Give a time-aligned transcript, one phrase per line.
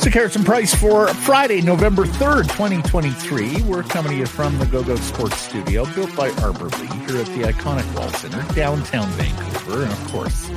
[0.00, 3.62] Sekeres and Price for Friday, November 3rd, 2023.
[3.62, 7.18] We're coming to you from the Go Goat Sports Studio, built by Arbor Lee, here
[7.18, 9.82] at the iconic Wall Center, downtown Vancouver.
[9.82, 10.50] And of course,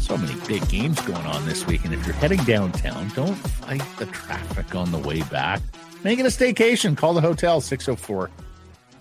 [0.00, 1.84] so many big games going on this week.
[1.84, 5.60] And if you're heading downtown, don't fight the traffic on the way back.
[6.04, 6.96] Make it a staycation.
[6.96, 8.30] Call the hotel 604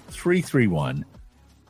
[0.09, 1.05] 331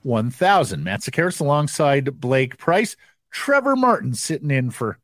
[0.04, 0.84] 1000.
[0.84, 2.96] Matt Sekeres alongside Blake Price.
[3.32, 5.00] Trevor Martin sitting in for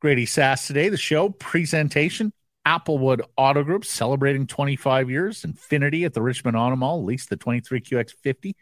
[0.00, 0.88] Grady Sass today.
[0.88, 2.32] The show presentation
[2.66, 5.42] Applewood Auto Group celebrating 25 years.
[5.42, 8.54] Infiniti at the Richmond Auto Mall, lease the 23QX50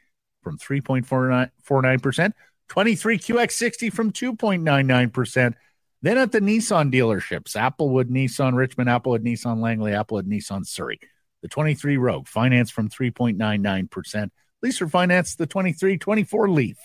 [0.42, 2.32] from 3.49%,
[2.68, 5.54] 23QX60 from 2.99%.
[6.02, 10.98] Then at the Nissan dealerships, Applewood Nissan Richmond, Applewood Nissan Langley, Applewood Nissan Surrey.
[11.42, 14.30] The 23 Rogue, finance from 3.99%.
[14.62, 16.78] Lease or finance the 23 24 Leaf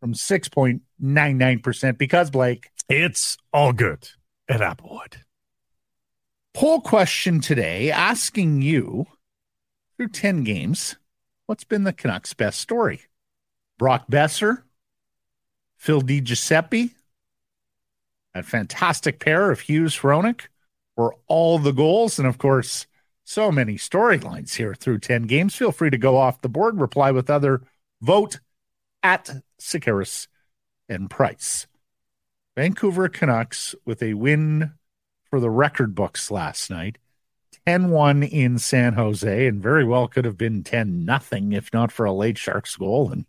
[0.00, 4.08] from 6.99% because Blake it's all good
[4.48, 5.16] at Applewood.
[6.54, 9.06] Poll question today asking you
[9.96, 10.96] through 10 games,
[11.46, 13.02] what's been the Canucks' best story?
[13.78, 14.62] Brock Boeser,
[15.76, 16.92] Phil DiGiuseppe,
[18.38, 20.48] a fantastic pair of Hughes Hronek,
[20.96, 22.18] or all the goals.
[22.18, 22.86] And of course,
[23.24, 25.54] so many storylines here through 10 games.
[25.54, 27.62] Feel free to go off the board, reply with other
[28.00, 28.40] vote
[29.02, 29.30] at
[29.60, 30.28] Sekeres
[30.88, 31.66] and Price.
[32.56, 34.72] Vancouver Canucks with a win
[35.30, 36.98] for the record books last night.
[37.66, 41.92] 10 1 in San Jose, and very well could have been 10 nothing if not
[41.92, 43.12] for a late Sharks goal.
[43.12, 43.26] And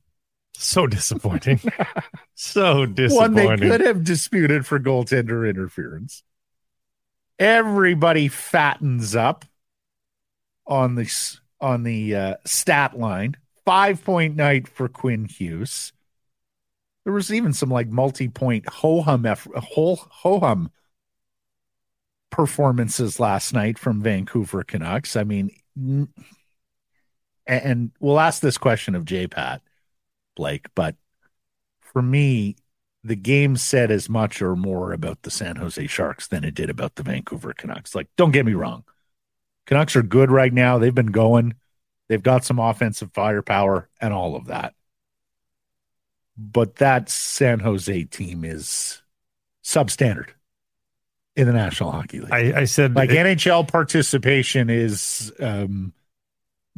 [0.59, 1.59] so disappointing.
[2.35, 3.45] so disappointing.
[3.45, 6.23] One they could have disputed for goaltender interference.
[7.37, 9.45] Everybody fattens up
[10.67, 11.09] on the
[11.61, 13.37] on the uh, stat line.
[13.65, 15.93] Five point night for Quinn Hughes.
[17.05, 20.71] There was even some like multi-point ho hum ho hum
[22.29, 25.15] performances last night from Vancouver Canucks.
[25.15, 25.51] I mean,
[27.47, 29.61] and we'll ask this question of J Pat
[30.39, 30.95] Blake, but
[31.79, 32.55] for me,
[33.03, 36.69] the game said as much or more about the San Jose Sharks than it did
[36.69, 37.93] about the Vancouver Canucks.
[37.93, 38.83] Like, don't get me wrong.
[39.65, 40.77] Canucks are good right now.
[40.77, 41.55] They've been going.
[42.07, 44.73] They've got some offensive firepower and all of that
[46.39, 49.01] but that San Jose team is
[49.63, 50.29] substandard
[51.35, 52.31] in the National Hockey League.
[52.31, 55.93] I, I said like it, NHL participation is um,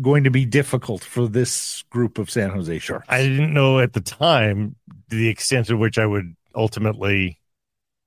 [0.01, 3.06] going to be difficult for this group of San Jose Sharks.
[3.09, 4.75] I didn't know at the time
[5.09, 7.39] the extent to which I would ultimately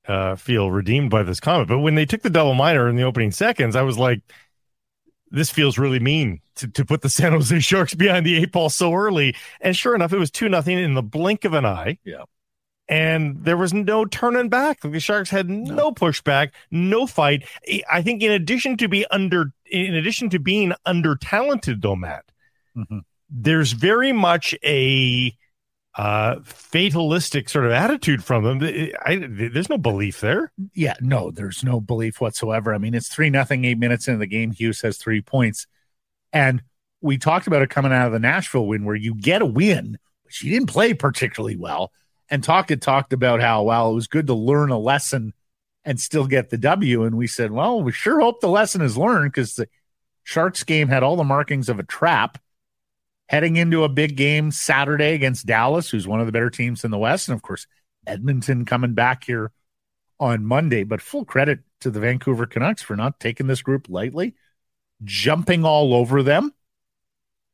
[0.07, 3.03] uh, feel redeemed by this comment, but when they took the double minor in the
[3.03, 4.21] opening seconds, I was like,
[5.31, 8.71] this feels really mean to, to put the San Jose Sharks behind the eight ball
[8.71, 9.35] so early.
[9.61, 11.99] And sure enough, it was 2 nothing in the blink of an eye.
[12.05, 12.25] Yeah.
[12.87, 14.81] And there was no turning back.
[14.83, 17.47] The Sharks had no, no pushback, no fight.
[17.91, 22.25] I think in addition to be under in addition to being under talented though, Matt,
[22.77, 22.99] mm-hmm.
[23.31, 25.35] there's very much a
[25.97, 28.61] uh, fatalistic sort of attitude from them.
[29.05, 30.53] I, there's no belief there.
[30.75, 32.75] Yeah, no, there's no belief whatsoever.
[32.75, 34.51] I mean, it's three nothing, eight minutes into the game.
[34.51, 35.67] Hughes has three points,
[36.33, 36.63] and
[37.01, 39.99] we talked about it coming out of the Nashville win, where you get a win,
[40.25, 41.93] but you didn't play particularly well.
[42.31, 45.35] And Talk had talked about how well it was good to learn a lesson
[45.85, 47.05] and still get the W.
[47.05, 49.69] And we said, well, we sure hope the lesson is learned because the
[50.23, 52.39] Sharks game had all the markings of a trap
[53.29, 56.91] heading into a big game Saturday against Dallas, who's one of the better teams in
[56.91, 57.29] the West.
[57.29, 57.67] And of course,
[58.07, 59.53] Edmonton coming back here
[60.19, 60.85] on Monday.
[60.85, 64.35] But full credit to the Vancouver Canucks for not taking this group lightly,
[65.03, 66.55] jumping all over them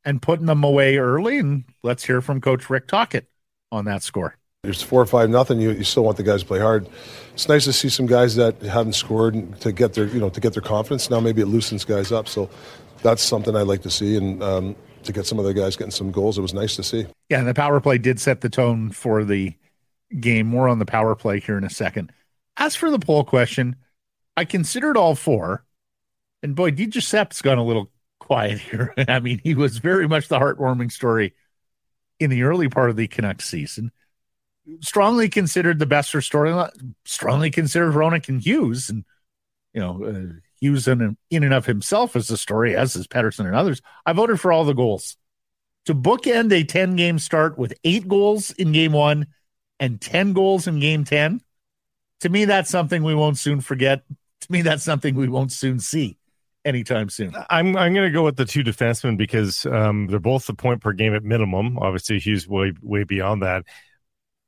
[0.05, 1.37] and putting them away early.
[1.37, 3.27] And let's hear from Coach Rick Tocchet
[3.71, 4.37] on that score.
[4.63, 5.59] There's four or five nothing.
[5.59, 6.87] You, you still want the guys to play hard.
[7.33, 10.39] It's nice to see some guys that haven't scored to get their you know to
[10.39, 11.09] get their confidence.
[11.09, 12.27] Now maybe it loosens guys up.
[12.27, 12.47] So
[13.01, 14.17] that's something I'd like to see.
[14.17, 16.37] And um, to get some other guys getting some goals.
[16.37, 17.07] It was nice to see.
[17.29, 19.55] Yeah, and the power play did set the tone for the
[20.19, 20.47] game.
[20.47, 22.11] More on the power play here in a second.
[22.57, 23.77] As for the poll question,
[24.37, 25.65] I considered all four,
[26.43, 27.89] and boy, DiGiuseppe's gone a little
[28.19, 28.93] quiet here.
[29.07, 31.33] I mean, he was very much the heartwarming story
[32.19, 33.91] in the early part of the Canucks season.
[34.81, 36.69] Strongly considered the best story.
[37.05, 39.05] Strongly considered Hronek and Hughes, and
[39.73, 43.45] you know, uh, Hughes in, in and of himself as a story, as is Pettersson
[43.45, 43.81] and others.
[44.05, 45.17] I voted for all the goals.
[45.85, 49.27] To bookend a 10 game start with eight goals in game one
[49.79, 51.41] and 10 goals in game 10,
[52.19, 54.03] to me, that's something we won't soon forget.
[54.41, 56.19] To me, that's something we won't soon see
[56.63, 57.33] anytime soon.
[57.49, 60.81] I'm I'm going to go with the two defensemen because um, they're both the point
[60.81, 61.79] per game at minimum.
[61.79, 63.65] Obviously, Hughes way way beyond that.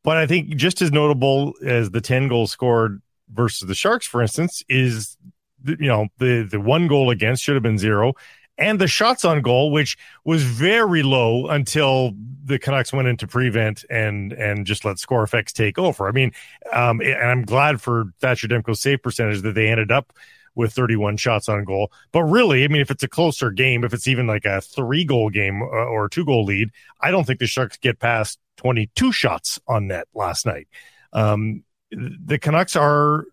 [0.04, 3.02] But I think just as notable as the 10 goals scored
[3.32, 5.18] versus the Sharks, for instance, is
[5.66, 8.14] you know the the one goal against should have been zero,
[8.58, 12.12] and the shots on goal, which was very low until
[12.44, 16.08] the Canucks went into prevent and and just let score effects take over.
[16.08, 16.32] I mean,
[16.72, 20.14] um, and I'm glad for Thatcher Demko's save percentage that they ended up
[20.56, 21.92] with 31 shots on goal.
[22.12, 25.04] But really, I mean, if it's a closer game, if it's even like a three
[25.04, 26.70] goal game uh, or two goal lead,
[27.02, 30.68] I don't think the Sharks get past 22 shots on net last night.
[31.12, 33.26] Um, the Canucks are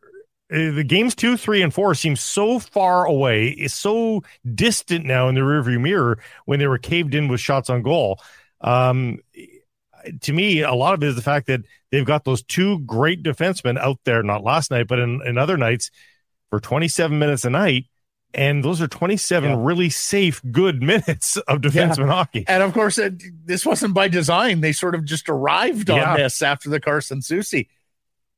[0.52, 4.22] uh, the games two, three, and four seem so far away, is so
[4.55, 8.20] distant now in the rearview mirror when they were caved in with shots on goal.
[8.61, 9.19] Um,
[10.22, 13.22] to me, a lot of it is the fact that they've got those two great
[13.22, 15.90] defensemen out there, not last night, but in, in other nights
[16.50, 17.87] for 27 minutes a night.
[18.32, 19.56] And those are 27 yeah.
[19.58, 22.12] really safe, good minutes of defenseman yeah.
[22.12, 22.44] hockey.
[22.47, 24.61] And of course, it, this wasn't by design.
[24.61, 26.17] They sort of just arrived on yeah.
[26.17, 27.69] this after the Carson Soucy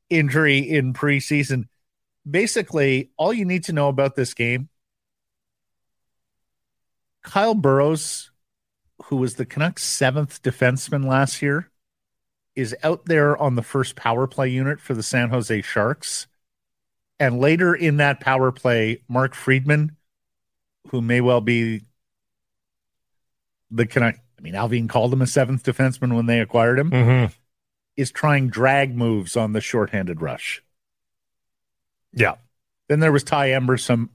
[0.08, 1.64] injury in preseason.
[2.28, 4.68] Basically, all you need to know about this game
[7.22, 8.30] Kyle Burroughs,
[9.04, 11.70] who was the Canucks' seventh defenseman last year,
[12.54, 16.26] is out there on the first power play unit for the San Jose Sharks
[17.22, 19.94] and later in that power play, Mark Friedman,
[20.88, 21.82] who may well be
[23.70, 24.18] the connect.
[24.36, 26.90] I mean, Allvin called him a seventh defenseman when they acquired him.
[26.90, 27.32] Mm-hmm.
[27.96, 30.64] Is trying drag moves on the shorthanded rush.
[32.12, 32.34] Yeah.
[32.88, 34.08] Then there was Ty Emberson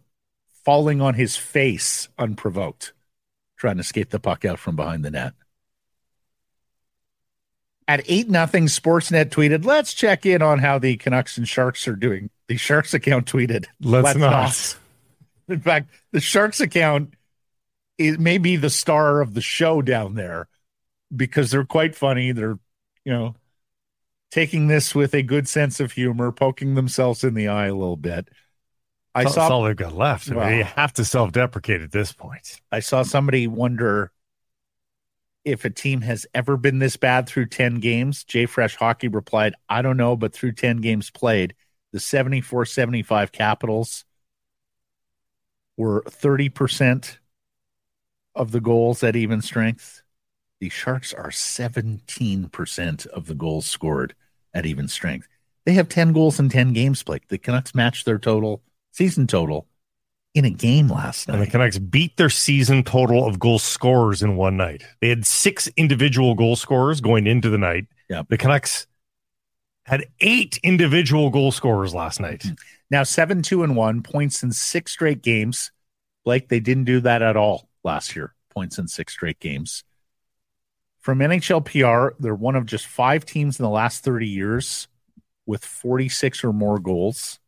[0.66, 2.92] falling on his face unprovoked,
[3.56, 5.32] trying to skate the puck out from behind the net.
[7.88, 11.96] At 8 nothing, Sportsnet tweeted, let's check in on how the Canucks and Sharks are
[11.96, 12.32] doing.
[12.48, 14.32] The Sharks account tweeted, let's, let's not.
[14.32, 14.78] not.
[15.50, 17.14] In fact, the Sharks account
[17.98, 20.48] is maybe the star of the show down there
[21.16, 22.32] because they're quite funny.
[22.32, 22.60] They're,
[23.06, 23.36] you know,
[24.32, 27.98] taking this with a good sense of humor, poking themselves in the eye a little
[27.98, 28.30] bit.
[29.16, 30.32] I that's saw all they've got left.
[30.32, 32.62] I well, mean, you have to self-deprecate at this point.
[32.72, 34.12] I saw somebody wonder
[35.44, 38.24] if a team has ever been this bad through 10 games.
[38.26, 41.56] JFresh Hockey replied, I don't know, but through 10 games played,
[41.92, 44.06] the 74 75 Capitals
[45.78, 47.18] were 30%
[48.36, 50.02] of the goals at even strength.
[50.60, 54.16] The Sharks are 17% of the goals scored
[54.54, 55.28] at even strength.
[55.66, 57.24] They have 10 goals in 10 games played.
[57.28, 59.68] The Canucks matched their total, season total,
[60.34, 61.36] in a game last night.
[61.36, 64.84] And the Canucks beat their season total of goal scorers in one night.
[65.02, 67.86] They had six individual goal scorers going into the night.
[68.10, 68.24] Yeah.
[68.28, 68.88] The Canucks
[69.88, 72.42] had eight individual goal scorers last night.
[72.42, 72.56] Mm-hmm.
[72.92, 75.72] Now seven, two, and one points in six straight games.
[76.26, 78.36] Blake, they didn't do that at all last year.
[78.54, 79.86] Points in six straight games.
[81.00, 84.90] From NHL PR, they're one of just five teams in the last 30 years
[85.46, 87.40] with 46 or more goals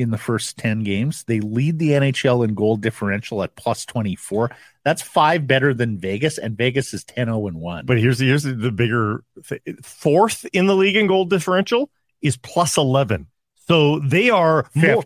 [0.00, 1.24] in the first 10 games.
[1.24, 4.50] They lead the NHL in goal differential at plus 24.
[4.84, 7.86] That's five better than Vegas, and Vegas is 10 0 and 1.
[7.86, 11.90] But here's, here's the bigger th- fourth in the league in goal differential
[12.22, 13.26] is plus 11.
[13.68, 14.94] So they are fifth.
[14.94, 15.04] more.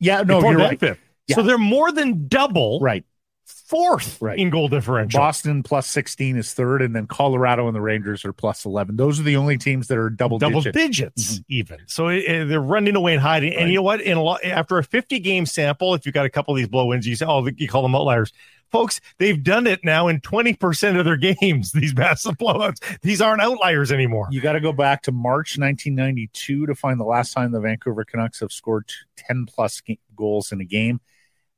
[0.00, 0.78] Yeah, no, you're right.
[0.78, 0.98] Fifth.
[1.26, 1.36] Yeah.
[1.36, 2.80] So they're more than double.
[2.80, 3.04] Right
[3.44, 4.38] fourth right.
[4.38, 5.18] in goal differential.
[5.18, 8.96] Boston plus 16 is third, and then Colorado and the Rangers are plus 11.
[8.96, 11.42] Those are the only teams that are double double digits, digits mm-hmm.
[11.48, 11.78] even.
[11.86, 13.54] So uh, they're running away and hiding.
[13.54, 13.62] Right.
[13.62, 14.00] And you know what?
[14.00, 16.68] In a lot, after a 50 game sample, if you've got a couple of these
[16.68, 18.32] blow ins, you say, oh, you call them outliers.
[18.70, 23.00] Folks, they've done it now in 20% of their games, these massive blowouts.
[23.02, 24.28] These aren't outliers anymore.
[24.30, 28.04] You got to go back to March 1992 to find the last time the Vancouver
[28.04, 29.80] Canucks have scored 10 plus
[30.16, 31.00] goals in a game.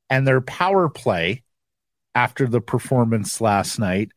[0.08, 1.42] And their power play
[2.16, 4.10] after the performance last night,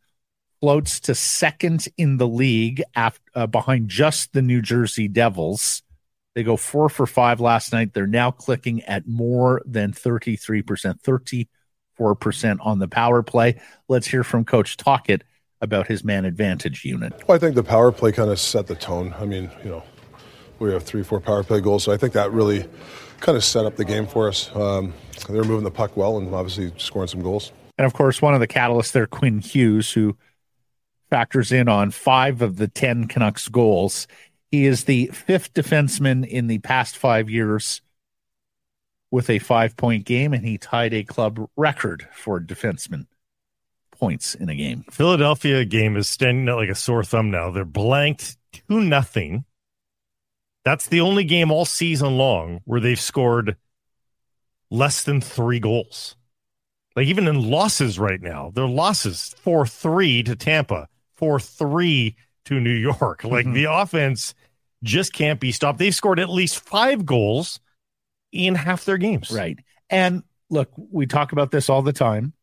[0.62, 5.84] floats to second in the league after, uh, behind just the New Jersey Devils.
[6.34, 7.94] They go four for five last night.
[7.94, 11.02] They're now clicking at more than 33%,
[12.00, 13.60] 34% on the power play.
[13.90, 15.24] Let's hear from Coach Tocchet
[15.60, 17.14] about his man advantage unit.
[17.28, 19.14] Well, I think the power play kind of set the tone.
[19.20, 19.84] I mean, you know,
[20.60, 22.66] we have three, four power play goals, so I think that really
[23.20, 24.56] kind of set up the game for us.
[24.56, 24.94] Um,
[25.28, 27.52] they're moving the puck well and obviously scoring some goals.
[27.80, 30.18] And of course, one of the catalysts there, Quinn Hughes, who
[31.10, 34.06] factors in on five of the 10 Canucks goals.
[34.52, 37.82] He is the fifth defenseman in the past five years
[39.12, 43.08] with a five point game, and he tied a club record for defenseman
[43.98, 44.84] points in a game.
[44.92, 47.50] Philadelphia game is standing out like a sore thumb now.
[47.50, 48.36] They're blanked
[48.68, 49.46] 2 nothing.
[50.66, 53.56] That's the only game all season long where they've scored
[54.70, 56.18] less than three goals.
[57.00, 62.14] Like even in losses right now, their losses 4 3 to Tampa, 4 3
[62.44, 63.24] to New York.
[63.24, 63.54] Like mm-hmm.
[63.54, 64.36] the offense
[64.84, 65.80] just can't be stopped.
[65.80, 67.62] They've scored at least five goals
[68.34, 69.32] in half their games.
[69.32, 69.58] Right.
[69.90, 72.34] And look, we talk about this all the time.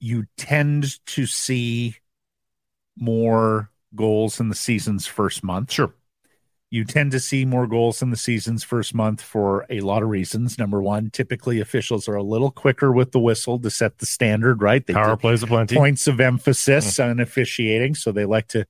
[0.00, 1.96] You tend to see
[2.96, 5.72] more goals in the season's first month.
[5.72, 5.92] Sure.
[6.70, 10.10] You tend to see more goals in the season's first month for a lot of
[10.10, 10.58] reasons.
[10.58, 14.60] Number one, typically officials are a little quicker with the whistle to set the standard,
[14.60, 14.86] right?
[14.86, 15.76] They Power plays a plenty.
[15.76, 17.10] Points of emphasis mm.
[17.10, 17.94] on officiating.
[17.94, 18.66] So they like to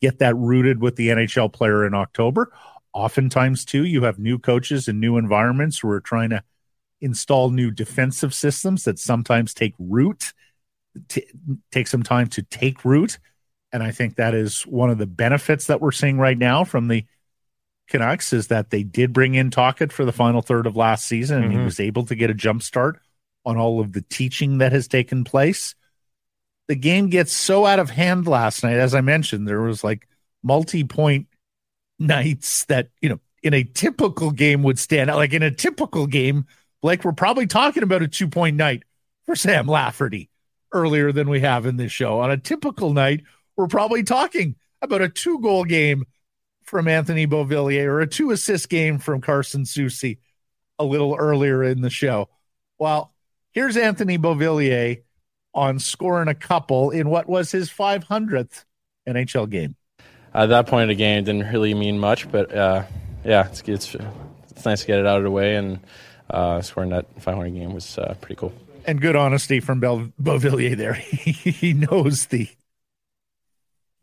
[0.00, 2.52] get that rooted with the NHL player in October.
[2.92, 6.42] Oftentimes, too, you have new coaches and new environments who are trying to
[7.00, 10.32] install new defensive systems that sometimes take root,
[11.08, 11.26] t-
[11.72, 13.18] take some time to take root.
[13.72, 16.88] And I think that is one of the benefits that we're seeing right now from
[16.88, 17.04] the
[17.90, 21.42] Canucks is that they did bring in Tocchet for the final third of last season,
[21.42, 21.58] and mm-hmm.
[21.58, 22.98] he was able to get a jump start
[23.44, 25.74] on all of the teaching that has taken place.
[26.68, 28.76] The game gets so out of hand last night.
[28.76, 30.08] As I mentioned, there was like
[30.42, 31.26] multi point
[31.98, 35.16] nights that, you know, in a typical game would stand out.
[35.16, 36.46] Like in a typical game,
[36.82, 38.84] like we're probably talking about a two point night
[39.26, 40.30] for Sam Lafferty
[40.72, 42.20] earlier than we have in this show.
[42.20, 43.24] On a typical night,
[43.56, 46.04] we're probably talking about a two goal game
[46.62, 50.18] from Anthony Beauvillier or a two assist game from Carson Soucy
[50.78, 52.28] a little earlier in the show.
[52.78, 53.12] Well,
[53.52, 55.02] here's Anthony Beauvillier
[55.52, 58.64] on scoring a couple in what was his 500th
[59.08, 59.76] NHL game.
[60.32, 62.84] At that point of the game, didn't really mean much, but uh,
[63.24, 63.96] yeah, it's, it's,
[64.50, 65.80] it's nice to get it out of the way and
[66.30, 68.52] uh, scoring that 500 game was uh, pretty cool.
[68.86, 70.94] And good honesty from Bel- Beauvillier there.
[70.94, 72.48] he knows the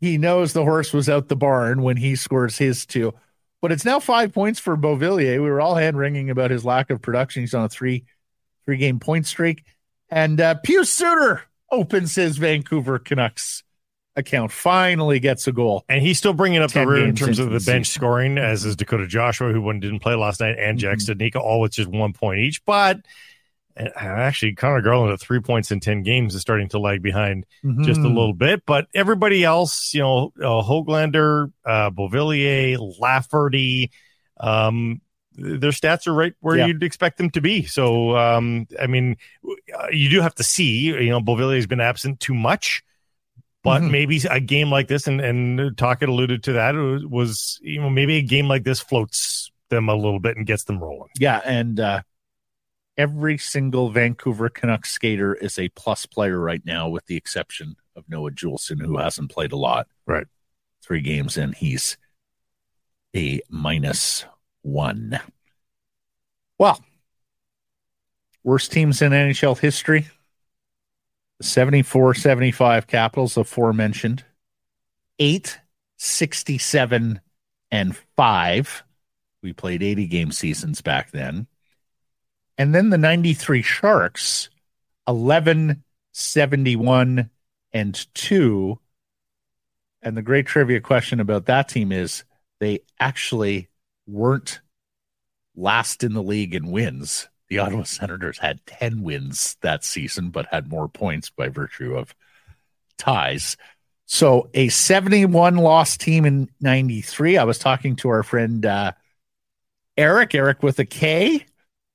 [0.00, 3.14] he knows the horse was out the barn when he scores his two.
[3.60, 5.42] But it's now five points for Beauvillier.
[5.42, 7.42] We were all hand wringing about his lack of production.
[7.42, 8.04] He's on a three
[8.64, 9.64] three game point streak.
[10.10, 13.64] And uh, Pius Suter opens his Vancouver Canucks
[14.16, 14.52] account.
[14.52, 17.60] Finally gets a goal, and he's still bringing up the rear in terms of the,
[17.60, 18.00] bench season.
[18.00, 21.12] scoring, as is Dakota Joshua, who one didn't play last night, and Jack mm-hmm.
[21.12, 22.64] Studnicka, all with just one point each.
[22.64, 23.00] But
[23.78, 27.46] uh, actually, Conor Garland at three points in ten games is starting to lag behind
[27.64, 27.84] mm-hmm.
[27.84, 28.64] just a little bit.
[28.66, 33.90] But everybody else, you know, uh, Hoglander, uh, Beauvillier, Lafferty,
[34.38, 35.00] um,
[35.32, 36.66] their stats are right where yeah.
[36.66, 37.64] you'd expect them to be.
[37.64, 39.16] So, um, I mean,
[39.92, 42.82] you do have to see, you know, Beauvillier has been absent too much.
[43.64, 43.90] But mm-hmm.
[43.90, 46.74] maybe a game like this, and and Tocchet alluded to that,
[47.10, 50.64] was you know maybe a game like this floats them a little bit and gets
[50.64, 51.10] them rolling.
[51.18, 52.02] Yeah, and uh,
[52.98, 58.04] every single Vancouver Canucks skater is a plus player right now, with the exception of
[58.08, 59.86] Noah Juulsen, who hasn't played a lot.
[60.04, 60.26] Right,
[60.82, 61.96] three games in, he's
[63.16, 64.26] a minus
[64.62, 65.20] one.
[66.58, 66.84] Well,
[68.42, 70.08] worst teams in NHL history.
[71.40, 74.24] 74 75 Capitals, aforementioned,
[75.20, 75.60] 8
[75.96, 77.20] 67
[77.70, 78.84] and 5.
[79.42, 81.46] We played 80 game seasons back then.
[82.58, 84.50] And then the 93 Sharks,
[85.06, 87.30] 11 71
[87.72, 88.78] and 2.
[90.02, 92.24] And the great trivia question about that team is
[92.60, 93.68] they actually
[94.06, 94.60] weren't
[95.54, 100.46] last in the league in wins the Ottawa Senators had 10 wins that season, but
[100.46, 102.14] had more points by virtue of
[102.98, 103.56] ties.
[104.06, 107.38] So a 71 loss team in 93.
[107.38, 108.92] I was talking to our friend uh,
[109.96, 111.46] Eric, Eric with a K,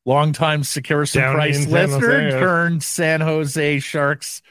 [0.05, 4.41] longtime Sekeres and Price listener, turned San Jose Sharks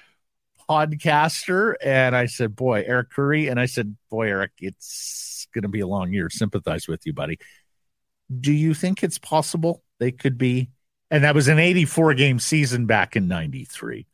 [0.68, 1.75] podcaster.
[1.82, 3.49] And I said, Boy, Eric Curry.
[3.49, 6.30] And I said, Boy, Eric, it's going to be a long year.
[6.30, 7.38] Sympathize with you, buddy.
[8.40, 10.71] Do you think it's possible they could be
[11.12, 14.06] and that was an 84 game season back in 93.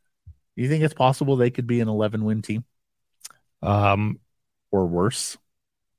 [0.57, 2.65] Do you think it's possible they could be an 11 win team?
[3.63, 4.19] Um,
[4.73, 5.39] or worse?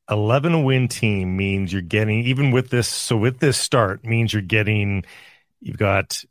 [0.10, 4.42] 11 win team means you're getting, even with this, so with this start, means you're
[4.42, 5.04] getting,
[5.62, 6.24] you've got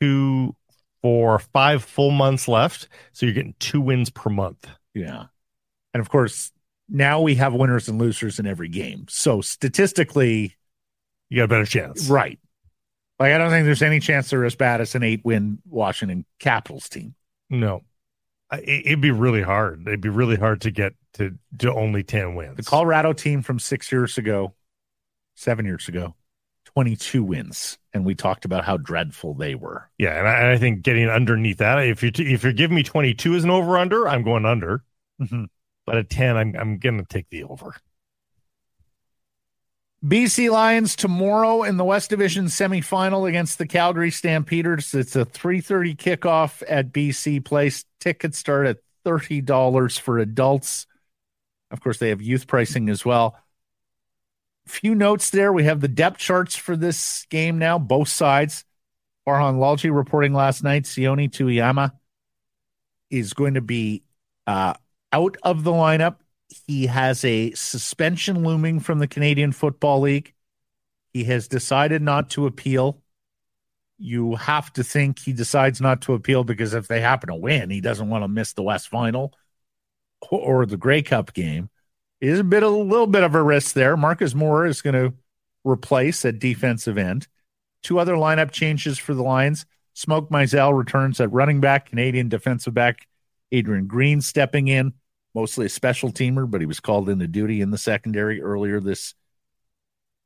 [0.00, 0.54] two,
[1.02, 2.88] four, five full months left.
[3.12, 4.66] So you're getting two wins per month.
[4.94, 5.24] Yeah.
[5.92, 6.52] And of course,
[6.88, 9.06] now we have winners and losers in every game.
[9.08, 10.56] So statistically,
[11.28, 12.08] you got a better chance.
[12.08, 12.38] Right.
[13.18, 16.26] Like I don't think there's any chance they're as bad as an eight win Washington
[16.38, 17.14] Capitals team.
[17.48, 17.82] No,
[18.52, 19.82] it'd be really hard.
[19.86, 22.56] It'd be really hard to get to to only ten wins.
[22.56, 24.54] The Colorado team from six years ago,
[25.34, 26.14] seven years ago,
[26.64, 29.90] twenty two wins, and we talked about how dreadful they were.
[29.98, 33.14] Yeah, and I, I think getting underneath that, if you if you're giving me twenty
[33.14, 34.84] two as an over under, I'm going under.
[35.20, 35.44] Mm-hmm.
[35.84, 37.74] But at ten, I'm I'm going to take the over
[40.06, 44.94] BC Lions tomorrow in the West Division semifinal against the Calgary Stampeders.
[44.94, 47.84] It's a 3:30 kickoff at BC Place.
[47.98, 50.86] Tickets start at $30 for adults.
[51.72, 53.36] Of course, they have youth pricing as well.
[54.66, 55.52] Few notes there.
[55.52, 58.64] We have the depth charts for this game now, both sides.
[59.26, 61.90] Farhan Lalji reporting last night, Sione Teuhema
[63.10, 64.04] is going to be
[64.46, 64.74] uh,
[65.12, 66.18] out of the lineup
[66.66, 70.34] he has a suspension looming from the Canadian Football League.
[71.12, 73.02] He has decided not to appeal.
[73.98, 77.70] You have to think he decides not to appeal because if they happen to win,
[77.70, 79.32] he doesn't want to miss the West Final
[80.30, 81.70] or the Grey Cup game.
[82.20, 83.96] It is a bit a little bit of a risk there.
[83.96, 85.14] Marcus Moore is going to
[85.64, 87.28] replace at defensive end.
[87.82, 89.66] Two other lineup changes for the Lions.
[89.94, 93.06] Smoke Mizzell returns at running back, Canadian defensive back
[93.52, 94.92] Adrian Green stepping in
[95.36, 99.14] mostly a special teamer, but he was called into duty in the secondary earlier this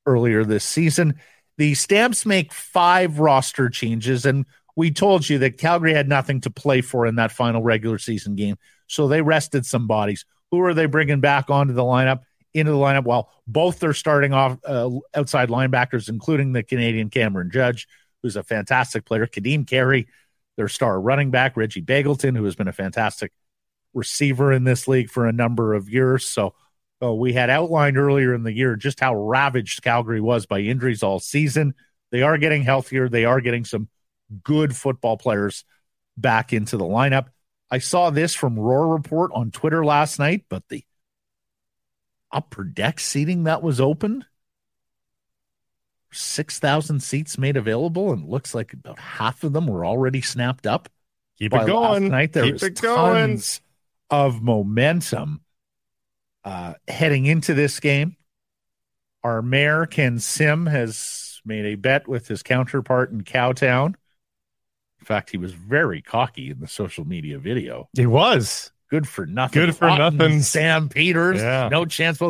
[0.06, 1.16] earlier this season.
[1.58, 6.50] The Stamps make five roster changes, and we told you that Calgary had nothing to
[6.50, 10.24] play for in that final regular season game, so they rested some bodies.
[10.52, 12.20] Who are they bringing back onto the lineup?
[12.54, 17.50] Into the lineup, well, both are starting off uh, outside linebackers, including the Canadian Cameron
[17.52, 17.86] Judge,
[18.22, 19.26] who's a fantastic player.
[19.26, 20.06] Ka'Deem Carey,
[20.56, 23.32] their star running back, Reggie Begelton, who has been a fantastic
[23.94, 26.28] receiver in this league for a number of years.
[26.28, 26.54] So
[27.02, 31.02] uh, we had outlined earlier in the year just how ravaged Calgary was by injuries
[31.02, 31.75] all season.
[32.11, 33.09] They are getting healthier.
[33.09, 33.88] They are getting some
[34.42, 35.64] good football players
[36.16, 37.26] back into the lineup.
[37.70, 40.85] I saw this from Roar Report on Twitter last night, but the
[42.32, 44.25] upper deck seating that was open,
[46.12, 50.88] 6,000 seats made available, and looks like about half of them were already snapped up.
[51.38, 52.09] Keep it going.
[52.09, 52.32] Night.
[52.32, 53.37] There Keep it going.
[53.37, 53.61] Tons
[54.10, 55.40] of momentum
[56.44, 58.16] uh, heading into this game.
[59.22, 63.94] Our mayor, Ken Sim, has made a bet with his counterpart in Cowtown.
[65.00, 67.88] In fact, he was very cocky in the social media video.
[67.94, 68.70] He was.
[68.90, 69.66] Good for nothing.
[69.66, 70.42] Good for nothing.
[70.42, 71.40] Sam Peters.
[71.40, 71.68] Yeah.
[71.70, 72.20] No chance.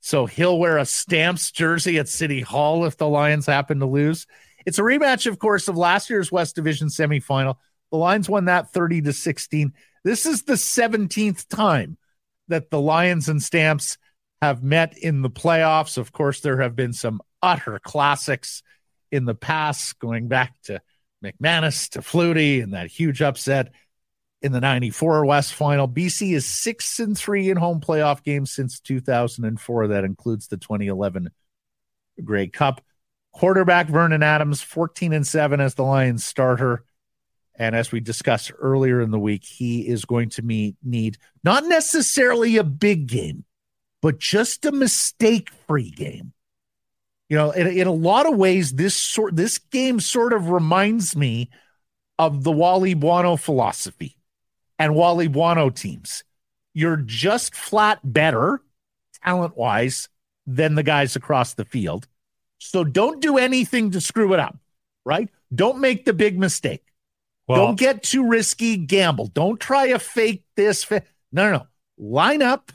[0.00, 4.26] So he'll wear a Stamps jersey at City Hall if the Lions happen to lose.
[4.66, 7.56] It's a rematch, of course, of last year's West Division semifinal.
[7.90, 9.72] The Lions won that 30 to 16.
[10.04, 11.98] This is the 17th time
[12.48, 13.98] that the Lions and Stamps
[14.40, 15.98] have met in the playoffs.
[15.98, 18.62] Of course, there have been some utter classics
[19.12, 20.80] in the past, going back to
[21.22, 23.72] McManus to Flutie and that huge upset
[24.42, 25.86] in the 94 West final.
[25.86, 29.88] BC is six and three in home playoff games since 2004.
[29.88, 31.30] That includes the 2011
[32.24, 32.82] Grey Cup.
[33.32, 36.84] Quarterback Vernon Adams, 14 and seven as the Lions starter.
[37.60, 41.66] And as we discussed earlier in the week, he is going to meet, need not
[41.66, 43.44] necessarily a big game,
[44.00, 46.32] but just a mistake free game.
[47.28, 51.14] You know, in, in a lot of ways, this sort this game sort of reminds
[51.14, 51.50] me
[52.18, 54.16] of the Wally Buono philosophy
[54.78, 56.24] and Wally Buono teams.
[56.72, 58.62] You're just flat better
[59.22, 60.08] talent wise
[60.46, 62.08] than the guys across the field.
[62.56, 64.56] So don't do anything to screw it up,
[65.04, 65.28] right?
[65.54, 66.82] Don't make the big mistake.
[67.50, 68.76] Well, Don't get too risky.
[68.76, 69.26] Gamble.
[69.26, 70.84] Don't try a fake this.
[70.84, 71.66] Fa- no, no, no.
[71.98, 72.70] Line up.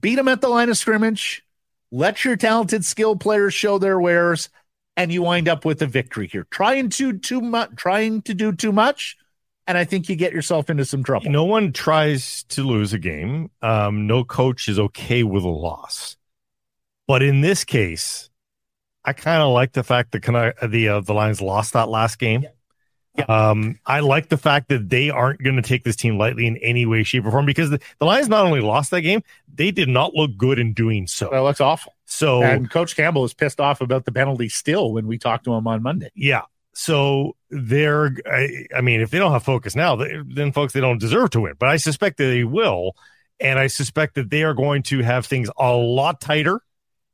[0.00, 1.44] Beat them at the line of scrimmage.
[1.92, 4.48] Let your talented skill players show their wares,
[4.96, 6.46] and you wind up with a victory here.
[6.50, 9.18] Trying to too much, trying to do too much,
[9.66, 11.30] and I think you get yourself into some trouble.
[11.30, 13.50] No one tries to lose a game.
[13.60, 16.16] Um, no coach is okay with a loss,
[17.06, 18.30] but in this case,
[19.04, 20.22] I kind of like the fact that
[20.70, 22.42] the uh, the Lions lost that last game.
[22.42, 22.48] Yeah.
[23.28, 26.56] Um, I like the fact that they aren't going to take this team lightly in
[26.58, 29.70] any way, shape, or form because the, the, Lions not only lost that game, they
[29.70, 31.28] did not look good in doing so.
[31.30, 31.94] That looks awful.
[32.04, 35.54] So, and Coach Campbell is pissed off about the penalty still when we talked to
[35.54, 36.10] him on Monday.
[36.14, 36.42] Yeah.
[36.74, 40.80] So they're, I, I mean, if they don't have focus now, they, then folks, they
[40.80, 42.92] don't deserve to win, but I suspect that they will.
[43.40, 46.60] And I suspect that they are going to have things a lot tighter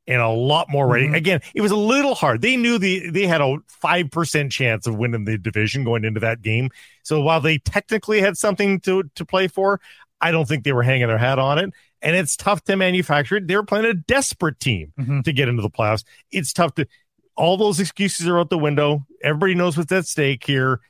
[0.07, 1.07] and a lot more ready.
[1.07, 1.15] Mm-hmm.
[1.15, 2.41] Again, it was a little hard.
[2.41, 6.21] They knew the they had a five percent chance of winning the division going into
[6.21, 6.71] that game.
[7.03, 9.81] So while they technically had something to to play for,
[10.21, 11.73] I don't think they were hanging their hat on it.
[12.01, 13.47] And it's tough to manufacture it.
[13.47, 15.21] They were playing a desperate team mm-hmm.
[15.21, 16.05] to get into the playoffs.
[16.31, 16.87] It's tough to.
[17.35, 19.07] All those excuses are out the window.
[19.23, 20.81] Everybody knows what's at stake here.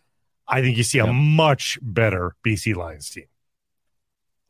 [0.48, 3.26] I think you see a much better BC Lions team.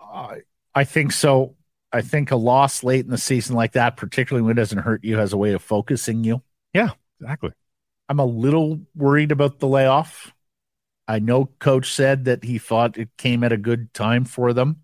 [0.01, 0.37] Uh,
[0.75, 1.55] I think so.
[1.93, 5.05] I think a loss late in the season like that, particularly when it doesn't hurt
[5.05, 6.43] you, has a way of focusing you.
[6.73, 7.51] Yeah, exactly.
[8.09, 10.33] I'm a little worried about the layoff.
[11.07, 14.83] I know coach said that he thought it came at a good time for them.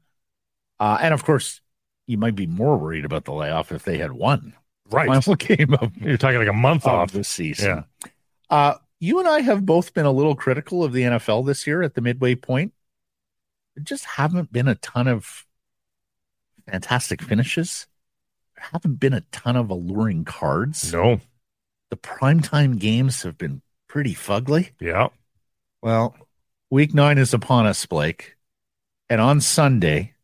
[0.78, 1.60] Uh, and of course,
[2.06, 4.54] you might be more worried about the layoff if they had won
[4.90, 5.06] Right.
[5.08, 7.12] Final game of, You're talking like a month of off.
[7.12, 7.84] the season.
[8.02, 8.10] Yeah.
[8.50, 11.82] Uh, you and I have both been a little critical of the NFL this year
[11.82, 12.72] at the midway point.
[13.76, 15.44] There just haven't been a ton of
[16.70, 17.86] fantastic finishes.
[18.56, 20.92] There haven't been a ton of alluring cards.
[20.92, 21.20] No.
[21.90, 24.70] The primetime games have been pretty fugly.
[24.80, 25.08] Yeah.
[25.82, 26.16] Well,
[26.70, 28.36] week nine is upon us, Blake.
[29.08, 30.14] And on Sunday,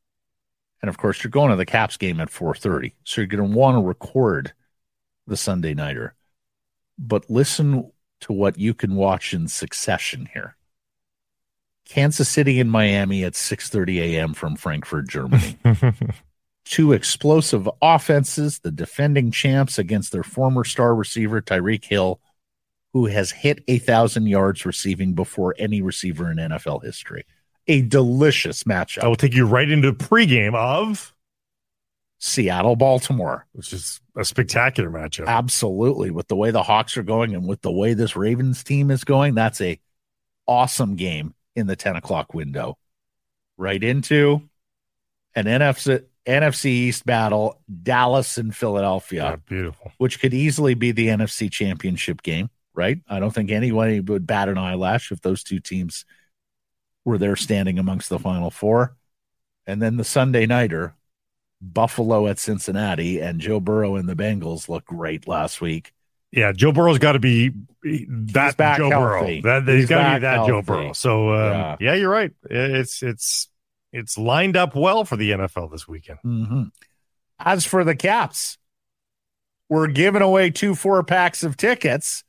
[0.82, 3.56] and of course, you're going to the Caps game at 4:30, so you're going to
[3.56, 4.52] want to record
[5.26, 6.14] the Sunday nighter.
[6.98, 10.56] But listen to what you can watch in succession here.
[11.86, 14.34] Kansas City and Miami at 6:30 a.m.
[14.34, 15.56] from Frankfurt, Germany.
[16.64, 22.20] Two explosive offenses, the defending champs against their former star receiver Tyreek Hill,
[22.92, 27.24] who has hit a thousand yards receiving before any receiver in NFL history.
[27.66, 29.04] A delicious matchup.
[29.04, 31.14] I will take you right into pregame of,
[32.18, 33.46] Seattle, Baltimore.
[33.52, 35.26] which is a spectacular matchup.
[35.26, 36.10] Absolutely.
[36.10, 39.04] With the way the Hawks are going and with the way this Ravens team is
[39.04, 39.78] going, that's a
[40.46, 42.78] awesome game in the 10 o'clock window.
[43.58, 44.48] Right into
[45.34, 49.92] an NFC, NFC East battle, Dallas and Philadelphia, Yeah, beautiful.
[49.98, 52.98] which could easily be the NFC championship game, right?
[53.08, 56.04] I don't think anybody would bat an eyelash if those two teams
[57.04, 58.96] were there standing amongst the final four.
[59.66, 60.94] And then the Sunday nighter,
[61.60, 65.92] Buffalo at Cincinnati, and Joe Burrow and the Bengals looked great last week.
[66.32, 69.40] Yeah, Joe Burrow's got to be that Joe healthy.
[69.40, 69.60] Burrow.
[69.60, 70.62] That He's he's got to be that Joe.
[70.62, 70.92] Burrow.
[70.94, 71.76] So um, Yeah.
[71.80, 71.94] yeah.
[71.94, 72.32] you're right.
[72.50, 73.48] It's it's
[73.94, 76.18] it's lined up well for the NFL this weekend.
[76.24, 76.70] Mhm.
[77.38, 78.58] As for the Caps,
[79.68, 82.24] we're giving away two four packs of tickets.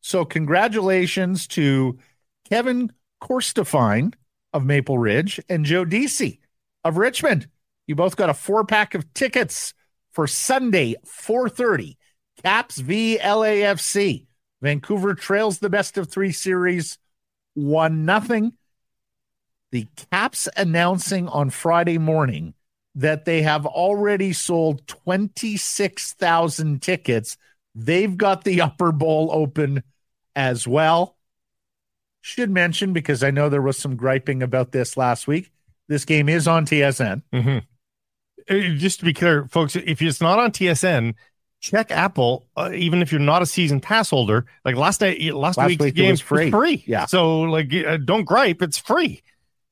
[0.00, 1.98] So congratulations to
[2.48, 2.92] Kevin
[3.22, 4.14] Korstefine
[4.52, 6.40] of Maple Ridge and Joe Deasy
[6.84, 7.48] of Richmond.
[7.86, 9.74] You both got a four pack of tickets
[10.12, 11.96] for Sunday, 4:30.
[12.42, 14.26] Caps v LAFC.
[14.60, 16.98] Vancouver trails the best of three series,
[17.54, 18.52] one nothing.
[19.76, 22.54] The Caps announcing on Friday morning
[22.94, 27.36] that they have already sold 26,000 tickets.
[27.74, 29.82] They've got the upper bowl open
[30.34, 31.18] as well.
[32.22, 35.52] Should mention, because I know there was some griping about this last week,
[35.88, 37.20] this game is on TSN.
[37.34, 37.60] Uh,
[38.78, 41.16] Just to be clear, folks, if it's not on TSN,
[41.60, 42.46] check Apple.
[42.56, 45.84] Uh, even if you're not a season pass holder, like last night, last, Last week's
[45.84, 46.50] week game was free.
[46.50, 46.82] free.
[46.86, 47.04] Yeah.
[47.04, 48.62] So like, uh, don't gripe.
[48.62, 49.22] It's free.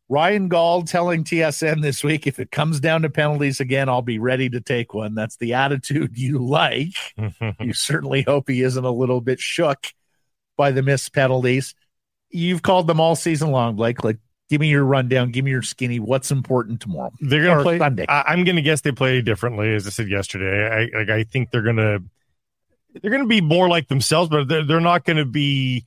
[0.09, 4.19] Ryan Gauld telling TSN this week if it comes down to penalties again, I'll be
[4.19, 5.15] ready to take one.
[5.15, 6.95] That's the attitude you like.
[7.61, 9.87] you certainly hope he isn't a little bit shook
[10.57, 11.75] by the missed penalties.
[12.31, 14.05] You've called them all season long, Blake.
[14.05, 14.19] Like,
[14.51, 15.31] give me your rundown.
[15.31, 16.01] Give me your skinny.
[16.01, 17.13] What's important tomorrow?
[17.21, 18.07] They're gonna play Sunday.
[18.09, 20.91] I, I'm gonna guess they play differently, as I said yesterday.
[20.93, 22.01] I like I think they're gonna
[23.01, 25.87] they're gonna be more like themselves, but they're they're not gonna be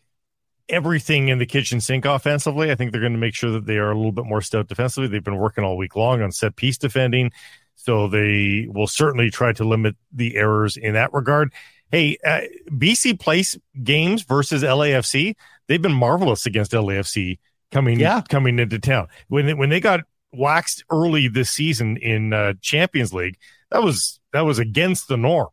[0.69, 2.71] everything in the kitchen sink offensively.
[2.71, 5.07] I think they're gonna make sure that they are a little bit more stout defensively.
[5.07, 7.31] They've been working all week long on set piece defending,
[7.75, 11.53] so they will certainly try to limit the errors in that regard.
[11.89, 15.35] Hey, uh, BC Place games versus LAFC,
[15.67, 17.39] they've been marvelous against LAFC
[17.71, 18.21] coming Yeah.
[18.27, 19.07] coming into town.
[19.29, 20.01] When they, when they got
[20.33, 23.37] waxed early this season in uh, Champions League,
[23.71, 25.47] that was that was against the norm.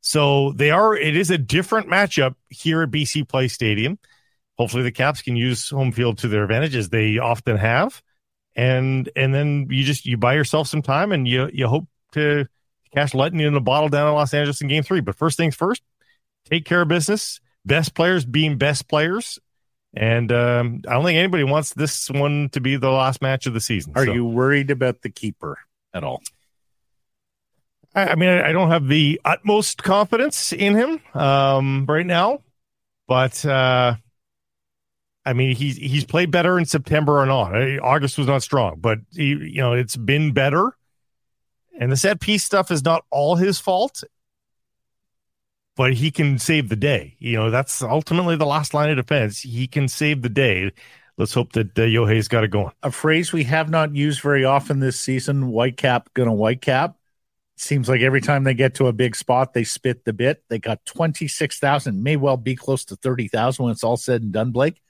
[0.00, 0.96] So they are.
[0.96, 3.98] It is a different matchup here at BC Place Stadium.
[4.58, 8.02] Hopefully, the Caps can use home field to their advantage as they often have,
[8.54, 12.46] and and then you just you buy yourself some time and you you hope to
[12.94, 15.00] cash lightning in a bottle down in Los Angeles in Game Three.
[15.00, 15.82] But first things first,
[16.48, 17.40] take care of business.
[17.64, 19.38] Best players being best players.
[19.94, 23.54] And um, I don't think anybody wants this one to be the last match of
[23.54, 23.94] the season.
[23.96, 25.58] Are So, you worried about the keeper
[25.94, 26.22] at all?
[27.94, 32.42] I, I mean, I, I don't have the utmost confidence in him um, right now,
[33.08, 33.96] but uh,
[35.26, 37.28] I mean, he's he's played better in September on.
[37.30, 40.76] Uh, August was not strong, but he, you know, it's been better.
[41.78, 44.04] And the set piece stuff is not all his fault,
[45.74, 47.16] but he can save the day.
[47.18, 49.40] You know, that's ultimately the last line of defense.
[49.40, 50.70] He can save the day.
[51.18, 52.70] Let's hope that uh, Yohei's got it going.
[52.84, 56.94] A phrase we have not used very often this season Whitecap gonna Whitecap.
[57.56, 60.44] Seems like every time they get to a big spot, they spit the bit.
[60.50, 64.52] They got 26,000, may well be close to 30,000 when it's all said and done,
[64.52, 64.80] Blake.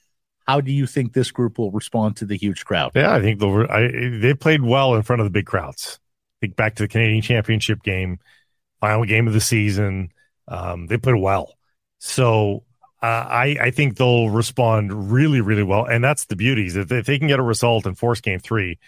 [0.46, 2.92] How do you think this group will respond to the huge crowd?
[2.94, 3.88] Yeah, I think they'll, I,
[4.20, 5.98] they played well in front of the big crowds.
[6.40, 8.20] Think back to the Canadian Championship game,
[8.80, 10.12] final game of the season.
[10.46, 11.54] Um, they played well,
[11.98, 12.62] so
[13.02, 16.92] uh, I I think they'll respond really really well, and that's the beauty is if,
[16.92, 18.78] if they can get a result and force game three.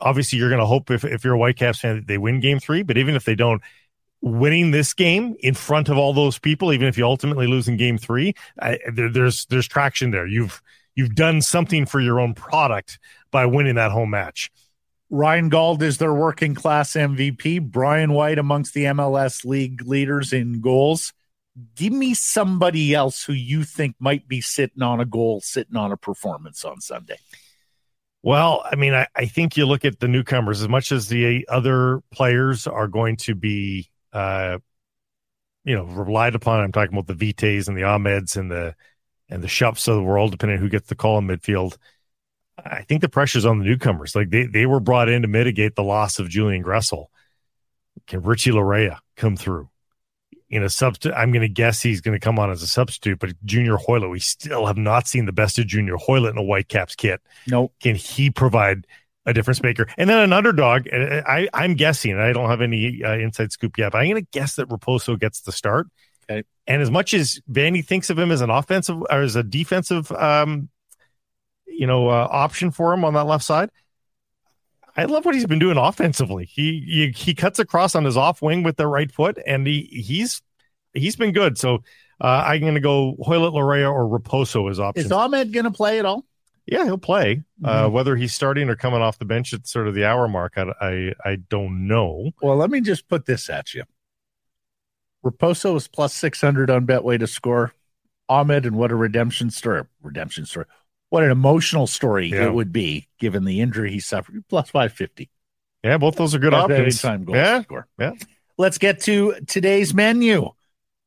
[0.00, 2.58] Obviously, you're going to hope if if you're a Whitecaps fan that they win game
[2.58, 3.62] three, but even if they don't,
[4.20, 7.76] winning this game in front of all those people, even if you ultimately lose in
[7.76, 10.26] game three, I, there, there's there's traction there.
[10.26, 10.60] You've
[10.94, 12.98] you've done something for your own product
[13.30, 14.50] by winning that home match.
[15.12, 17.60] Ryan Gauld is their working class MVP.
[17.70, 21.12] Brian White amongst the MLS league leaders in goals.
[21.76, 25.92] Give me somebody else who you think might be sitting on a goal, sitting on
[25.92, 27.18] a performance on Sunday.
[28.22, 31.46] Well, I mean, I, I think you look at the newcomers as much as the
[31.46, 34.58] other players are going to be, uh,
[35.64, 36.60] you know, relied upon.
[36.60, 38.74] I'm talking about the Vites and the Ahmeds and the
[39.28, 41.76] and the Shuffs of the world, depending on who gets the call in midfield.
[42.58, 44.14] I think the pressure's on the newcomers.
[44.14, 47.06] Like they, they were brought in to mitigate the loss of Julian Gressel.
[48.06, 49.68] Can Richie Laryea come through?
[50.50, 53.18] In a substitute, I'm going to guess he's going to come on as a substitute,
[53.18, 56.42] but Junior Hoilett, we still have not seen the best of Junior Hoilett in a
[56.42, 57.22] Whitecaps kit.
[57.46, 57.62] No.
[57.62, 57.72] Nope.
[57.80, 58.86] Can he provide
[59.24, 59.86] a difference maker?
[59.96, 63.92] And then an underdog, I, I'm guessing, I don't have any uh, inside scoop yet,
[63.92, 65.86] but I'm going to guess that Raposo gets the start.
[66.66, 70.12] And as much as Vanni thinks of him as an offensive or as a defensive
[70.12, 70.68] um,
[71.72, 73.70] you know uh, option for him on that left side.
[74.94, 76.44] I love what he's been doing offensively.
[76.44, 79.88] He he, he cuts across on his off wing with the right foot, and he
[79.90, 80.42] he's
[80.92, 81.56] he's been good.
[81.58, 81.82] So
[82.20, 85.06] uh, I'm going to go Hoilett, Laryea, or Raposo as options.
[85.06, 86.24] Is Ahmed going to play at all?
[86.66, 87.42] Yeah, he'll play.
[87.64, 87.86] Uh, mm-hmm.
[87.86, 90.56] Uh, whether he's starting or coming off the bench at sort of the hour mark,
[90.56, 92.30] I, I, I don't know.
[92.40, 93.82] Well, let me just put this at you.
[95.24, 97.72] Raposo is plus six hundred on Betway to score.
[98.28, 99.82] Ahmed and what a redemption story!
[100.02, 100.66] Redemption story
[101.12, 102.46] what an emotional story yeah.
[102.46, 104.42] it would be given the injury he suffered.
[104.48, 105.28] Plus 550.
[105.84, 107.02] Yeah, both those are good options.
[107.02, 107.60] Time goal yeah.
[107.60, 107.86] Score.
[107.98, 108.12] Yeah.
[108.56, 110.48] Let's get to today's menu.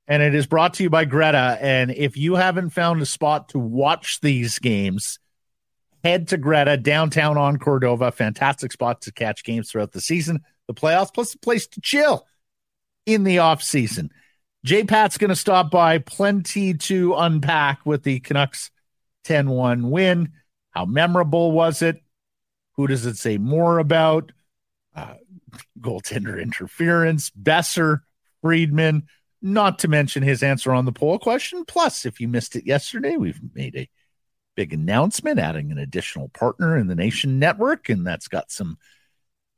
[0.07, 1.57] And it is brought to you by Greta.
[1.59, 5.17] And if you haven't found a spot to watch these games,
[6.03, 8.11] head to Greta downtown on Cordova.
[8.11, 12.27] Fantastic spot to catch games throughout the season, the playoffs, plus a place to chill
[13.05, 14.11] in the off season.
[14.63, 15.99] J Pat's going to stop by.
[15.99, 18.71] Plenty to unpack with the Canucks
[19.25, 20.33] 10 1 win.
[20.71, 22.01] How memorable was it?
[22.73, 24.31] Who does it say more about?
[24.95, 25.15] Uh,
[25.79, 27.99] goaltender interference, Boeser,
[28.41, 29.03] Friedman,
[29.41, 31.65] not to mention his answer on the poll question.
[31.65, 33.89] Plus, if you missed it yesterday, we've made a
[34.55, 38.77] big announcement adding an additional partner in the Nation Network, and that's got some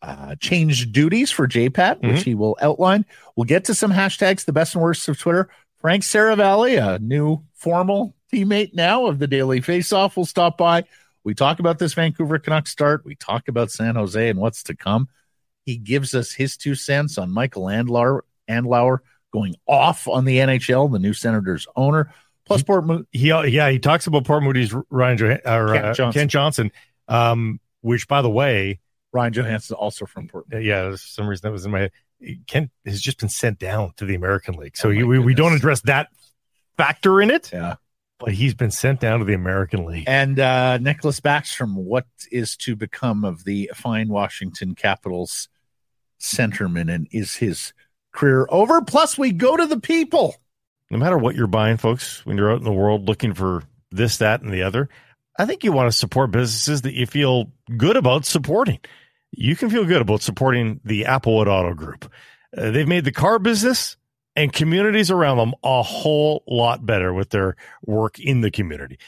[0.02, 2.08] uh, changed duties for JPAT, mm-hmm.
[2.10, 3.06] which he will outline.
[3.36, 5.50] We'll get to some hashtags, the best and worst of Twitter.
[5.80, 10.84] Frank Seravalli, a new formal teammate now of the Daily Faceoff, will stop by.
[11.24, 13.06] We talk about this Vancouver Canucks start.
[13.06, 15.10] We talk about San Jose and what's to come.
[15.66, 19.00] He gives us his two cents on Michael Andlauer, Andlauer
[19.34, 22.14] going off on the NHL, the new Senators owner.
[22.46, 25.94] Plus, Port Mo- he yeah he talks about Port Moody's Ryan jo- or, Kent, uh,
[25.94, 26.20] Johnson.
[26.20, 26.72] Kent Johnson,
[27.10, 28.80] um, which by the way,
[29.18, 30.46] Ryan Johansen also from Port.
[30.52, 31.92] Yeah, for some reason that was in my head.
[32.46, 35.54] Kent has just been sent down to the American League, so oh we, we don't
[35.54, 36.10] address that
[36.78, 37.50] factor in it.
[37.52, 37.76] Yeah,
[38.20, 40.06] but he's been sent down to the American League.
[40.08, 45.50] And uh, Nicklas Backstrom, what is to become of the fine Washington Capitals
[46.20, 47.74] centerman, and is his
[48.14, 48.82] career over?
[48.82, 50.36] Plus, we go to the people.
[50.92, 54.18] No matter what you're buying, folks, when you're out in the world looking for this,
[54.18, 54.90] that, and the other,
[55.40, 58.80] I think you want to support businesses that you feel good about supporting.
[59.32, 62.12] You can feel good about supporting the Applewood Auto Group.
[62.58, 63.98] Uh, they've made the car business
[64.36, 69.00] and communities around them a whole lot better with their work in the community.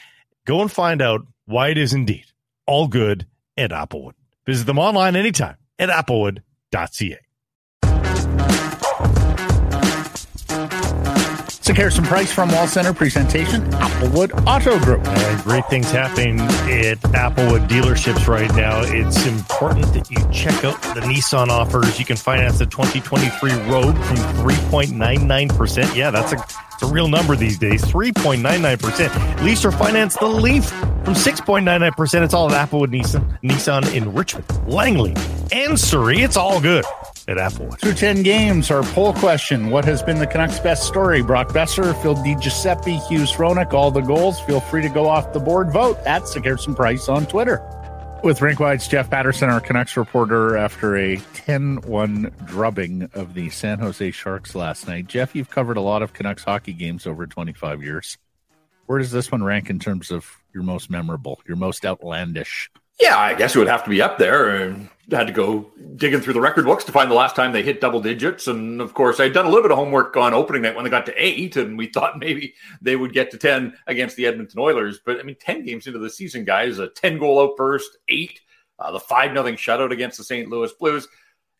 [0.46, 2.26] Go and find out why it is indeed
[2.66, 4.12] all good at Applewood.
[4.46, 7.18] Visit them online anytime at applewood.ca.
[11.60, 15.04] It's a Sekeres and Price from Wall Center presentation, Applewood Auto Group.
[15.44, 18.80] Great things happening at Applewood dealerships right now.
[18.80, 21.98] It's important that you check out the Nissan offers.
[21.98, 25.94] You can finance the 2023 Rogue from 3.99%.
[25.94, 27.84] Yeah, that's a, that's a real number these days.
[27.84, 29.44] 3.99%.
[29.44, 32.22] Lease or finance the Leaf from 6.99%.
[32.22, 35.14] It's all at Applewood Nissan, Nissan in Richmond, Langley,
[35.52, 36.22] and Surrey.
[36.22, 36.86] It's all good
[37.30, 37.78] at Applewood.
[37.80, 41.22] Through 10 games, our poll question What has been the Canucks' best story?
[41.22, 44.40] Brock Boeser, Phil DiGiuseppe, Hughes Hronek, all the goals.
[44.40, 45.70] Feel free to go off the board.
[45.70, 47.62] Vote at Sekeres and Price on Twitter.
[48.22, 53.78] With Rinkwide's Jeff Paterson, our Canucks reporter, after a 10 1 drubbing of the San
[53.78, 55.06] Jose Sharks last night.
[55.06, 58.18] Jeff, you've covered a lot of Canucks hockey games over 25 years.
[58.86, 62.70] Where does this one rank in terms of your most memorable, your most outlandish?
[63.00, 64.50] Yeah, I guess it would have to be up there.
[64.50, 67.62] And had to go digging through the record books to find the last time they
[67.62, 68.46] hit double digits.
[68.46, 70.90] And of course, I'd done a little bit of homework on opening night when they
[70.90, 74.60] got to eight, and we thought maybe they would get to 10 against the Edmonton
[74.60, 75.00] Oilers.
[75.04, 78.40] But I mean, 10 games into the season, guys, a 10 goal outburst, eight,
[78.78, 80.48] uh, the 5 nothing shutout against the St.
[80.48, 81.08] Louis Blues.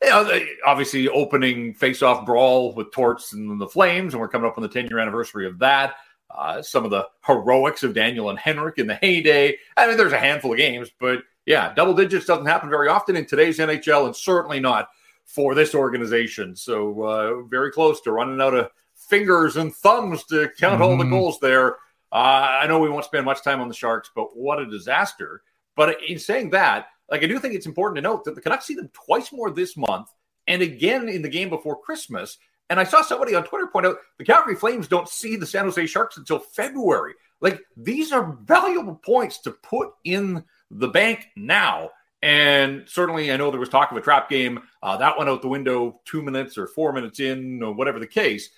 [0.03, 4.57] you know, obviously opening face-off brawl with Torts and the Flames, and we're coming up
[4.57, 5.97] on the 10-year anniversary of that.
[6.37, 9.59] Uh, some of the heroics of Daniel and Henrik in the heyday.
[9.77, 13.17] I mean, there's a handful of games, but yeah, double digits doesn't happen very often
[13.17, 14.89] in today's NHL, and certainly not
[15.25, 16.57] for this organization.
[16.57, 20.83] So uh, very close to running out of fingers and thumbs to count mm-hmm.
[20.83, 21.13] all the mm-hmm.
[21.13, 21.77] goals there.
[22.13, 25.43] Uh, I know we won't spend much time on the Sharks, but what a disaster.
[25.77, 28.67] But in saying that, like I do think it's important to note that the Canucks
[28.67, 30.09] see them twice more this month
[30.47, 32.39] and again in the game before Christmas.
[32.71, 35.65] And I saw somebody on Twitter point out the Calgary Flames don't see the San
[35.65, 37.15] Jose Sharks until February.
[37.41, 41.91] Like these are valuable points to put in the bank now.
[42.23, 44.61] And certainly, I know there was talk of a trap game.
[44.83, 48.07] Uh, that went out the window two minutes or four minutes in, or whatever the
[48.07, 48.51] case.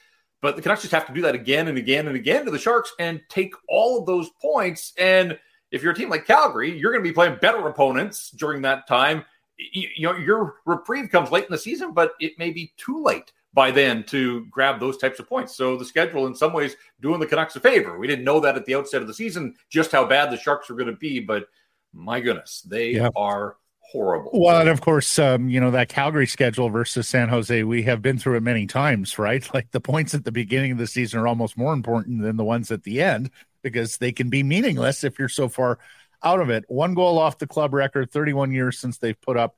[0.43, 2.59] But the Canucks just have to do that again and again and again to the
[2.59, 4.93] Sharks and take all of those points.
[4.99, 5.39] And
[5.71, 8.89] if you're a team like Calgary, you're going to be playing better opponents during that
[8.89, 9.25] time.
[9.57, 13.01] You, you know, your reprieve comes late in the season, but it may be too
[13.01, 15.55] late by then to grab those types of points.
[15.55, 17.99] So the schedule, in some ways, doing the Canucks a favor.
[17.99, 20.69] We didn't know that at the outset of the season, just how bad the Sharks
[20.69, 21.49] were going to be, but
[21.93, 23.13] my goodness, they yep.
[23.15, 24.31] are horrible.
[24.33, 28.01] Well, and of course, um, you know, that Calgary schedule versus San Jose, we have
[28.01, 29.47] been through it many times, right?
[29.55, 32.45] Like the points at the beginning of the season are almost more important than the
[32.45, 33.31] ones at the end
[33.63, 35.79] because they can be meaningless if you're so far
[36.23, 36.65] out of it.
[36.69, 39.57] One goal off the club record, 31 years since they've put up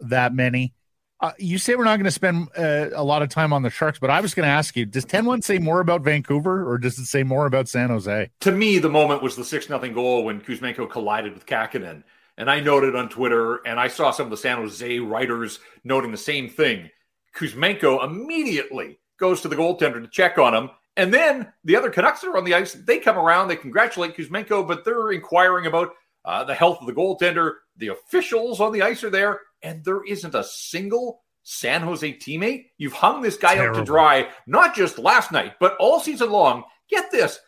[0.00, 0.74] that many.
[1.18, 3.70] Uh, you say we're not going to spend uh, a lot of time on the
[3.70, 6.68] Sharks, but I was going to ask you: Does ten one say more about Vancouver,
[6.70, 8.30] or does it say more about San Jose?
[8.40, 12.02] To me, the moment was the six nothing goal when Kuzmenko collided with Kahkonen,
[12.36, 16.10] and I noted on Twitter, and I saw some of the San Jose writers noting
[16.10, 16.90] the same thing.
[17.34, 22.24] Kuzmenko immediately goes to the goaltender to check on him, and then the other Canucks
[22.24, 25.92] are on the ice, they come around, they congratulate Kuzmenko, but they're inquiring about
[26.26, 27.52] uh, the health of the goaltender.
[27.76, 32.66] The officials on the ice are there, and there isn't a single San Jose teammate.
[32.78, 33.80] You've hung this guy Terrible.
[33.80, 36.62] up to dry, not just last night, but all season long.
[36.88, 37.40] Get this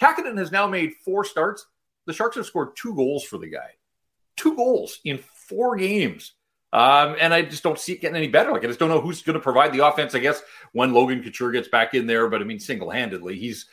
[0.00, 1.66] Kahkonen has now made four starts.
[2.06, 3.70] The Sharks have scored two goals for the guy.
[4.36, 6.32] Two goals in four games.
[6.72, 8.52] Um, and I just don't see it getting any better.
[8.52, 10.14] Like I just don't know who's going to provide the offense.
[10.14, 13.66] I guess when Logan Couture gets back in there, but I mean single handedly, he's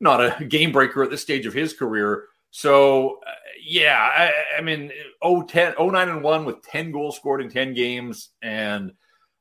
[0.00, 2.24] not a game breaker at this stage of his career.
[2.50, 3.32] So uh,
[3.62, 4.90] yeah, I, I mean
[5.22, 8.92] 010, 09 and one with ten goals scored in ten games, and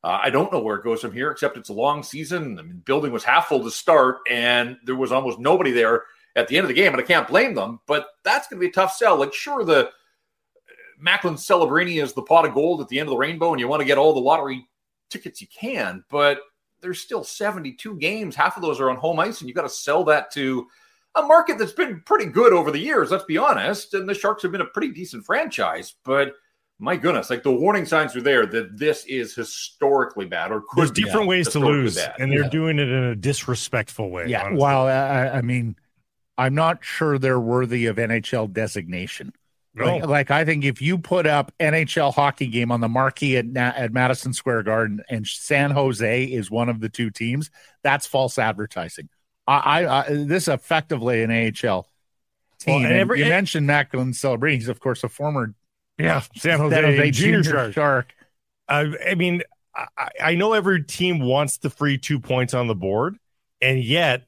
[0.04, 1.32] uh, I don't know where it goes from here.
[1.32, 2.60] Except it's a long season.
[2.60, 6.04] I mean, building was half full to start, and there was almost nobody there
[6.36, 7.80] at the end of the game, and I can't blame them.
[7.88, 9.18] But that's going to be a tough sell.
[9.18, 9.90] Like sure the
[11.00, 13.68] Macklin Celebrini is the pot of gold at the end of the rainbow, and you
[13.68, 14.68] want to get all the lottery
[15.10, 16.40] tickets you can, but
[16.82, 18.36] there's still 72 games.
[18.36, 20.68] Half of those are on home ice, and you've got to sell that to
[21.16, 23.12] a market that's been pretty good over the years.
[23.12, 23.94] Let's be honest.
[23.94, 26.34] And the Sharks have been a pretty decent franchise, but
[26.78, 30.78] my goodness, like the warning signs are there that this is historically bad or could
[30.78, 32.16] There's different ways to lose, bad.
[32.20, 32.50] and they're yeah.
[32.50, 34.28] doing it in a disrespectful way.
[34.28, 34.44] Yeah.
[34.44, 34.62] Honestly.
[34.62, 35.78] Well, I, I mean,
[36.38, 39.32] I'm not sure they're worthy of NHL designation.
[39.74, 39.86] No.
[39.86, 43.46] Like, like, I think if you put up NHL hockey game on the marquee at,
[43.56, 47.52] at Madison Square Garden and San Jose is one of the two teams,
[47.84, 49.10] that's false advertising.
[49.48, 51.88] I, I, this effectively an AHL
[52.60, 52.84] team.
[52.84, 54.56] Well, every, you mentioned Macklin Celebrini.
[54.56, 55.54] He's of course a former
[55.98, 58.14] yeah San Jose, San Jose junior, junior shark.
[58.68, 59.44] Uh, I mean,
[59.76, 63.18] I, I know every team wants the free two points on the board,
[63.62, 64.24] and yet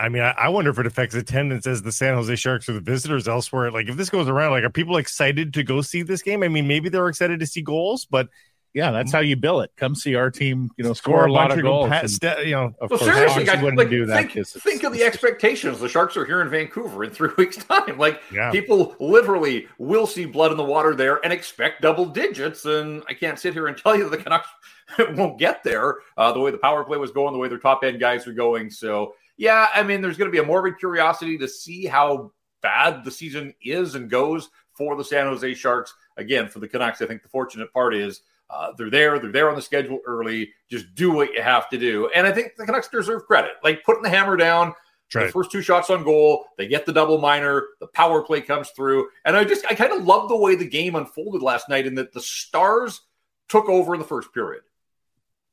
[0.00, 2.72] I mean, I, I, wonder if it affects attendance as the San Jose Sharks or
[2.72, 3.70] the visitors elsewhere.
[3.70, 6.42] Like, if this goes around, like, are people excited to go see this game?
[6.42, 8.28] I mean, maybe they're excited to see goals, but
[8.72, 9.72] yeah, that's how you bill it.
[9.76, 11.90] Come see our team, you know, score, score a, lot of goals.
[11.90, 15.02] and, you know, of well, course, seriously, guys, like, do that think, think of the
[15.02, 15.80] expectations.
[15.80, 17.98] The Sharks are here in Vancouver in three weeks' time.
[17.98, 18.50] Like, yeah.
[18.50, 22.64] people literally will see blood in the water there and expect double digits.
[22.64, 24.48] And I can't sit here and tell you the Canucks
[25.10, 27.82] won't get there uh, the way the power play was going, the way their top
[27.82, 28.70] end guys are going.
[28.70, 32.30] So yeah, I mean, there's going to be a morbid curiosity to see how
[32.62, 35.94] bad the season is and goes for the San Jose Sharks.
[36.18, 39.48] Again, for the Canucks, I think the fortunate part is uh, they're there, they're there
[39.48, 40.50] on the schedule early.
[40.68, 42.10] Just do what you have to do.
[42.14, 44.74] And I think the Canucks deserve credit, like putting the hammer down.
[45.12, 45.26] Right.
[45.26, 48.70] The first two shots on goal, they get the double minor, the power play comes
[48.70, 49.08] through.
[49.24, 51.96] And I just, I kind of love the way the game unfolded last night in
[51.96, 53.00] that the Stars
[53.48, 54.62] took over in the first period.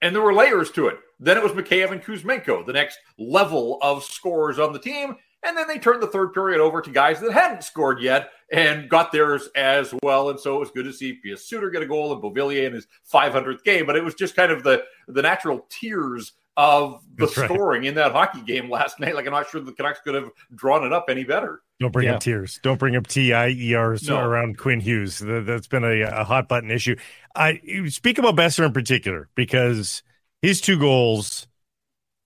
[0.02, 1.00] And there were layers to it.
[1.20, 5.16] Then it was Mikheyev and Kuzmenko, the next level of scorers on the team.
[5.44, 8.90] And then they turned the third period over to guys that hadn't scored yet and
[8.90, 10.30] got theirs as well.
[10.30, 12.74] And so it was good to see Pius Suter get a goal and Beauvillier in
[12.74, 13.86] his 500th game.
[13.86, 17.50] But it was just kind of the, the natural tiers of the That's right.
[17.50, 19.14] scoring in that hockey game last night.
[19.14, 21.62] Like I'm not sure the Canucks could have drawn it up any better.
[21.80, 22.16] Don't bring Yeah.
[22.16, 22.60] up tears.
[22.64, 24.20] Don't bring up TIERs No.
[24.20, 25.20] around Quinn Hughes.
[25.20, 26.96] That, that's been a, a hot button issue.
[27.36, 30.02] I speak about Boeser in particular because
[30.42, 31.48] his two goals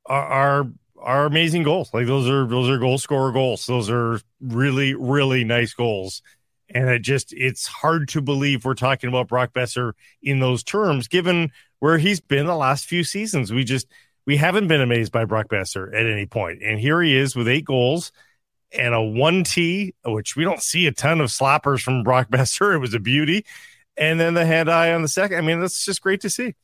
[0.06, 0.72] are, are
[1.02, 1.94] are amazing goals.
[1.94, 3.66] Like those are those are goal scorer goals.
[3.66, 6.22] Those are really really nice goals.
[6.74, 11.08] And it just it's hard to believe we're talking about Brock Boeser in those terms,
[11.08, 13.52] given where he's been the last few seasons.
[13.52, 13.88] We just
[14.26, 16.62] we haven't been amazed by Brock Boeser at any point.
[16.64, 18.12] And here he is with eight goals
[18.72, 22.76] and a one T, which we don't see a ton of slappers from Brock Boeser.
[22.76, 23.46] It was a beauty.
[23.98, 25.38] And then the hand eye on the second.
[25.38, 26.56] I mean, that's just great to see.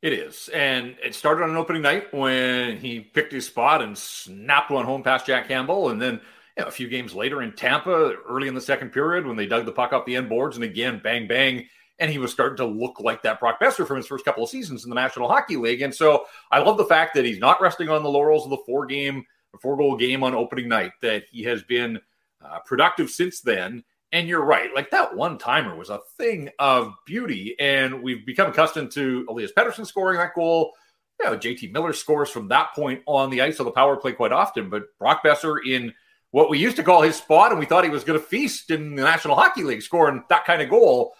[0.00, 0.48] It is.
[0.54, 4.84] And it started on an opening night when he picked his spot and snapped one
[4.84, 5.88] home past Jack Campbell.
[5.90, 6.20] And then
[6.56, 9.46] you know, a few games later in Tampa, early in the second period, when they
[9.46, 11.66] dug the puck off the end boards and again, bang, bang.
[11.98, 14.50] And he was starting to look like that Brock Boeser from his first couple of
[14.50, 15.82] seasons in the National Hockey League.
[15.82, 18.62] And so I love the fact that he's not resting on the laurels of the
[18.66, 19.24] four game,
[19.60, 21.98] four goal game on opening night, that he has been
[22.40, 23.82] uh, productive since then.
[24.12, 24.70] And you're right.
[24.74, 27.54] Like that one timer was a thing of beauty.
[27.58, 30.72] And we've become accustomed to Elias Pettersson scoring that goal.
[31.20, 34.12] You know, JT Miller scores from that point on the ice of the power play
[34.12, 34.70] quite often.
[34.70, 35.92] But Brock Boeser in
[36.30, 38.70] what we used to call his spot, and we thought he was going to feast
[38.70, 41.14] in the National Hockey League scoring that kind of goal.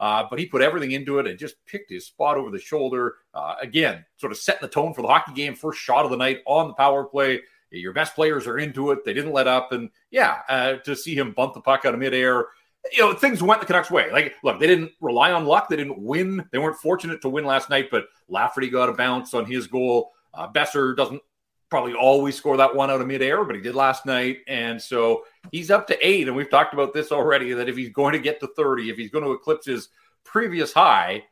[0.00, 3.14] Uh, but he put everything into it and just picked his spot over the shoulder.
[3.32, 5.54] Uh, again, sort of setting the tone for the hockey game.
[5.54, 7.40] First shot of the night on the power play.
[7.78, 9.04] Your best players are into it.
[9.04, 9.72] They didn't let up.
[9.72, 12.46] And yeah, uh, to see him bump the puck out of midair,
[12.92, 14.10] you know, things went the Canucks' way.
[14.12, 15.68] Like, look, they didn't rely on luck.
[15.68, 16.46] They didn't win.
[16.52, 20.12] They weren't fortunate to win last night, but Lafferty got a bounce on his goal.
[20.32, 21.22] Uh, Boeser doesn't
[21.70, 24.38] probably always score that one out of midair, but he did last night.
[24.46, 26.28] And so he's up to eight.
[26.28, 28.96] And we've talked about this already that if he's going to get to 30, if
[28.96, 29.88] he's going to eclipse his
[30.22, 31.24] previous high,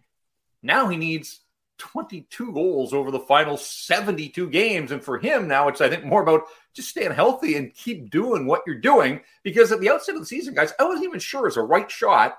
[0.62, 1.40] now he needs
[1.78, 4.92] 22 goals over the final 72 games.
[4.92, 6.42] And for him now, it's, I think, more about
[6.74, 9.20] just staying healthy and keep doing what you're doing.
[9.42, 11.90] Because at the outset of the season, guys, I wasn't even sure as a right
[11.90, 12.38] shot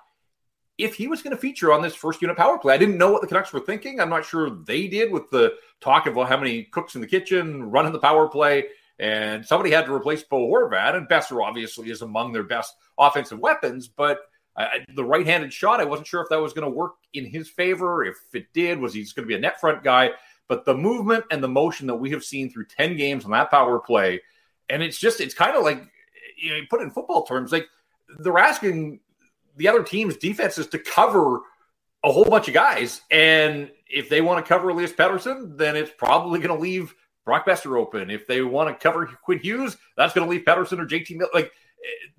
[0.78, 2.74] if he was going to feature on this first unit power play.
[2.74, 4.00] I didn't know what the Canucks were thinking.
[4.00, 7.08] I'm not sure they did with the talk of well, how many cooks in the
[7.08, 8.66] kitchen running the power play.
[9.00, 13.40] And somebody had to replace Bo Horvat, and Boeser obviously is among their best offensive
[13.40, 13.88] weapons.
[13.88, 14.20] But
[14.56, 17.50] I, the right-handed shot, I wasn't sure if that was going to work in his
[17.50, 18.04] favor.
[18.04, 20.12] If it did, was he just going to be a net front guy?
[20.48, 23.50] But the movement and the motion that we have seen through ten games on that
[23.50, 24.22] power play,
[24.70, 25.84] and it's just it's kind of like
[26.38, 27.68] you know, put it in football terms, like
[28.20, 29.00] they're asking
[29.56, 31.40] the other team's defenses to cover
[32.04, 35.92] a whole bunch of guys, and if they want to cover Elias Pettersson, then it's
[35.98, 36.94] probably going to leave
[37.26, 38.10] Brock Boeser open.
[38.10, 41.30] If they want to cover Quinn Hughes, that's going to leave Pettersson or JT Miller.
[41.34, 41.52] Like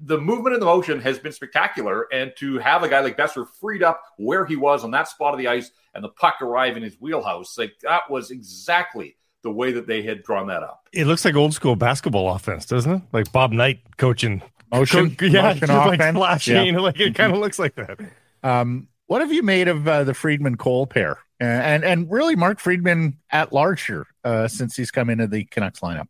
[0.01, 2.07] the movement and the motion has been spectacular.
[2.13, 5.35] And to have a guy like Boeser freed up where he was on that spot
[5.35, 9.51] of the ice and the puck arrive in his wheelhouse, like that was exactly the
[9.51, 10.89] way that they had drawn that up.
[10.93, 13.03] It looks like old school basketball offense, doesn't it?
[13.13, 14.43] Like Bob Knight coaching
[14.75, 16.17] Motion, Co- yeah, motion just like offense.
[16.17, 16.75] flashing.
[16.75, 17.99] Like it kind of looks like that.
[18.43, 22.37] Um, what have you made of uh, the Friedman Cole pair, uh, and and really
[22.37, 26.09] Mark Friedman at large here uh, since he's come into the Canucks lineup?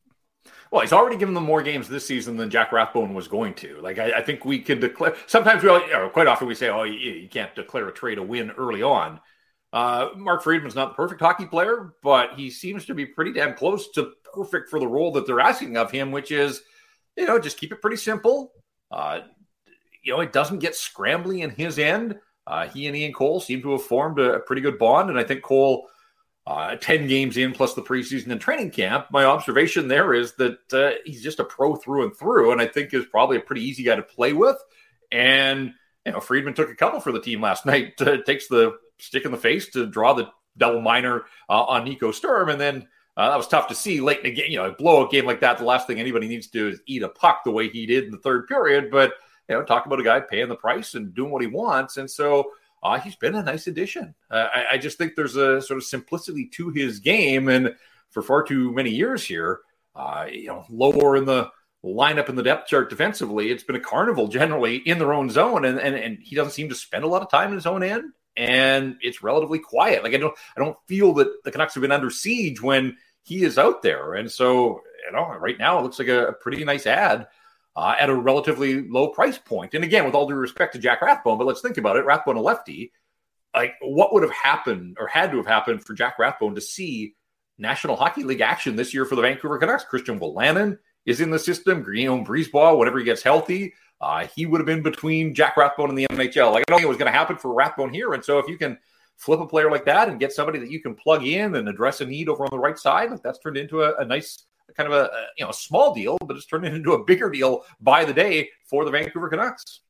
[0.75, 3.81] Well, he's already given them more games this season than Jack Rathbone was going to.
[3.81, 5.15] Like, I, I think we can declare.
[5.29, 8.25] Sometimes we, or quite often, we say, "Oh, you, you can't declare a trade a
[8.25, 9.21] win early on."
[9.73, 13.55] Uh, Mark Friedman's not the perfect hockey player, but he seems to be pretty damn
[13.55, 16.61] close to perfect for the role that they're asking of him, which is,
[17.17, 18.51] you know, just keep it pretty simple.
[18.91, 19.21] Uh,
[20.03, 22.19] you know, it doesn't get scrambly in his end.
[22.49, 25.21] Uh, he and Ian Cole seem to have formed a, a pretty good bond, and
[25.21, 25.87] I think Cole
[26.47, 30.73] uh, 10 games in plus the preseason and training camp, my observation there is that
[30.73, 33.63] uh, he's just a pro through and through, and I think is probably a pretty
[33.63, 34.57] easy guy to play with.
[35.11, 35.73] And,
[36.05, 39.33] you know, Friedman took a couple for the team last night, takes the stick in
[39.33, 42.51] the face to draw the double minor uh, on Nico Sturm.
[42.51, 44.51] And then uh, that was tough to see late in the game.
[44.51, 46.81] You know, blow a game like that, the last thing anybody needs to do is
[46.87, 48.91] eat a puck the way he did in the third period.
[48.91, 49.15] But,
[49.49, 51.97] you know, talk about a guy paying the price and doing what he wants.
[51.97, 52.51] And so,
[52.85, 54.15] uh, he's been a nice addition.
[54.31, 57.75] Uh, I, I, just think there's a sort of simplicity to his game, and
[58.11, 59.61] for far too many years here,
[59.97, 61.51] uh, you know, lower in the
[61.83, 65.65] lineup in the depth chart defensively, it's been a carnival generally in their own zone,
[65.65, 67.83] and and and he doesn't seem to spend a lot of time in his own
[67.83, 70.05] end, and it's relatively quiet.
[70.05, 73.45] Like I don't I don't feel that the Canucks have been under siege when he
[73.45, 76.63] is out there, and so you know, right now it looks like a, a pretty
[76.65, 77.29] nice ad
[77.77, 79.75] uh, at a relatively low price point.
[79.75, 82.05] And again, with all due respect to Jack Rathbone, but let's think about it.
[82.05, 82.93] Rathbone, a lefty,
[83.55, 87.15] like what would have happened or had to have happened for Jack Rathbone to see
[87.59, 89.85] National Hockey League action this year for the Vancouver Canucks?
[89.85, 91.83] Christian Wolanin is in the system.
[91.83, 95.99] Guillaume Brisebois, whenever he gets healthy, uh, he would have been between Jack Rathbone and
[95.99, 96.53] the NHL.
[96.53, 98.13] Like I don't think it was going to happen for Rathbone here.
[98.15, 98.79] And so if you can
[99.17, 102.01] flip a player like that and get somebody that you can plug in and address
[102.01, 104.45] a need over on the right side, like that's turned into a, a nice
[104.77, 107.31] kind of a, a, you know a small deal, but it's turned into a bigger
[107.31, 109.81] deal by the day for the Vancouver Canucks.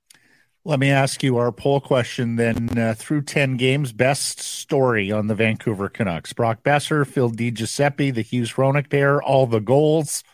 [0.67, 2.79] Let me ask you our poll question then.
[2.79, 6.33] Uh, through 10 games, best story on the Vancouver Canucks.
[6.33, 10.25] Brock Boeser, Phil DiGiuseppe, the Hughes Hronek pair, all the goals.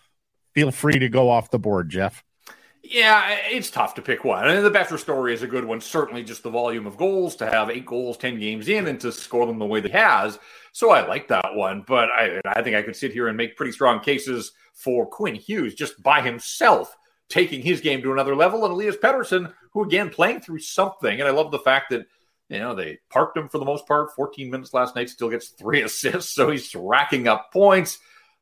[0.55, 2.23] Feel free to go off the board, Jeff.
[2.85, 4.45] Yeah, it's tough to pick one.
[4.45, 5.81] I mean, the Boeser story is a good one.
[5.81, 9.11] Certainly, just the volume of goals to have eight goals, 10 games in, and to
[9.11, 10.39] score them the way that he has.
[10.73, 11.85] So I like that one.
[11.87, 15.35] But I, I think I could sit here and make pretty strong cases for Quinn
[15.35, 16.97] Hughes just by himself
[17.29, 21.21] taking his game to another level, and Elias Pettersson, who again playing through something.
[21.21, 22.07] And I love the fact that
[22.49, 24.15] you know they parked him for the most part.
[24.15, 27.99] 14 minutes last night, still gets three assists, so he's racking up points.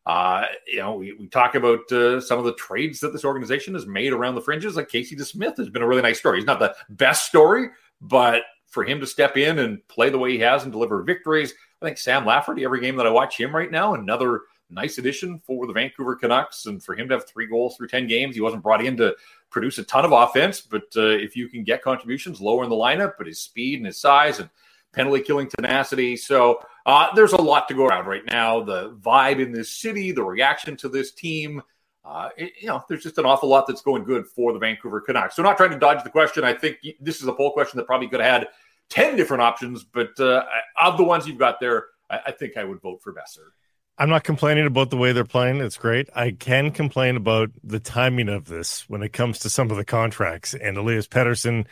[0.06, 3.74] Uh, you know, we, we talk about uh, some of the trades that this organization
[3.74, 4.74] has made around the fringes.
[4.74, 6.38] Like Casey DeSmith has been a really nice story.
[6.38, 7.68] He's not the best story,
[8.00, 11.52] but for him to step in and play the way he has and deliver victories,
[11.80, 15.40] I think Sam Lafferty, every game that I watch him right now, another nice addition
[15.46, 16.66] for the Vancouver Canucks.
[16.66, 19.14] And for him to have three goals through 10 games, he wasn't brought in to
[19.50, 20.60] produce a ton of offense.
[20.60, 23.86] But uh, if you can get contributions lower in the lineup, but his speed and
[23.86, 24.50] his size and
[24.92, 26.16] penalty killing tenacity.
[26.16, 28.60] So uh, there's a lot to go around right now.
[28.60, 31.62] The vibe in this city, the reaction to this team.
[32.04, 35.00] Uh, it, you know, there's just an awful lot that's going good for the Vancouver
[35.00, 35.36] Canucks.
[35.36, 36.42] So, not trying to dodge the question.
[36.42, 38.48] I think this is a poll question that probably could have had
[38.90, 40.44] 10 different options, but uh,
[40.80, 43.50] of the ones you've got there, I, I think I would vote for Boeser.
[43.98, 45.60] I'm not complaining about the way they're playing.
[45.60, 46.08] It's great.
[46.14, 49.84] I can complain about the timing of this when it comes to some of the
[49.84, 50.54] contracts.
[50.54, 51.66] And Elias Pettersson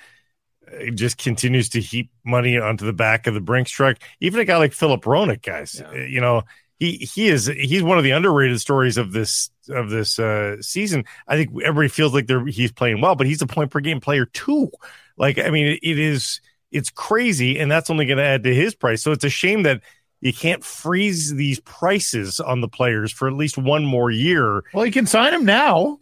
[0.67, 3.99] uh, just continues to heap money onto the back of the Brinks truck.
[4.21, 5.89] Even a guy like Filip Hronek, guys, yeah.
[5.89, 6.43] Uh, you know,
[6.79, 11.05] he he is he's one of the underrated stories of this of this uh, season.
[11.27, 14.01] I think everybody feels like they're he's playing well, but he's a point per game
[14.01, 14.71] player too.
[15.17, 16.41] Like I mean, it is
[16.71, 19.03] it's crazy, and that's only going to add to his price.
[19.03, 19.83] So it's a shame that
[20.21, 24.65] you can't freeze these prices on the players for at least one more year.
[24.75, 25.99] Well, you can sign them now.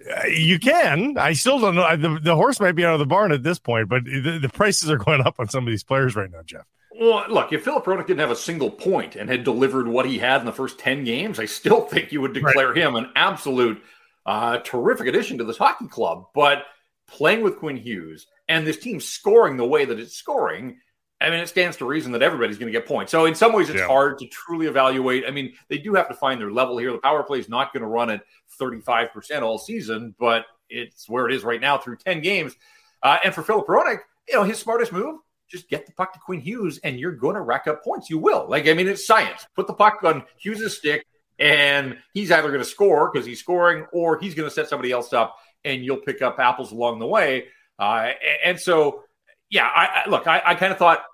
[0.00, 1.18] Uh, you can.
[1.18, 1.96] I still don't know.
[1.96, 4.48] The, the, horse might be out of the barn at this point, but the, the,
[4.48, 6.64] prices are going up on some of these players right now, Jeff.
[6.98, 10.18] Well, look, if Filip Hronek didn't have a single point and had delivered what he
[10.18, 12.78] had in the first 10 games, I still think you would declare right.
[12.78, 13.82] him an absolute
[14.24, 16.26] uh, terrific addition to this hockey club.
[16.34, 16.64] But
[17.06, 20.78] playing with Quinn Hughes and this team scoring the way that it's scoring,
[21.20, 23.10] I mean, it stands to reason that everybody's going to get points.
[23.10, 23.86] So in some ways, it's yeah.
[23.86, 25.24] hard to truly evaluate.
[25.26, 26.92] I mean, they do have to find their level here.
[26.92, 28.22] The power play is not going to run at
[28.60, 32.54] 35% all season, but it's where it is right now through 10 games.
[33.02, 36.18] Uh, and for Filip Hronek, you know, his smartest move, just get the puck to
[36.18, 38.10] Quinn Hughes and you're going to rack up points.
[38.10, 38.46] You will.
[38.48, 39.46] Like, I mean, it's science.
[39.54, 41.06] Put the puck on Hughes' stick
[41.38, 44.90] and he's either going to score because he's scoring or he's going to set somebody
[44.92, 47.46] else up and you'll pick up apples along the way.
[47.78, 48.10] Uh,
[48.44, 49.04] and so
[49.50, 51.04] yeah, I, I look, I, I kind of thought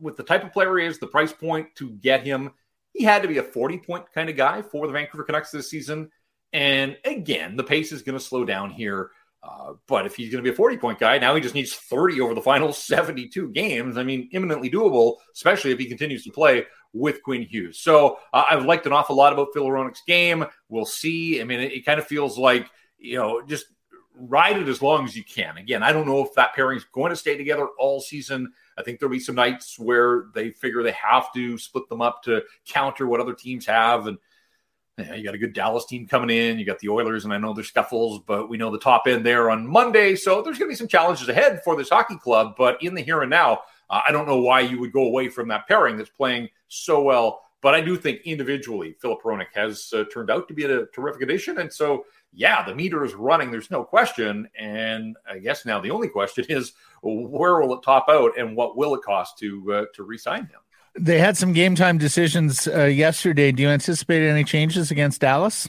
[0.00, 2.52] with the type of player he is, the price point to get him,
[2.92, 5.70] he had to be a 40 point kind of guy for the Vancouver Canucks this
[5.70, 6.10] season.
[6.52, 9.10] And again, the pace is going to slow down here.
[9.40, 11.74] Uh, but if he's going to be a 40 point guy, now he just needs
[11.74, 13.96] 30 over the final 72 games.
[13.96, 17.80] I mean, imminently doable, especially if he continues to play with Quinn Hughes.
[17.80, 20.44] So uh, I've liked an awful lot about Phil Hronek's game.
[20.68, 21.40] We'll see.
[21.40, 22.68] I mean, it, it kind of feels like,
[22.98, 23.66] you know, just
[24.18, 25.56] ride it as long as you can.
[25.56, 28.52] Again, I don't know if that pairing is going to stay together all season.
[28.76, 32.22] I think there'll be some nights where they figure they have to split them up
[32.24, 34.06] to counter what other teams have.
[34.06, 34.18] And
[34.98, 36.58] you, you got a good Dallas team coming in.
[36.58, 39.24] You got the Oilers, and I know there's scuffles, but we know the top end
[39.24, 40.16] there on Monday.
[40.16, 42.54] So there's going to be some challenges ahead for this hockey club.
[42.56, 43.60] But in the here and now,
[43.90, 47.02] uh, I don't know why you would go away from that pairing that's playing so
[47.02, 47.42] well.
[47.60, 51.22] But I do think individually, Filip Hronek has uh, turned out to be a terrific
[51.22, 51.58] addition.
[51.58, 53.50] And so yeah, the meter is running.
[53.50, 54.48] There's no question.
[54.58, 56.72] And I guess now the only question is
[57.02, 60.60] where will it top out and what will it cost to uh, to resign him?
[60.98, 63.52] They had some game time decisions uh, yesterday.
[63.52, 65.68] Do you anticipate any changes against Dallas?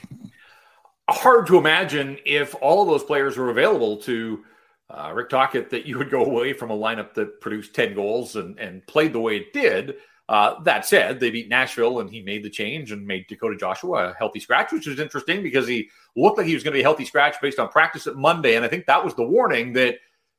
[1.08, 4.44] Hard to imagine if all of those players were available to
[4.88, 8.36] uh, Rick Tocchet that you would go away from a lineup that produced 10 goals
[8.36, 9.96] and, and played the way it did.
[10.28, 14.10] Uh, that said, they beat Nashville and he made the change and made Dakota Joshua
[14.10, 16.80] a healthy scratch, which was interesting because he looked like he was going to be
[16.80, 18.56] a healthy scratch based on practice at Monday.
[18.56, 19.96] And I think that was the warning that,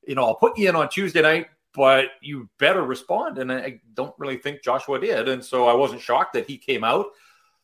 [0.08, 3.38] you know, I'll put you in on Tuesday night, but you better respond.
[3.38, 5.30] And I don't really think Joshua did.
[5.30, 7.08] And so I wasn't shocked that he came out.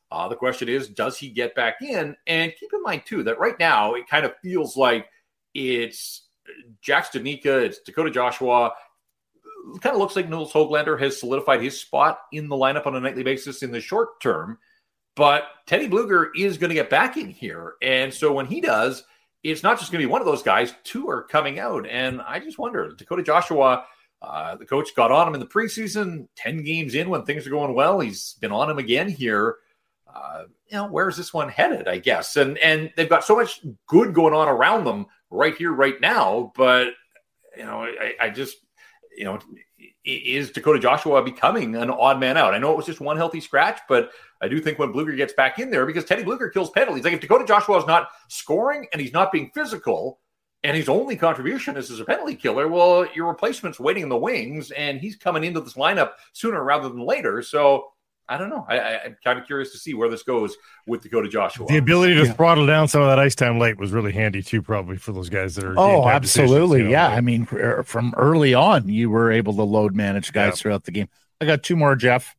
[0.10, 2.16] Uh, the question is, does he get back in?
[2.28, 5.08] And keep in mind, too, that right now it kind of feels like
[5.53, 6.28] it's
[6.82, 8.72] Jack Studnicka, it's Dakota Joshua,
[9.82, 12.99] kind of looks like Nils Hoglander has solidified his spot in the lineup on a
[12.99, 14.58] nightly basis in the short term.
[15.18, 17.74] But Teddy Blueger is going to get back in here.
[17.82, 19.03] And so when he does,
[19.43, 20.74] it's not just going to be one of those guys.
[20.84, 21.88] Two are coming out.
[21.88, 23.84] And I just wonder, Dakota Joshua,
[24.20, 27.51] Uh, the coach got on him in the preseason, 10 games in when things are
[27.51, 27.99] going well.
[27.99, 29.57] He's been on him again here.
[30.11, 32.36] Uh, you know, where's this one headed, I guess?
[32.36, 36.51] And and they've got so much good going on around them right here, right now.
[36.55, 36.88] But,
[37.55, 38.57] you know, I, I just,
[39.18, 39.39] you know,
[40.05, 42.53] is Dakota Joshua becoming an odd man out?
[42.53, 44.11] I know it was just one healthy scratch, but
[44.41, 47.03] I do think when Blueger gets back in there, because Teddy Blueger kills penalties.
[47.03, 50.20] Like if Dakota Joshua is not scoring and he's not being physical,
[50.63, 54.18] and his only contribution is as a penalty killer, well, your replacement's waiting in the
[54.18, 57.41] wings, and he's coming into this lineup sooner rather than later.
[57.41, 57.88] So
[58.30, 58.65] I don't know.
[58.67, 61.65] I, am kind of curious to see where this goes with Dakota Joshua.
[61.67, 62.34] The ability to yeah.
[62.34, 65.30] throttle down some of that ice time late was really handy too, probably for those
[65.30, 65.75] guys that are.
[65.78, 67.07] Oh, absolutely, you know, yeah.
[67.07, 70.55] Like, I mean, er, from early on, you were able to load manage guys yeah.
[70.55, 71.07] throughout the game.
[71.39, 72.36] I got two more, Jeff.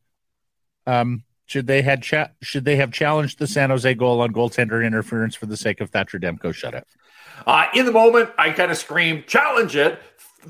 [0.85, 4.85] Um, should they had cha- should they have challenged the San Jose goal on goaltender
[4.85, 6.83] interference for the sake of Thatcher Demko shutout?
[7.47, 9.99] Uh, in the moment, I kind of screamed, challenge it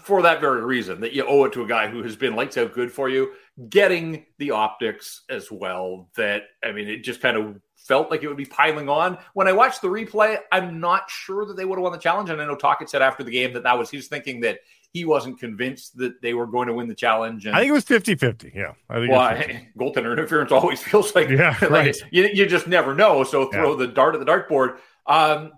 [0.04, 2.58] for that very reason that you owe it to a guy who has been lights
[2.58, 3.32] out good for you,
[3.68, 6.10] getting the optics as well.
[6.16, 9.18] That, I mean, it just kind of felt like it would be piling on.
[9.34, 12.30] When I watched the replay, I'm not sure that they would have won the challenge.
[12.30, 14.60] And I know Tocchet said after the game that that was his thinking that
[14.94, 17.46] he wasn't convinced that they were going to win the challenge.
[17.46, 18.52] And, I think it was 50 50.
[18.56, 18.74] Yeah.
[18.90, 19.32] I think well,
[19.92, 21.98] goaltender interference always feels like, yeah, like right.
[22.12, 23.24] you, you just never know.
[23.24, 23.86] So throw yeah.
[23.86, 24.78] the dart at the dartboard.
[25.06, 25.52] Um,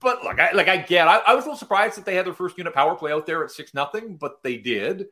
[0.00, 2.26] but look, I, like I get, I, I, was a little surprised that they had
[2.26, 5.06] their first unit power play out there at six nothing, but they did.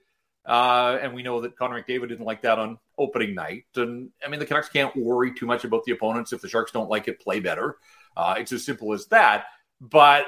[0.46, 3.64] Uh, and we know that Connor McDavid didn't like that on opening night.
[3.76, 6.72] And I mean, the Canucks can't worry too much about the opponents if the Sharks
[6.72, 7.76] don't like it, play better.
[8.16, 9.44] Uh, it's as simple as that.
[9.80, 10.24] But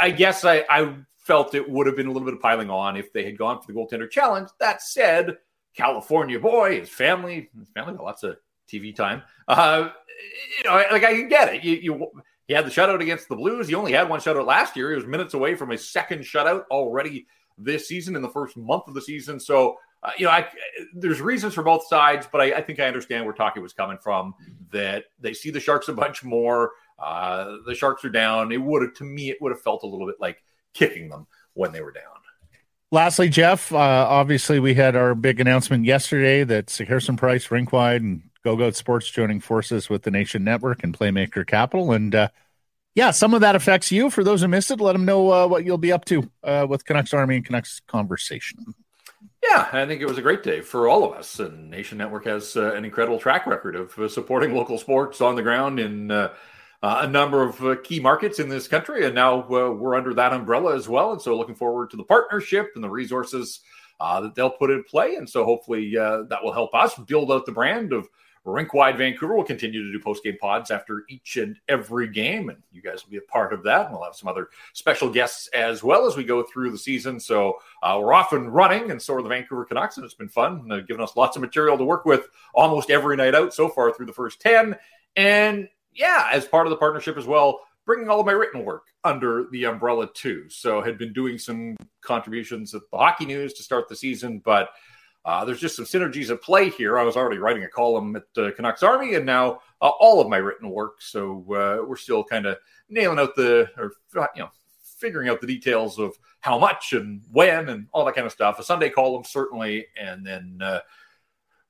[0.00, 2.96] I guess I, I felt it would have been a little bit of piling on
[2.96, 4.48] if they had gone for the goaltender challenge.
[4.60, 5.38] That said,
[5.76, 8.36] California boy, his family, his family got lots of
[8.70, 9.22] TV time.
[9.48, 9.90] Uh,
[10.58, 11.64] you know, like I can get it.
[11.64, 12.10] You, you
[12.46, 13.68] he had the shutout against the Blues.
[13.68, 14.90] He only had one shutout last year.
[14.90, 17.26] He was minutes away from his second shutout already
[17.58, 19.40] this season in the first month of the season.
[19.40, 20.48] So, uh, you know, I,
[20.94, 23.98] there's reasons for both sides, but I, I think I understand where Taki was coming
[24.02, 24.34] from.
[24.72, 26.72] That they see the Sharks a bunch more.
[26.98, 28.52] Uh, the Sharks are down.
[28.52, 30.42] It would have, to me, it would have felt a little bit like
[30.74, 32.02] kicking them when they were down.
[32.92, 37.96] Lastly, Jeff, uh, obviously we had our big announcement yesterday that Sekeres and Price, Rinkwide,
[37.96, 41.90] and Go Goat Sports joining forces with the Nation Network and Playmaker Capital.
[41.90, 42.28] And uh,
[42.96, 44.08] yeah, some of that affects you.
[44.08, 46.66] For those who missed it, let them know uh, what you'll be up to uh,
[46.68, 48.74] with Canucks Army and Canucks Conversation.
[49.42, 51.38] Yeah, I think it was a great day for all of us.
[51.38, 55.36] And Nation Network has uh, an incredible track record of uh, supporting local sports on
[55.36, 56.32] the ground in uh,
[56.82, 59.04] a number of key markets in this country.
[59.04, 61.12] And now we're under that umbrella as well.
[61.12, 63.60] And so looking forward to the partnership and the resources
[64.00, 65.16] that they'll put in play.
[65.16, 68.08] And so hopefully that will help us build out the brand of
[68.50, 72.62] Rinkwide Vancouver will continue to do post game pods after each and every game, and
[72.72, 73.86] you guys will be a part of that.
[73.86, 77.18] And we'll have some other special guests as well as we go through the season.
[77.20, 80.28] So uh, we're off and running, and so are the Vancouver Canucks, and it's been
[80.28, 83.68] fun, uh, giving us lots of material to work with almost every night out so
[83.68, 84.76] far through the first ten.
[85.16, 88.88] And yeah, as part of the partnership as well, bringing all of my written work
[89.04, 90.48] under the umbrella too.
[90.48, 94.70] So had been doing some contributions at the Hockey News to start the season, but
[95.26, 96.98] uh, there's just some synergies at play here.
[96.98, 100.28] I was already writing a column at uh, Canucks Army, and now uh, all of
[100.28, 101.02] my written work.
[101.02, 102.58] So uh, we're still kind of
[102.88, 103.90] nailing out the, or
[104.36, 104.50] you know,
[104.84, 108.60] figuring out the details of how much and when and all that kind of stuff.
[108.60, 110.78] A Sunday column certainly, and then uh,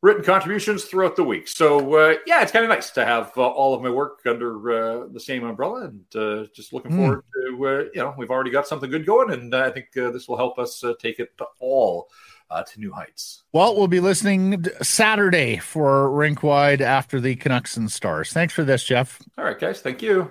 [0.02, 1.48] written contributions throughout the week.
[1.48, 5.18] So uh, yeah, it's kind of nice to have all of my work under the
[5.18, 6.96] same umbrella, and just looking mm.
[6.96, 10.36] forward to you know we've already got something good going, and I think this will
[10.36, 12.11] help us take it to all
[12.51, 13.42] uh, to new heights.
[13.53, 18.32] Well, we'll be listening Saturday for Rinkwide after the Canucks and Stars.
[18.32, 19.20] Thanks for this, Jeff.
[19.36, 19.80] All right, guys.
[19.80, 20.30] Thank you.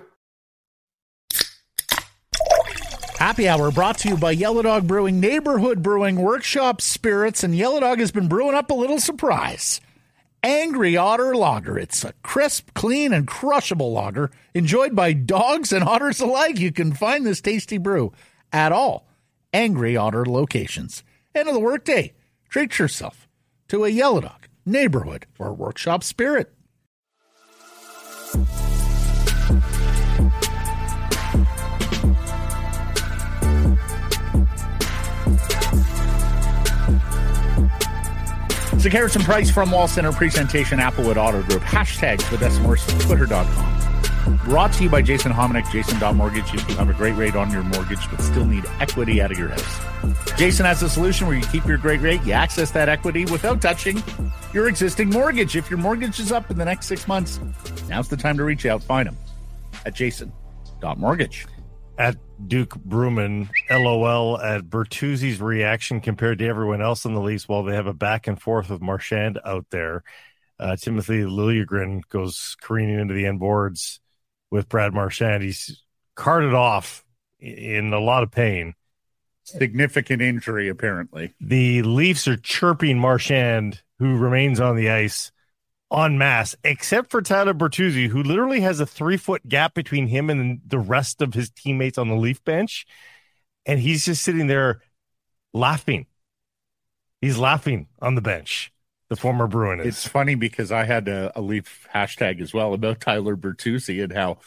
[3.18, 7.80] Happy Hour brought to you by Yellow Dog Brewing, Neighborhood Brewing, Workshop Spirits, and Yellow
[7.80, 9.80] Dog has been brewing up a little surprise.
[10.42, 11.78] Angry Otter Lager.
[11.78, 16.58] It's a crisp, clean, and crushable lager enjoyed by dogs and otters alike.
[16.60, 18.12] You can find this tasty brew
[18.52, 19.08] at all
[19.52, 21.02] Angry Otter locations.
[21.36, 22.14] End of the workday.
[22.48, 23.28] Treat yourself
[23.68, 26.50] to a Yellow Dog, neighborhood, or workshop spirit.
[38.72, 41.62] It's a Sekeres and Price from Wall Center presentation, Applewood Auto Group.
[41.62, 43.95] Hashtags for Morse, twitter.com.
[44.26, 46.52] Brought to you by Jason Hominick, Jason.mortgage.
[46.52, 49.38] If you have a great rate on your mortgage but still need equity out of
[49.38, 50.36] your house.
[50.36, 53.62] Jason has a solution where you keep your great rate, you access that equity without
[53.62, 54.02] touching
[54.52, 55.56] your existing mortgage.
[55.56, 57.40] If your mortgage is up in the next six months,
[57.88, 58.82] now's the time to reach out.
[58.82, 59.16] Find him
[59.84, 61.46] at Jason.mortgage.
[61.98, 62.16] at
[62.48, 67.74] Duke Bruman, LOL at Bertuzzi's reaction compared to everyone else in the Leafs while they
[67.74, 70.02] have a back and forth with Marchand out there.
[70.58, 74.00] Uh, Timothy Liljegren goes careening into the end boards
[74.50, 75.42] with Brad Marchand.
[75.42, 75.82] He's
[76.14, 77.04] carted off
[77.40, 78.74] in a lot of pain.
[79.44, 81.34] Significant injury, apparently.
[81.40, 85.30] The Leafs are chirping Marchand, who remains on the ice
[85.92, 90.30] en masse, except for Tyler Bertuzzi, who literally has a three foot gap between him
[90.30, 92.86] and the rest of his teammates on the Leaf bench.
[93.64, 94.80] And he's just sitting there
[95.52, 96.06] laughing.
[97.20, 98.72] He's laughing on the bench.
[99.08, 99.86] The former Bruin is.
[99.86, 104.12] It's funny because I had a, a Leaf hashtag as well about Tyler Bertuzzi and
[104.12, 104.38] how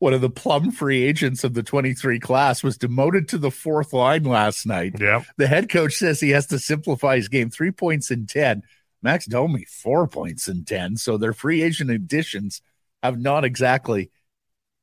[0.00, 3.92] one of the plum free agents of the 23 class was demoted to the fourth
[3.92, 4.94] line last night.
[4.98, 5.22] Yeah.
[5.36, 8.62] The head coach says he has to simplify his game three points in 10.
[9.02, 10.96] Max Domi, four points in 10.
[10.96, 12.60] So their free agent additions
[13.02, 14.10] have not exactly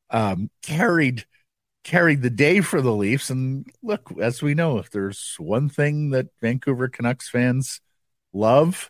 [0.10, 1.26] um, carried
[1.84, 3.30] carried the day for the Leafs.
[3.30, 7.80] And look, as we know, if there's one thing that Vancouver Canucks fans
[8.34, 8.90] love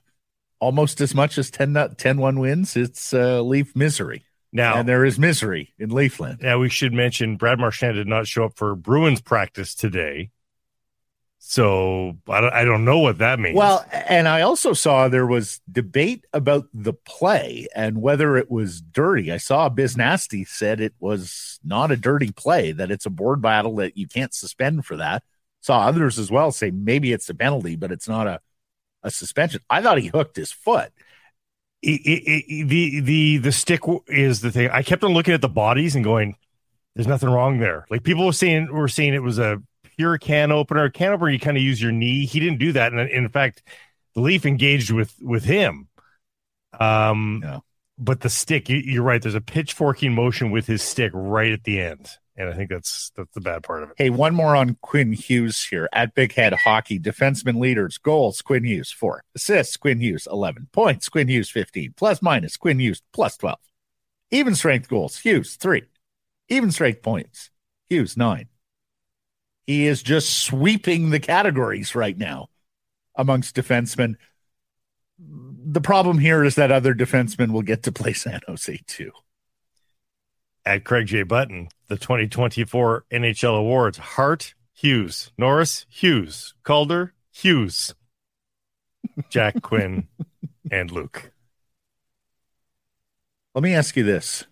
[0.60, 4.26] almost as much as 10 10 1 wins, it's uh, Leaf misery.
[4.52, 6.42] Now, and there is misery in Leafland.
[6.42, 10.30] Now, we should mention Brad Marchand did not show up for Bruins practice today.
[11.40, 13.56] So I don't, I don't know what that means.
[13.58, 18.82] Well, and I also saw there was debate about the play and whether it was
[18.82, 19.32] dirty.
[19.32, 23.42] I saw Biz Nasty said it was not a dirty play, that it's a board
[23.42, 25.22] battle that you can't suspend for that.
[25.62, 28.40] Saw others as well say maybe it's a penalty, but it's not a,
[29.06, 29.62] a suspension.
[29.70, 30.92] I thought he hooked his foot.
[31.82, 34.70] It, it, it, the the the stick is the thing.
[34.72, 36.36] I kept on looking at the bodies and going,
[36.96, 39.62] "There's nothing wrong there." Like people were saying, were saying it was a
[39.96, 40.90] pure can opener.
[40.90, 42.26] Can opener, you kind of use your knee.
[42.26, 43.62] He didn't do that, and in fact,
[44.16, 45.88] the Leaf engaged with with him.
[46.80, 47.60] Um, yeah.
[48.00, 49.22] but the stick, you, are right.
[49.22, 53.12] There's a pitchforking motion with his stick right at the end, and I think that's
[53.16, 53.96] that's the bad part of it.
[53.98, 57.00] Hey, one more on Quinn Hughes here at Big Head Hockey.
[57.00, 62.22] Defenseman leaders, goals, Quinn Hughes four, assists, Quinn Hughes eleven, points, Quinn Hughes fifteen, plus
[62.22, 63.60] minus, Quinn Hughes plus twelve,
[64.32, 65.84] even strength goals, Hughes three,
[66.50, 67.52] even strength points,
[67.90, 68.48] Hughes nine,
[69.66, 72.50] he is just sweeping the categories right now
[73.16, 74.16] amongst defensemen.
[75.18, 79.12] The problem here is that other defensemen will get to play San Jose too.
[80.66, 81.24] At Craig J.
[81.24, 87.94] Button, the 2024 NHL Awards Hart, Hughes, Norris, Hughes, Calder, Hughes,
[89.30, 90.08] Jack Quinn,
[90.72, 91.32] and Luke.
[93.54, 94.46] Let me ask you this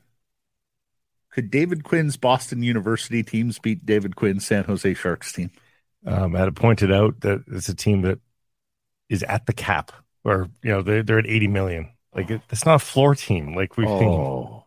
[1.33, 5.49] could David Quinn's Boston University teams beat David Quinn's San Jose Sharks team?
[6.05, 8.19] Um, I had pointed out that it's a team that
[9.09, 9.91] is at the cap,
[10.23, 11.89] or you know they're they're at eighty million.
[12.13, 13.55] Like it, it's not a floor team.
[13.55, 14.62] Like we've oh.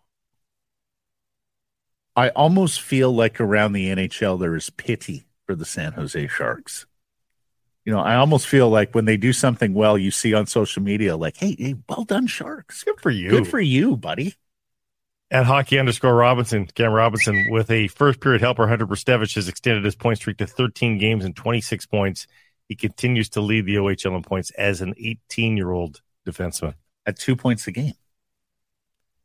[2.17, 6.87] I almost feel like around the NHL there is pity for the San Jose Sharks.
[7.85, 10.83] You know, I almost feel like when they do something well, you see on social
[10.83, 12.83] media, like, "Hey, hey, well done, Sharks!
[12.83, 13.31] Good for you!
[13.31, 14.35] Good for you, buddy!"
[15.31, 19.85] at hockey underscore Robinson, Cam Robinson, with a first period helper, Hunter Brzustewicz has extended
[19.85, 22.27] his point streak to 13 games and 26 points.
[22.69, 27.19] He continues to lead the OHL in points as an 18 year old defenseman at
[27.19, 27.95] two points a game.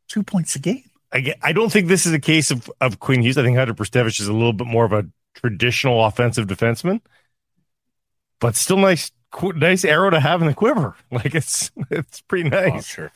[0.08, 0.84] Two points a game.
[1.12, 3.38] I, I don't think this is a case of, of Quinn Hughes.
[3.38, 7.00] I think Hunter Brzustewicz is a little bit more of a traditional offensive defenseman,
[8.40, 9.10] but still nice,
[9.42, 10.96] nice arrow to have in the quiver.
[11.10, 12.72] Like it's, it's pretty oh, nice.
[12.74, 13.12] Oh, sure.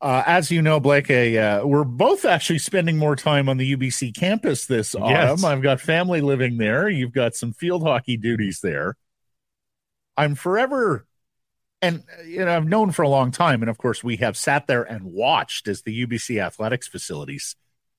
[0.00, 4.16] Uh, as you know, Blake, uh, we're both actually spending more time on the UBC
[4.16, 5.10] campus this autumn.
[5.10, 5.44] Yes.
[5.44, 6.88] I've got family living there.
[6.88, 8.96] You've got some field hockey duties there.
[10.16, 11.06] I'm forever,
[11.82, 14.66] and you know, I've known for a long time, and of course, we have sat
[14.66, 17.56] there and watched as the UBC athletics facilities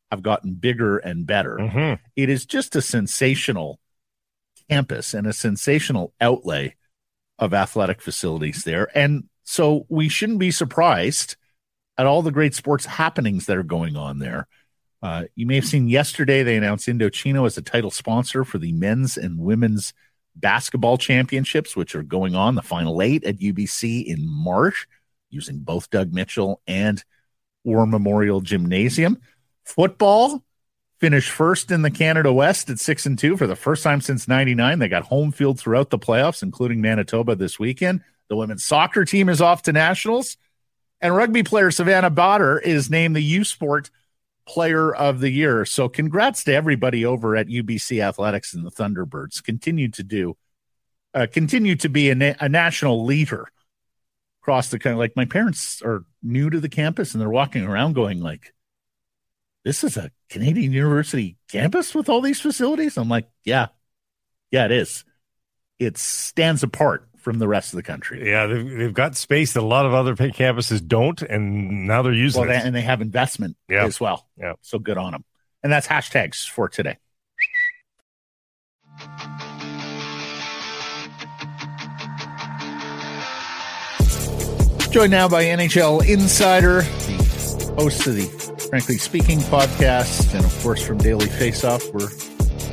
[0.09, 1.57] have gotten bigger and better.
[1.57, 2.03] Mm-hmm.
[2.15, 3.79] It is just a sensational
[4.69, 6.75] campus and a sensational outlay
[7.39, 11.35] of athletic facilities there, and so we shouldn't be surprised
[11.97, 14.47] at all the great sports happenings that are going on there.
[15.03, 18.71] Uh, you may have seen yesterday they announced Indochino as a title sponsor for the
[18.71, 19.93] men's and women's
[20.35, 24.87] basketball championships, which are going on the final eight at UBC in March,
[25.29, 27.03] using both Doug Mitchell and
[27.63, 29.17] War Memorial Gymnasium.
[29.63, 30.43] Football
[30.99, 34.27] finished first in the Canada West at six and two for the first time since
[34.27, 34.79] '99.
[34.79, 38.01] They got home field throughout the playoffs, including Manitoba this weekend.
[38.29, 40.37] The women's soccer team is off to nationals.
[41.01, 43.89] And rugby player Savannah Botter is named the U Sport
[44.51, 45.63] Player of the Year.
[45.63, 49.41] So congrats to everybody over at UBC Athletics and the Thunderbirds.
[49.41, 50.35] Continue to do,
[51.13, 53.47] uh, continue to be a, na- a national leader
[54.41, 54.97] across the country.
[54.97, 58.53] Like my parents are new to the campus and they're walking around going like,
[59.63, 62.97] this is a Canadian University campus with all these facilities.
[62.97, 63.67] I'm like, yeah,
[64.51, 65.05] yeah, it is.
[65.79, 68.27] It stands apart from the rest of the country.
[68.29, 72.11] Yeah, they've, they've got space that a lot of other campuses don't, and now they're
[72.13, 72.65] using well, it.
[72.65, 73.85] and they have investment Yeah.
[73.85, 74.27] as well.
[74.37, 74.53] Yeah.
[74.61, 75.23] So good on them.
[75.63, 76.97] And that's hashtags for today.
[84.91, 88.23] Joined now by NHL Insider, the host of the
[88.69, 91.93] Frankly Speaking podcast, and of course from Daily Faceoff.
[91.93, 92.09] We're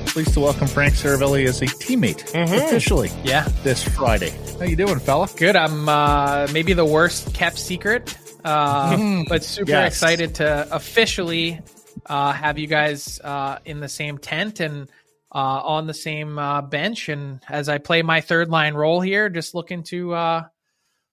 [0.08, 4.30] pleased to welcome Frank Seravalli as a teammate officially Yeah, this Friday.
[4.58, 5.28] How you doing, fella?
[5.36, 5.54] good.
[5.56, 9.92] I'm uh, maybe the worst kept secret, uh, but super Yes.
[9.94, 11.60] excited to officially
[12.06, 14.88] uh, have you guys uh, in the same tent and
[15.32, 17.08] uh, on the same uh, bench.
[17.08, 20.44] And as I play my third line role here, just looking to uh,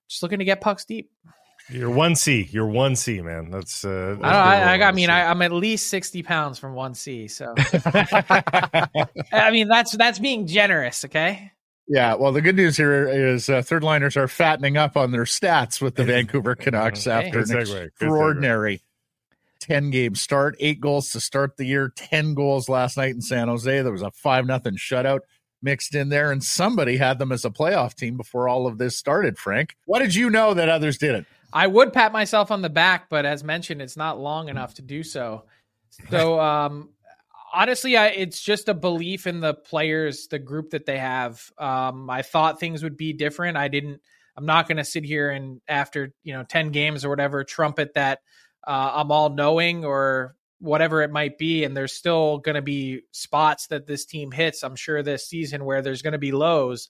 [0.08, 1.12] just looking to get pucks deep.
[1.70, 2.47] You're one C.
[2.51, 3.49] You're one C, man.
[3.49, 3.84] That's.
[3.84, 5.28] Uh, I, that's don't, I, I, good I mean, one I, C.
[5.28, 7.28] I'm at least sixty pounds from one C.
[7.28, 7.53] So
[7.86, 11.05] I mean, that's that's being generous.
[11.05, 11.51] Okay.
[11.88, 15.26] Yeah, well, the good news here is uh, third liners are fattening up on their
[15.26, 17.28] stats with the Vancouver Canucks Okay.
[17.28, 17.86] after an segue, good segue.
[17.86, 18.82] extraordinary
[19.59, 23.49] 10 game start, eight goals to start the year, 10 goals last night in San
[23.49, 23.82] Jose.
[23.84, 25.20] There was a 5 nothing shutout
[25.61, 28.97] mixed in there, and somebody had them as a playoff team before all of this
[28.97, 29.76] started, Frank.
[29.86, 31.28] What did you know that others didn't?
[31.56, 34.82] I would pat myself on the back, but as mentioned, it's not long enough to
[34.82, 35.45] do so.
[36.10, 36.89] So, um,
[37.53, 41.49] honestly, I, it's just a belief in the players, the group that they have.
[41.58, 43.56] Um, I thought things would be different.
[43.56, 44.01] I didn't.
[44.36, 47.93] I'm not going to sit here and after you know ten games or whatever trumpet
[47.93, 48.20] that
[48.68, 51.64] uh, I'm all knowing or whatever it might be.
[51.64, 54.62] And there's still going to be spots that this team hits.
[54.62, 56.89] I'm sure this season where there's going to be lows.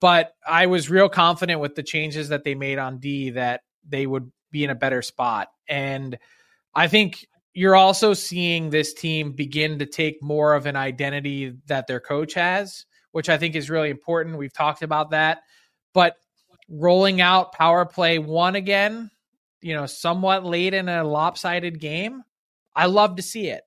[0.00, 4.06] But I was real confident with the changes that they made on D that they
[4.06, 5.48] would be in a better spot.
[5.68, 6.18] And
[6.74, 11.86] I think you're also seeing this team begin to take more of an identity that
[11.86, 14.38] their coach has, which I think is really important.
[14.38, 15.42] We've talked about that.
[15.92, 16.16] But
[16.68, 19.10] rolling out power play one again,
[19.60, 22.22] you know, somewhat late in a lopsided game,
[22.76, 23.62] I love to see it.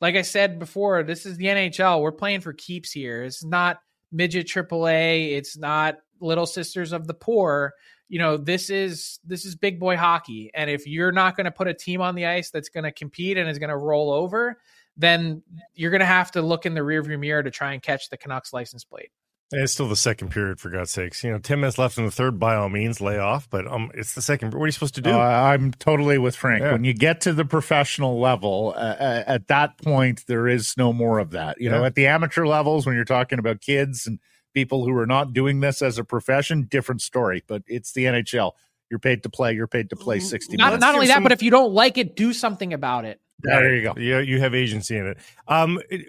[0.00, 2.00] Like I said before, this is the NHL.
[2.00, 3.24] We're playing for keeps here.
[3.24, 3.78] It's not
[4.10, 5.36] midget AAA.
[5.36, 7.74] It's not Little Sisters of the Poor.
[8.08, 10.50] You know, this is this is big boy hockey.
[10.54, 12.92] And if you're not going to put a team on the ice that's going to
[12.92, 14.58] compete and is going to roll over,
[14.96, 15.42] then
[15.74, 18.16] you're going to have to look in the rearview mirror to try and catch the
[18.16, 19.10] Canucks license plate.
[19.52, 21.22] And it's still the second period, for God's sakes.
[21.22, 23.50] You know, 10 minutes left in the third, by all means, lay off.
[23.50, 24.54] But um, it's the second.
[24.54, 25.10] What are you supposed to do?
[25.10, 26.62] Uh, I'm totally with Frank.
[26.62, 26.72] Yeah.
[26.72, 30.94] When you get to the professional level, uh, uh, at that point, there is no
[30.94, 31.60] more of that.
[31.60, 34.18] You know, at the amateur levels, when you're talking about kids and
[34.52, 37.42] people who are not doing this as a profession, different story.
[37.46, 38.52] But it's the NHL.
[38.90, 39.54] You're paid to play.
[39.54, 40.80] You're paid to play 60 Not, minutes.
[40.82, 43.20] not only that, but if you don't like it, do something about it.
[43.44, 43.94] there you go.
[43.98, 45.18] Yeah, you have agency in it.
[45.48, 46.06] Um, it-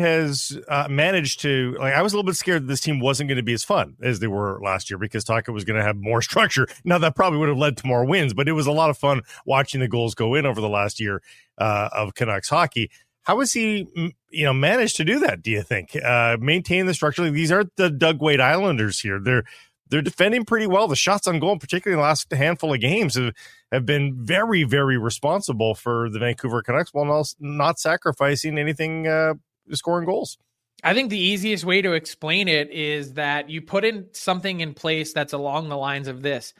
[0.00, 1.94] has uh, managed to like.
[1.94, 3.96] I was a little bit scared that this team wasn't going to be as fun
[4.02, 6.66] as they were last year because Tocchet was going to have more structure.
[6.84, 8.98] Now that probably would have led to more wins, but it was a lot of
[8.98, 11.22] fun watching the goals go in over the last year
[11.56, 12.90] uh, of Canucks hockey.
[13.22, 13.86] How has he,
[14.30, 15.42] you know, managed to do that?
[15.42, 17.30] Do you think uh, maintain the structure?
[17.30, 19.20] These aren't the Doug Weight Islanders here.
[19.20, 19.44] They're
[19.90, 20.88] they're defending pretty well.
[20.88, 23.32] The shots on goal, particularly in the last handful of games, have,
[23.72, 29.34] have been very, very responsible for the Vancouver Canucks while not sacrificing anything uh,
[29.72, 30.38] scoring goals.
[30.84, 34.74] I think the easiest way to explain it is that you put in something in
[34.74, 36.54] place that's along the lines of this.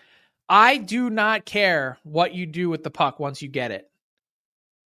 [0.49, 3.91] I do not care what you do with the puck once you get it,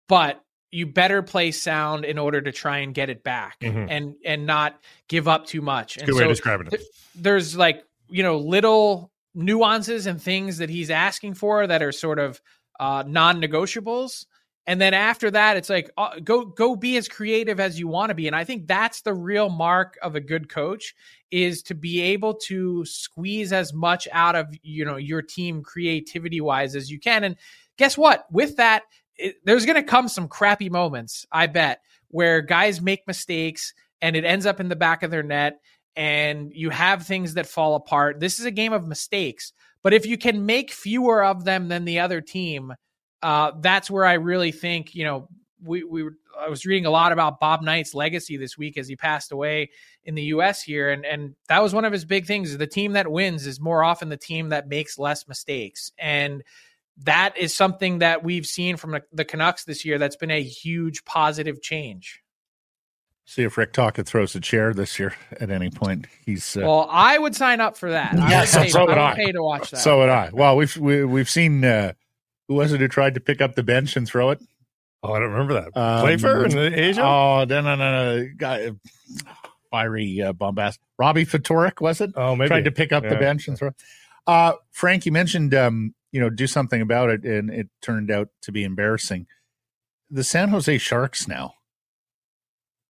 [0.08, 0.42] but
[0.72, 3.86] you better play sound in order to try and get it back Mhm.
[3.90, 5.98] and and not give up too much.
[5.98, 6.82] And Good way so of describing it.
[7.14, 12.18] there's like you know little nuances and things that he's asking for that are sort
[12.18, 12.40] of
[12.80, 14.26] uh, non-negotiables
[14.66, 18.10] and then after that it's like uh, go go be as creative as you want
[18.10, 20.94] to be and i think that's the real mark of a good coach
[21.30, 26.40] is to be able to squeeze as much out of you know your team creativity
[26.40, 27.36] wise as you can and
[27.78, 28.82] guess what with that
[29.22, 34.16] it, there's going to come some crappy moments i bet where guys make mistakes and
[34.16, 35.60] it ends up in the back of their net
[35.96, 39.52] and you have things that fall apart this is a game of mistakes
[39.82, 42.72] but if you can make fewer of them than the other team
[43.22, 45.28] uh, that's where I really think you know
[45.62, 48.88] we we were, I was reading a lot about Bob Knight's legacy this week as
[48.88, 49.70] he passed away
[50.04, 50.62] in the U.S.
[50.62, 52.56] here, and and that was one of his big things.
[52.56, 56.42] The team that wins is more often the team that makes less mistakes, and
[56.98, 59.98] that is something that we've seen from the, the Canucks this year.
[59.98, 62.22] That's been a huge positive change.
[63.24, 66.06] See if Rick Tocchet throws a chair this year at any point.
[66.26, 68.14] He's uh, Well, I would sign up for that.
[68.18, 69.08] I Yeah, would so- pay, so would I I.
[69.10, 69.76] would pay to watch that.
[69.78, 70.30] so would I.
[70.32, 71.92] Well, we've we, we've seen uh,
[72.48, 74.40] who was it who tried to pick up the bench and throw it?
[75.04, 75.76] Oh, I don't remember that.
[75.80, 77.02] Um, Playfair in Asia?
[77.02, 78.28] Oh, no, no, no, no.
[78.36, 78.70] Guy,
[79.70, 80.78] fiery uh, bombast.
[80.98, 82.12] Robbie Ftorek, was it?
[82.16, 82.48] Oh, maybe.
[82.48, 83.10] Tried to pick up yeah.
[83.10, 83.70] the bench and throw.
[84.26, 88.28] Uh, Frank, you mentioned, um, you know, do something about it, and it turned out
[88.42, 89.26] to be embarrassing.
[90.10, 91.54] The San Jose Sharks now,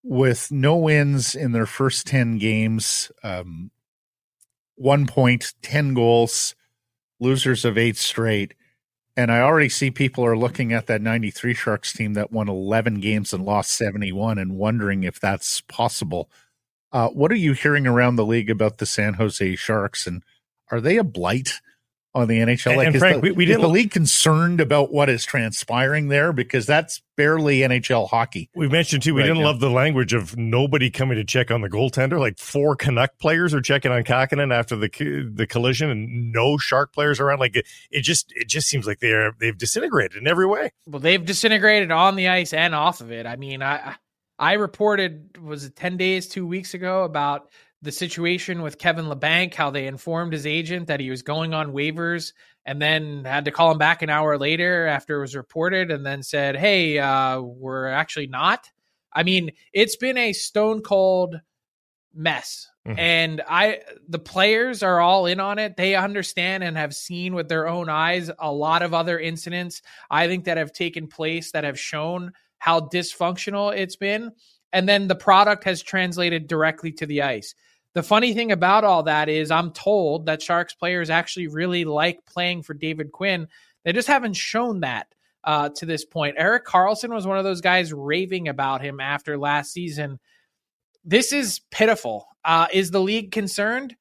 [0.03, 3.70] with no wins in their first 10 games, um,
[4.75, 6.55] one point, 10 goals,
[7.20, 8.55] losers of eight straight
[9.16, 13.01] and I already see people are looking at that 93 Sharks team that won 11
[13.01, 16.31] games and lost 71 and wondering if that's possible.
[16.93, 20.07] Uh, what are you hearing around the league about the San Jose Sharks?
[20.07, 20.23] And
[20.70, 21.61] are they a blight
[22.14, 22.76] on the NHL.
[22.76, 26.32] Like, and Frank, the, we, we didn't the league concerned about what is transpiring there
[26.32, 28.50] because that's barely NHL hockey.
[28.54, 29.14] We mentioned too.
[29.14, 29.46] We right didn't now.
[29.46, 32.20] love the language of nobody coming to check on the goaltender.
[32.20, 34.88] Like four Canuck players are checking on Kahkonen after the
[35.32, 37.38] the collision, and no Shark players around.
[37.38, 40.72] Like it, it just it just seems like they're they've disintegrated in every way.
[40.86, 43.26] Well, they've disintegrated on the ice and off of it.
[43.26, 43.96] I mean, I
[44.38, 47.48] I reported was it ten days, two weeks ago about
[47.83, 51.72] the situation with Kevin Labanc, how they informed his agent that he was going on
[51.72, 52.33] waivers
[52.64, 56.07] and then had to call him back an hour later after it was reported and
[56.07, 58.70] then said, Hey, uh, we're actually not.
[59.12, 61.37] I mean, it's been a stone cold
[62.14, 62.68] mess.
[62.87, 62.99] Mm-hmm.
[62.99, 65.76] And I the players are all in on it.
[65.76, 70.26] They understand and have seen with their own eyes a lot of other incidents I
[70.26, 74.33] think that have taken place that have shown how dysfunctional it's been.
[74.72, 77.55] And then the product has translated directly to the ice.
[77.95, 82.24] The funny thing about all that is, I'm told that Sharks players actually really like
[82.24, 83.49] playing for David Quinn.
[83.84, 85.09] They just haven't shown that
[85.45, 86.36] uh, to this point.
[86.38, 90.18] Erik Karlsson was one of those guys raving about him after last season.
[91.05, 92.26] This is pitiful.
[92.45, 93.97] Uh, is the league concerned?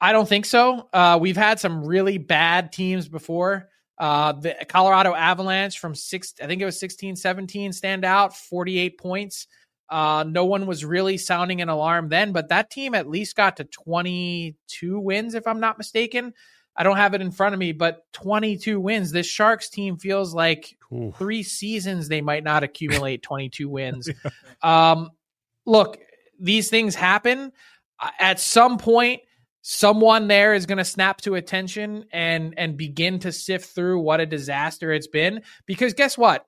[0.00, 0.88] I don't think so.
[0.92, 3.68] Uh, we've had some really bad teams before.
[3.98, 8.96] Uh, the Colorado Avalanche from six, I think it was 16, 17, stand out, 48
[8.96, 9.48] points.
[9.90, 13.56] Uh, no one was really sounding an alarm then, but that team at least got
[13.56, 16.34] to 22 wins, if I'm not mistaken.
[16.76, 19.10] I don't have it in front of me, but 22 wins.
[19.10, 21.12] This Sharks team feels like Ooh.
[21.18, 24.08] three seasons they might not accumulate 22 wins.
[24.62, 25.10] Um,
[25.66, 25.98] look,
[26.38, 27.50] these things happen.
[28.20, 29.22] At some point,
[29.62, 34.20] someone there is going to snap to attention and and begin to sift through what
[34.20, 35.42] a disaster it's been.
[35.66, 36.46] Because guess what?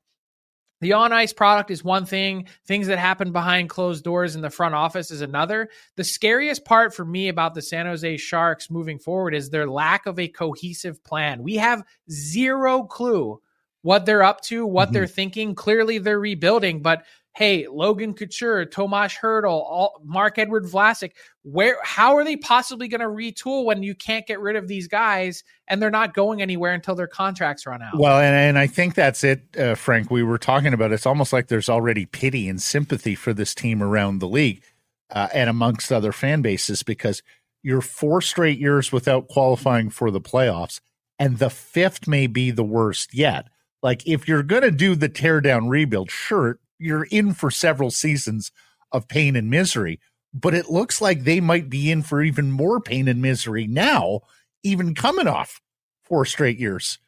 [0.81, 4.51] The on ice product is one thing, things that happen behind closed doors in the
[4.51, 5.69] front office is another.
[5.97, 10.07] The scariest part for me about the San Jose Sharks moving forward is their lack
[10.07, 11.43] of a cohesive plan.
[11.43, 13.41] We have zero clue
[13.83, 14.95] what they're up to, what mm-hmm.
[14.95, 15.55] they're thinking.
[15.55, 17.05] Clearly, they're rebuilding, but
[17.41, 21.13] hey, Logan Couture, Tomas Hertl, all, Marc-Edouard Vlasic,
[21.43, 24.87] where how are they possibly going to retool when you can't get rid of these
[24.87, 27.99] guys and they're not going anywhere until their contracts run out?
[27.99, 30.11] Well, and, and I think that's it, uh, Frank.
[30.11, 33.83] We were talking about it's almost like there's already pity and sympathy for this team
[33.83, 34.63] around the league
[35.09, 37.23] uh, and amongst other fan bases because
[37.63, 40.81] you're four straight years without qualifying for the playoffs,
[41.19, 43.49] and the fifth may be the worst yet.
[43.83, 48.51] Like if you're going to do the teardown rebuild, sure, you're in for several seasons
[48.91, 50.01] of pain and misery.
[50.33, 54.21] But it looks like they might be in for even more pain and misery now,
[54.63, 55.61] even coming off
[56.05, 56.99] four straight years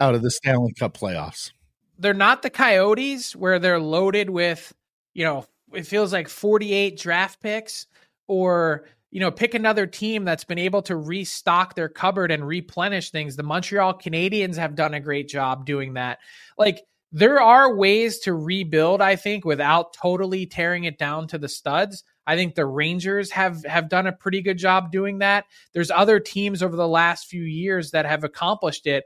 [0.00, 1.52] out of the Stanley Cup playoffs.
[1.98, 4.74] They're not the Coyotes where they're loaded with,
[5.14, 7.86] you know, it feels like 48 draft picks
[8.28, 8.84] or
[9.16, 13.34] you know, pick another team that's been able to restock their cupboard and replenish things.
[13.36, 16.18] The Montreal Canadiens have done a great job doing that.
[16.58, 16.82] Like
[17.16, 22.04] there are ways to rebuild, I think, without totally tearing it down to the studs.
[22.26, 25.46] I think the Rangers have have done a pretty good job doing that.
[25.72, 29.04] There's other teams over the last few years that have accomplished it.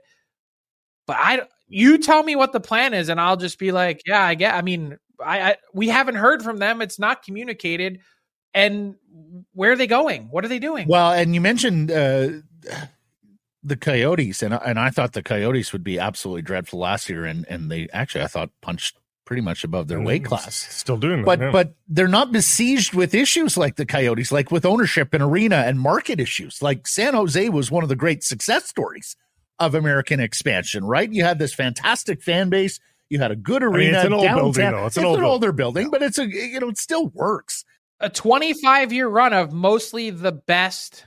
[1.07, 4.25] But I you tell me what the plan is and I'll just be like, yeah,
[4.25, 6.83] I get I mean, I, I we haven't heard from them.
[6.83, 8.01] It's not communicated.
[8.55, 8.97] And
[9.53, 10.25] where are they going?
[10.33, 10.89] What are they doing?
[10.89, 12.31] Well, and you mentioned uh
[13.63, 17.47] the Coyotes, and and I thought the Coyotes would be absolutely dreadful last year, and
[17.49, 18.97] and they actually I thought punched
[19.27, 20.57] pretty much above their weight mm, class.
[20.57, 21.51] Still doing, but yeah.
[21.51, 25.79] but they're not besieged with issues like the Coyotes, like with ownership and arena and
[25.79, 26.63] market issues.
[26.63, 29.17] Like San Jose was one of the great success stories
[29.59, 31.13] of American expansion, right?
[31.13, 32.81] You had this fantastic fan base.
[33.11, 33.75] You had a good arena.
[33.75, 34.43] I mean, it's an old downtown.
[34.43, 34.87] building, though.
[34.87, 37.65] It's, an, it's old an older building, but it's a you know it still works.
[38.01, 41.05] A 25 year run of mostly the best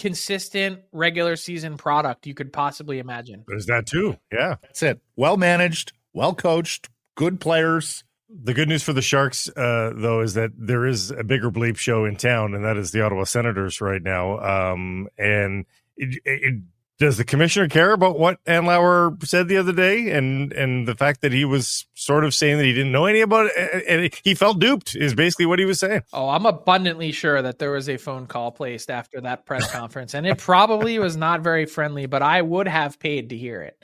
[0.00, 3.44] consistent regular season product you could possibly imagine.
[3.46, 4.16] There's that too.
[4.32, 4.56] Yeah.
[4.62, 4.98] That's it.
[5.14, 8.02] Well managed, well coached, good players.
[8.30, 11.76] The good news for the Sharks, uh, though, is that there is a bigger bleep
[11.76, 14.38] show in town, and that is the Ottawa Senators right now.
[14.38, 16.62] Um, and it, it
[17.00, 21.22] does the commissioner care about what Andlauer said the other day, and and the fact
[21.22, 24.34] that he was sort of saying that he didn't know any about it, and he
[24.34, 26.02] felt duped is basically what he was saying.
[26.12, 30.12] Oh, I'm abundantly sure that there was a phone call placed after that press conference,
[30.12, 33.82] and it probably was not very friendly, but I would have paid to hear it.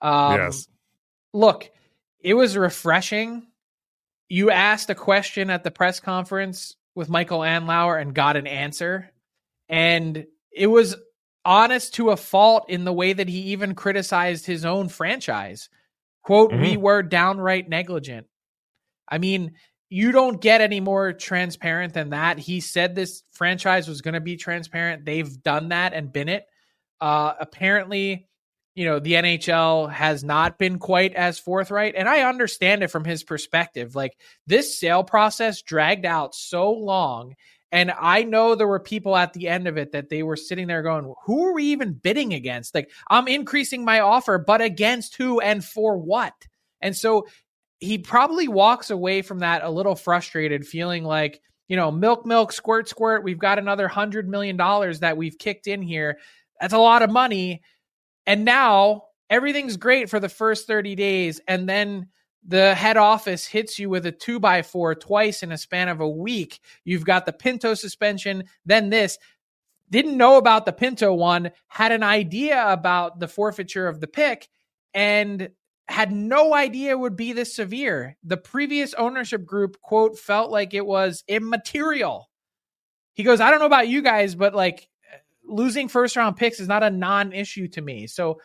[0.00, 0.68] Um, yes.
[1.34, 1.68] Look,
[2.20, 3.44] it was refreshing.
[4.28, 9.10] You asked a question at the press conference with Michael Andlauer and got an answer,
[9.68, 10.94] and it was
[11.44, 15.68] honest to a fault in the way that he even criticized his own franchise.
[16.22, 16.62] Quote, mm-hmm.
[16.62, 18.26] we were downright negligent.
[19.08, 19.52] I mean,
[19.90, 22.38] you don't get any more transparent than that.
[22.38, 25.04] He said this franchise was going to be transparent.
[25.04, 26.46] They've done that and been it.
[27.00, 28.28] Uh, apparently,
[28.74, 31.94] you know, the NHL has not been quite as forthright.
[31.96, 33.94] And I understand it from his perspective.
[33.94, 34.16] Like
[34.46, 37.34] this sale process dragged out so long
[37.72, 40.66] and I know there were people at the end of it that they were sitting
[40.66, 42.74] there going, who are we even bidding against?
[42.74, 46.34] Like, I'm increasing my offer, but against who and for what?
[46.82, 47.26] And so
[47.80, 52.52] he probably walks away from that a little frustrated, feeling like, you know, milk, milk,
[52.52, 53.24] squirt, squirt.
[53.24, 56.18] We've got another hundred million dollars that we've kicked in here.
[56.60, 57.62] That's a lot of money.
[58.26, 61.40] And now everything's great for the first 30 days.
[61.48, 62.08] And then
[62.46, 66.00] the head office hits you with a two by four twice in a span of
[66.00, 66.60] a week.
[66.84, 69.18] You've got the Pinto suspension, then this.
[69.90, 74.48] Didn't know about the Pinto one, had an idea about the forfeiture of the pick,
[74.94, 75.50] and
[75.86, 78.16] had no idea it would be this severe.
[78.24, 82.30] The previous ownership group, quote, felt like it was immaterial.
[83.12, 84.88] He goes, I don't know about you guys, but like
[85.44, 88.06] losing first round picks is not a non issue to me.
[88.06, 88.40] So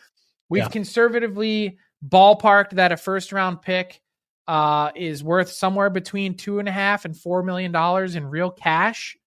[0.49, 0.69] we've yeah.
[0.69, 4.01] conservatively ballparked that a first round pick
[4.47, 8.51] uh, is worth somewhere between two and a half and four million dollars in real
[8.51, 9.17] cash.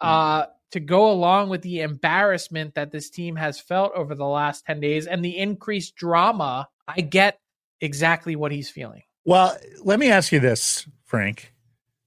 [0.00, 4.64] Uh, to go along with the embarrassment that this team has felt over the last
[4.66, 7.40] 10 days and the increased drama, I get
[7.80, 9.02] exactly what he's feeling.
[9.24, 11.52] Well, let me ask you this, Frank,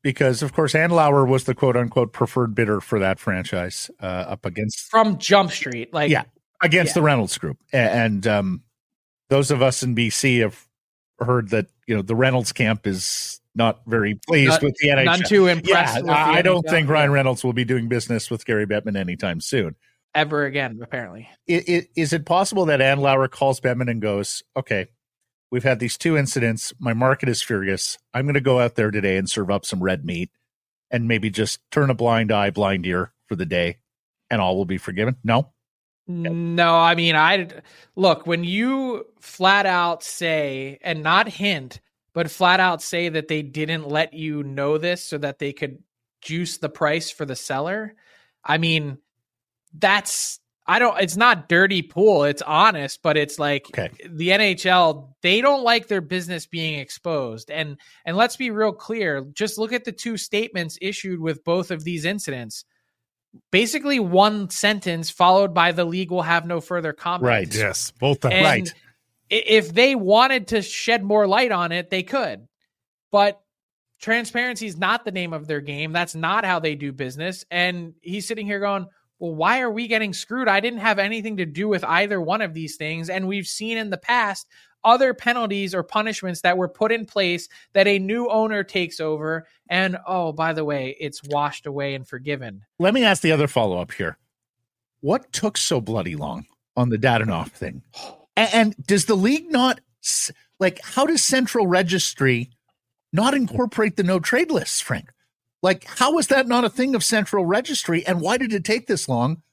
[0.02, 4.46] because of course Andlauer was the quote unquote preferred bidder for that franchise uh, up
[4.46, 6.24] against from Jump Street, like yeah,
[6.62, 6.94] against yeah.
[6.94, 8.64] the Reynolds Group, and um,
[9.30, 10.68] those of us in BC have
[11.20, 15.06] heard that you know the Reynolds camp is not very pleased not, with the NHL.
[15.06, 16.06] Not too impressed.
[16.06, 19.76] Yeah, I, don't think Ryan Reynolds will be doing business with Gary Bettman anytime soon.
[20.16, 21.30] Ever again, apparently.
[21.48, 24.88] It, it, is it possible that Andlauer calls Bettman and goes, "Okay,
[25.52, 26.74] we've had these two incidents.
[26.80, 27.98] My market is furious.
[28.14, 30.32] I'm going to go out there today and serve up some red meat,
[30.92, 33.78] and maybe just turn a blind eye, blind ear for the day,
[34.30, 35.53] and all will be forgiven." No.
[36.08, 37.48] No, I mean, I
[37.96, 41.80] look when you flat out say and not hint,
[42.14, 45.82] but flat out say that they didn't let you know this so that they could
[46.22, 47.96] juice the price for the seller.
[48.44, 48.98] I mean,
[49.74, 53.90] that's I don't it's not dirty pool, it's honest, but it's like okay.
[54.10, 57.50] the NHL, they don't like their business being exposed.
[57.50, 61.72] And and let's be real clear, just look at the two statements issued with both
[61.72, 62.66] of these incidents
[63.52, 67.28] basically one sentence followed by the league will have no further comment.
[67.28, 67.54] Right.
[67.54, 67.92] Yes.
[67.92, 68.44] Both times.
[68.44, 68.74] Right.
[69.30, 72.48] If they wanted to shed more light on it, they could.
[73.12, 73.40] But
[74.00, 75.94] transparency is not the name of their game.
[75.94, 77.46] That's not how they do business.
[77.50, 78.86] And he's sitting here going,
[79.20, 80.48] well, why are we getting screwed?
[80.48, 83.10] I didn't have anything to do with either one of these things.
[83.10, 84.48] And we've seen in the past
[84.84, 89.48] other penalties or punishments that were put in place that a new owner takes over.
[89.70, 92.62] And oh, by the way, it's washed away and forgiven.
[92.80, 94.18] Let me ask the other follow up here.
[95.02, 97.84] What took so bloody long on the Dadonov thing?
[98.36, 99.80] And, and does the league not
[100.60, 102.50] like how does Central Registry
[103.12, 105.12] not incorporate the no trade lists, Frank?
[105.62, 108.04] Like, how was that not a thing of Central Registry?
[108.08, 109.44] And why did it take this long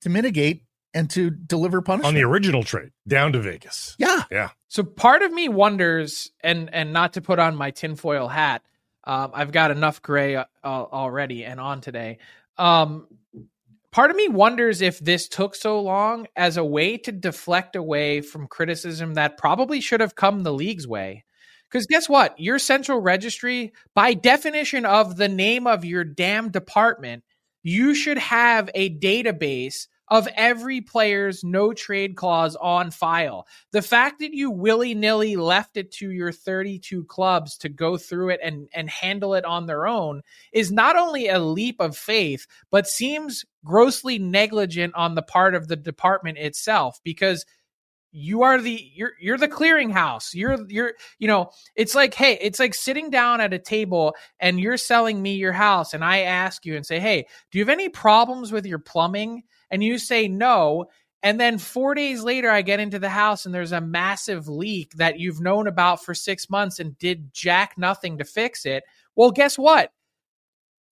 [0.00, 0.63] to mitigate
[0.94, 3.96] and to deliver punishment on the original trade down to Vegas.
[3.98, 4.50] Yeah, yeah.
[4.68, 8.62] So part of me wonders, and and not to put on my tinfoil hat,
[9.04, 12.18] um, I've got enough gray uh, already and on today.
[12.56, 13.08] Um,
[13.90, 18.20] part of me wonders if this took so long as a way to deflect away
[18.20, 21.24] from criticism that probably should have come the league's way.
[21.70, 22.38] Because guess what?
[22.38, 27.24] Your central registry, by definition of the name of your damn department,
[27.64, 33.46] you should have a database of every player's no trade clause on file.
[33.72, 38.30] The fact that you willy nilly left it to your 32 clubs to go through
[38.30, 40.22] it and, and handle it on their own
[40.52, 45.68] is not only a leap of faith, but seems grossly negligent on the part of
[45.68, 47.46] the department itself because
[48.16, 52.60] you are the you're you're the clearinghouse you're you're you know it's like hey it's
[52.60, 56.64] like sitting down at a table and you're selling me your house and i ask
[56.64, 59.42] you and say hey do you have any problems with your plumbing
[59.74, 60.86] and you say no
[61.24, 64.92] And then four days later, I get into the house and there's a massive leak
[64.98, 68.84] that you've known about for six months and did jack nothing to fix it.
[69.16, 69.90] Well, guess what?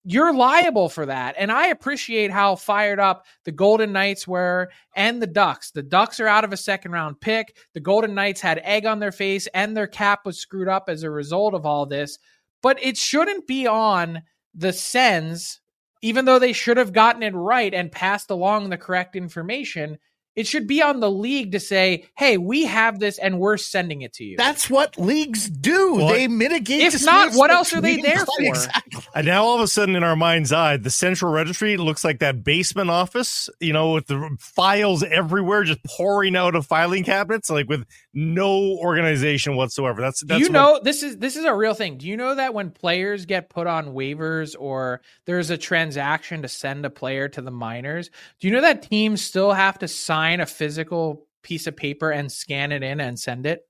[0.03, 1.35] You're liable for that.
[1.37, 5.69] And I appreciate how fired up the Golden Knights were and the Ducks.
[5.69, 7.55] The Ducks are out of a second round pick.
[7.75, 11.03] The Golden Knights had egg on their face and their cap was screwed up as
[11.03, 12.17] a result of all this.
[12.63, 14.23] But it shouldn't be on
[14.55, 15.61] the Sens,
[16.03, 19.97] even though they should have gotten it right and passed along the correct information
[20.35, 24.01] it should be on the league to say, "Hey, we have this, and we're sending
[24.01, 25.95] it to you." That's what leagues do.
[25.95, 26.81] Well, they mitigate.
[26.81, 28.31] if not, what else are they there for?
[28.39, 29.03] Exactly.
[29.13, 32.19] And now all of a sudden, in our mind's eye, the central registry looks like
[32.19, 37.51] that basement office, you know, with the files everywhere, just pouring out of filing cabinets,
[37.51, 40.01] like with no organization whatsoever.
[40.01, 41.97] That's, that's you what- know this is this is a real thing.
[41.97, 46.47] Do you know that when players get put on waivers or there's a transaction to
[46.47, 48.09] send a player to the minors,
[48.39, 52.31] do you know that teams still have to sign a physical piece of paper and
[52.31, 53.67] scan it in and send it?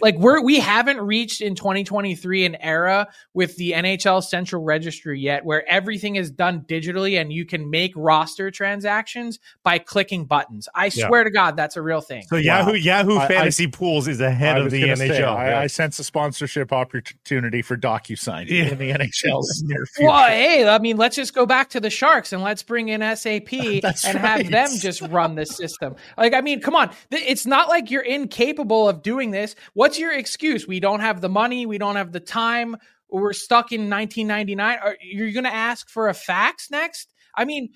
[0.00, 5.44] Like we're we haven't reached in 2023 an era with the NHL Central Registry yet
[5.44, 10.70] where everything is done digitally and you can make roster transactions by clicking buttons.
[10.74, 11.06] I Yeah.
[11.08, 12.22] swear to God, that's a real thing.
[12.28, 14.96] So Yahoo Yahoo I- I- Fantasy Pools is ahead I of the NHL.
[14.98, 15.60] say, I, yeah.
[15.60, 18.70] I sense a sponsorship opportunity for DocuSign Yeah.
[18.70, 20.08] in the NHL's near future.
[20.08, 23.02] Well, hey, I mean, let's just go back to the Sharks and let's bring in
[23.02, 24.16] SAP and right.
[24.16, 25.94] have them just run the system.
[26.16, 26.90] Like, I mean, come on.
[27.10, 29.56] It's not like you're incapable of doing this.
[29.74, 30.66] What's your excuse?
[30.66, 31.66] We don't have the money.
[31.66, 32.76] We don't have the time.
[33.10, 34.78] We're stuck in 1999.
[34.82, 37.12] Are you're going to ask for a fax next?
[37.34, 37.70] I mean,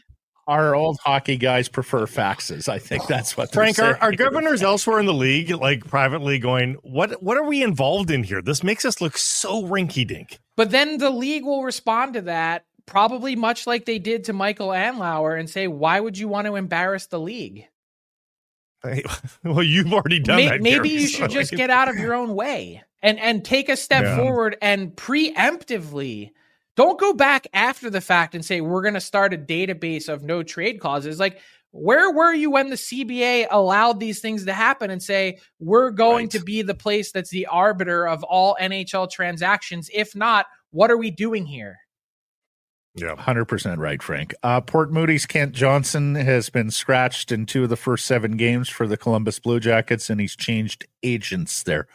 [0.46, 2.68] Our old hockey guys prefer faxes.
[2.68, 6.38] I think that's what they're Frank, are, are governors elsewhere in the league, like privately,
[6.38, 7.22] going, "What?
[7.22, 8.42] What are we involved in here?
[8.42, 13.36] This makes us look so rinky-dink." but then the league will respond to that probably
[13.36, 17.06] much like they did to Michael Andlauer and say, why would you want to embarrass
[17.06, 17.66] the league?
[19.44, 20.60] well, you've already done May- that.
[20.62, 23.44] maybe Gary, you so should just like- get out of your own way and and
[23.44, 24.16] take a step Yeah.
[24.16, 26.30] forward and preemptively
[26.76, 30.22] don't go back after the fact and say we're going to start a database of
[30.22, 31.38] no trade clauses like
[31.74, 36.24] where were you when the CBA allowed these things to happen and say we're going
[36.24, 36.30] Right.
[36.32, 40.96] to be the place that's the arbiter of all NHL transactions if not what are
[40.98, 41.78] we doing here
[42.94, 43.14] Yeah.
[43.14, 44.34] 100% right, Frank.
[44.42, 48.68] Uh, Port Moody's Kent Johnson has been scratched in two of the first seven games
[48.68, 51.86] for the Columbus Blue Jackets, and he's changed agents there.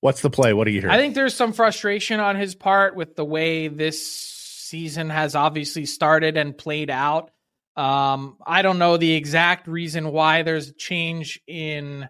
[0.00, 0.52] What's the play?
[0.52, 0.90] What do you hear?
[0.90, 5.86] I think there's some frustration on his part with the way this season has obviously
[5.86, 7.30] started and played out.
[7.76, 12.08] Um, I don't know the exact reason why there's a change in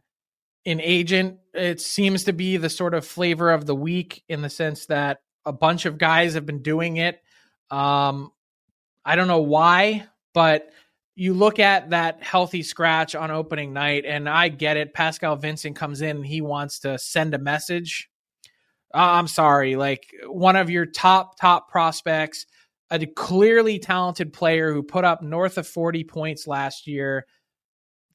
[0.65, 1.39] in agent.
[1.55, 5.21] It seems to be the sort of flavor of the week in the sense that
[5.45, 7.21] a bunch of guys have been doing it.
[7.71, 8.33] Um,
[9.05, 10.71] I don't know why, but
[11.15, 14.93] you look at that healthy scratch on opening night, and I get it.
[14.93, 18.11] Pascal Vincent comes in, and he wants to send a message.
[18.95, 22.47] Uh, I'm sorry, like one of your top top prospects,
[22.91, 27.27] a clearly talented player who put up north of 40 points last year.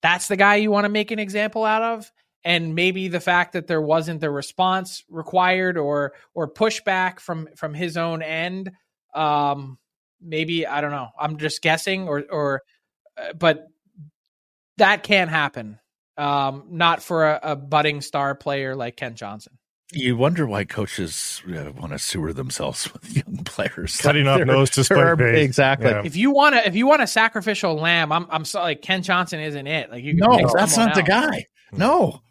[0.01, 2.11] That's the guy you want to make an example out of
[2.43, 7.73] and maybe the fact that there wasn't the response required or or pushback from from
[7.73, 8.71] his own end
[9.13, 9.77] um
[10.21, 12.61] maybe i don't know i'm just guessing or or
[13.17, 13.67] uh, but
[14.77, 15.79] that can happen
[16.17, 19.57] um not for a, a budding star player like ken johnson
[19.93, 23.97] you wonder why coaches uh, want to sewer themselves with young players.
[23.97, 25.89] Cutting off There- nose to there spite are- Exactly.
[25.89, 26.03] Yeah.
[26.05, 29.01] if you want to if you want a sacrificial lamb i'm i'm sorry like ken
[29.03, 31.45] johnson isn't it like you can No, that's someone not the guy.
[31.73, 32.21] No.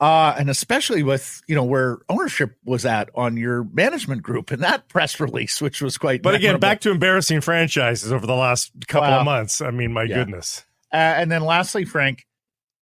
[0.00, 4.62] Uh, and especially with you know where ownership was at on your management group and
[4.62, 6.22] that press release, which was quite.
[6.22, 9.18] But again, back to embarrassing franchises over the last couple Wow.
[9.20, 9.60] of months.
[9.60, 10.16] I mean, my Yeah.
[10.16, 10.64] goodness.
[10.92, 12.26] Uh, and then lastly, Frank,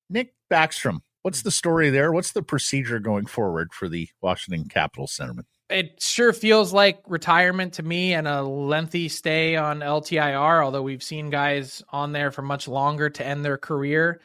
[0.09, 0.99] Nick Backstrom.
[1.23, 2.11] What's the story there?
[2.11, 5.43] What's the procedure going forward for the Washington Capitals centerman?
[5.69, 11.03] it sure feels like retirement to me and a lengthy stay on LTIR, although we've
[11.03, 14.21] seen guys on there for much longer to end their career.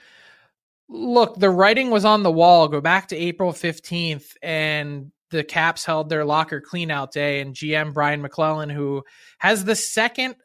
[0.92, 2.68] Look, the writing was on the wall.
[2.68, 7.94] Go back to April 15th, and the Caps held their locker cleanout day, and GM
[7.94, 9.02] Brian MacLellan, who
[9.38, 10.36] has the second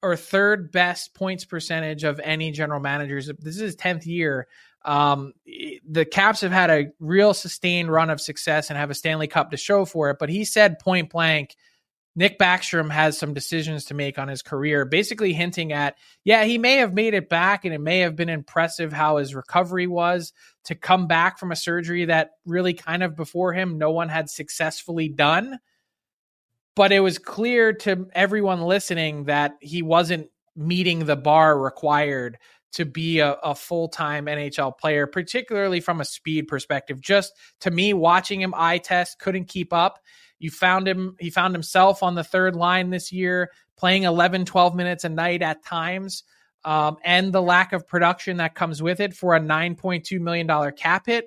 [0.00, 3.26] or third best points percentage of any general managers.
[3.40, 4.46] This is his 10th year.
[4.84, 5.32] Um,
[5.88, 9.50] the Caps have had a real sustained run of success and have a Stanley Cup
[9.50, 10.18] to show for it.
[10.20, 11.56] But he said point blank,
[12.18, 16.58] Nick Backstrom has some decisions to make on his career, basically hinting at, yeah, he
[16.58, 20.32] may have made it back and it may have been impressive how his recovery was
[20.64, 24.28] to come back from a surgery that really kind of before him no one had
[24.28, 25.60] successfully done.
[26.74, 32.38] But it was clear to everyone listening that he wasn't meeting the bar required
[32.72, 37.00] to be a, a full time NHL player, particularly from a speed perspective.
[37.00, 40.00] Just to me, watching him eye test, couldn't keep up.
[40.38, 44.74] You found him, he found himself on the third line this year, playing 11, 12
[44.74, 46.24] minutes a night at times.
[46.64, 51.06] Um, and the lack of production that comes with it for a $9.2 million cap
[51.06, 51.26] hit.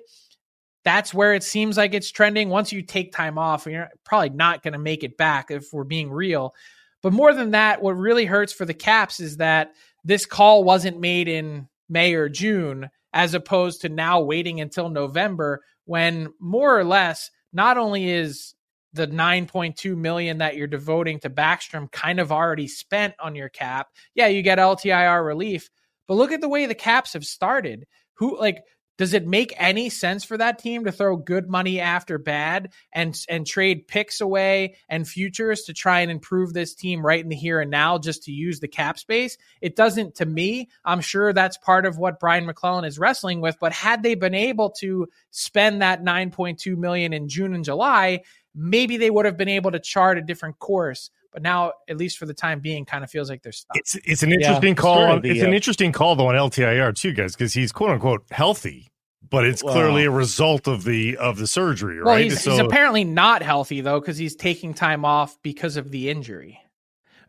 [0.84, 2.48] That's where it seems like it's trending.
[2.48, 5.84] Once you take time off, you're probably not going to make it back if we're
[5.84, 6.54] being real.
[7.02, 9.72] But more than that, what really hurts for the Caps is that
[10.04, 15.62] this call wasn't made in May or June, as opposed to now waiting until November,
[15.84, 18.54] when more or less, not only is
[18.92, 23.88] the 9.2 million that you're devoting to Backstrom kind of already spent on your cap.
[24.14, 25.70] Yeah, you get LTIR relief,
[26.06, 27.86] but look at the way the Caps have started.
[28.14, 28.62] Who like
[28.98, 33.18] does it make any sense for that team to throw good money after bad and
[33.28, 37.34] and trade picks away and futures to try and improve this team right in the
[37.34, 39.38] here and now just to use the cap space?
[39.60, 40.68] It doesn't to me.
[40.84, 44.34] I'm sure that's part of what Brian MacLellan is wrestling with, but had they been
[44.34, 48.20] able to spend that 9.2 million in June and July,
[48.54, 51.10] maybe they would have been able to chart a different course.
[51.32, 53.76] But now, at least for the time being, kind of feels like they're stuck.
[53.76, 55.20] It's it's an interesting yeah, call.
[55.20, 58.24] The, it's uh, an interesting call though on LTIR too, guys, because he's quote unquote
[58.30, 58.92] healthy,
[59.30, 62.04] but it's well, clearly a result of the of the surgery, right?
[62.04, 65.90] Well, he's, so, he's apparently not healthy though, because he's taking time off because of
[65.90, 66.60] the injury.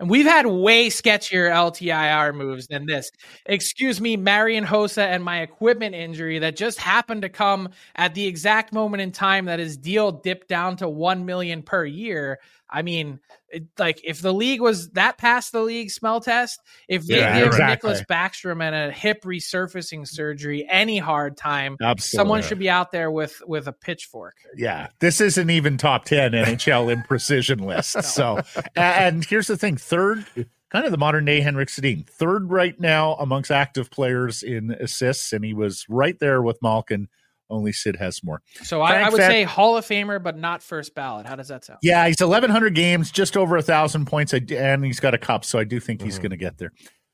[0.03, 3.09] And we've had way sketchier LTIR moves than this.
[3.45, 8.27] Excuse me, Marian Hossa and my equipment injury that just happened to come at the
[8.27, 12.41] exact moment in time that his deal dipped down to 1 million per year.
[12.73, 13.19] I mean,
[13.49, 16.59] it, like if the league was that past the league smell test,
[16.89, 17.91] if they yeah, give exactly.
[17.91, 22.17] Nicklas Backstrom and a hip resurfacing surgery any hard time, Absolutely.
[22.17, 24.37] someone should be out there with with a pitchfork.
[24.57, 27.95] Yeah, this isn't even top ten NHL imprecision list.
[27.95, 28.01] no.
[28.01, 28.41] So,
[28.75, 30.25] and here's the thing: third,
[30.71, 35.31] kind of the modern day Henrik Sedin, third right now amongst active players in assists,
[35.31, 37.07] and he was right there with Malkin
[37.49, 38.41] only Sid has more.
[38.63, 41.25] So I, I, would say Hall of Famer, but not first ballot.
[41.25, 41.79] How does that sound?
[41.81, 45.45] Yeah, he's 1,100 games, just over a thousand points, and he's got a cup.
[45.45, 46.23] So I do think he's mm-hmm.
[46.23, 46.71] going to get there.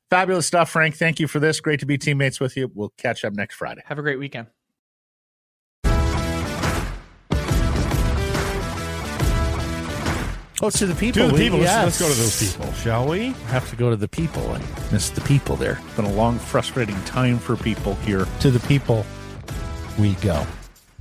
[0.08, 0.96] Fabulous stuff, Frank.
[0.96, 1.60] Thank you for this.
[1.60, 2.70] Great to be teammates with you.
[2.74, 3.82] We'll catch up next Friday.
[3.86, 4.48] Have a great weekend.
[10.62, 11.22] Oh, to the people.
[11.22, 11.58] To the people.
[11.58, 11.84] Yes.
[11.84, 13.28] Let's, let's, go to those people, shall we?
[13.46, 14.42] Have to go to the people.
[14.52, 14.60] I
[14.92, 15.78] missed the people there.
[15.86, 18.26] It's been a long, frustrating time for people here.
[18.40, 19.06] To the people
[19.98, 20.46] we go.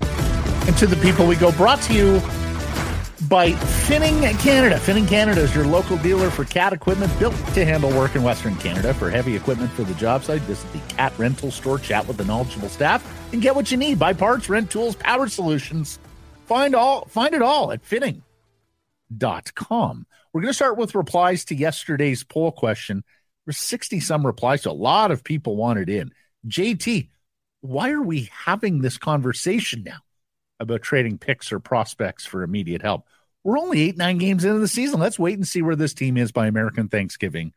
[0.02, 2.22] And to the people we go, brought to you
[3.28, 4.78] by Finning Canada.
[4.78, 8.56] Finning Canada is your local dealer for cat equipment built to handle work in Western
[8.56, 8.94] Canada.
[8.94, 12.26] For heavy equipment for the job site, visit the cat rental store, chat with the
[12.26, 13.04] knowledgeable staff,
[13.34, 14.00] and get what you need.
[14.00, 16.00] Buy parts, rent tools, power solutions.
[16.46, 18.24] Find all find it all at finning.com.
[20.32, 23.04] We're going to start with replies to yesterday's poll question.
[23.46, 26.14] There's 60 some replies, so a lot of people wanted in.
[26.48, 27.10] JT,
[27.62, 30.00] why are we having this conversation now
[30.60, 33.08] about trading picks or prospects for immediate help?
[33.44, 35.00] We're only eight, nine games into the season.
[35.00, 37.54] Let's wait and see where this team is by American Thanksgiving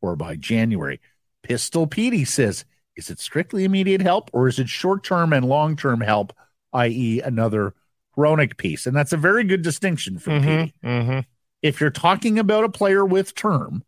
[0.00, 1.00] or by January.
[1.42, 2.64] Pistol Petey says,
[2.96, 6.32] is it strictly immediate help or is it short term and long term help,
[6.72, 7.74] i.e., another
[8.16, 8.86] Hronek piece?
[8.86, 10.74] And that's a very good distinction for mm-hmm, Petey.
[10.84, 11.20] Mm-hmm.
[11.62, 13.84] If you're talking about a player with term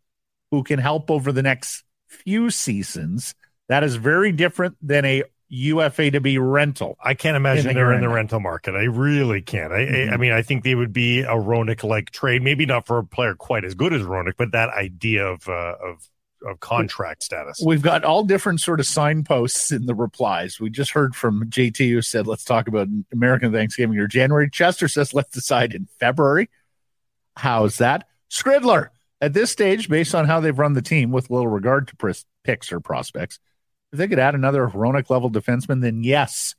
[0.51, 3.35] who can help over the next few seasons,
[3.69, 6.97] that is very different than a UFA to be rental.
[7.03, 8.75] I can't imagine in they're in the rental market.
[8.75, 9.73] I really can't.
[9.73, 10.13] I, mm-hmm.
[10.13, 13.03] I, mean, I think they would be a Hronek like trade, maybe not for a
[13.03, 16.07] player quite as good as Hronek, but that idea of uh, of
[16.45, 17.61] of contract status.
[17.65, 20.57] We've got all different sort of signposts in the replies.
[20.59, 24.87] We just heard from JT who said, "Let's talk about American Thanksgiving or January." Chester
[24.87, 26.49] says, "Let's decide in February."
[27.35, 28.07] How's that?
[28.29, 28.89] Skridler
[29.19, 32.71] at this stage, based on how they've run the team, with little regard to picks
[32.71, 33.39] or prospects
[33.91, 36.55] if they could add another Hronek level defenseman, then yes,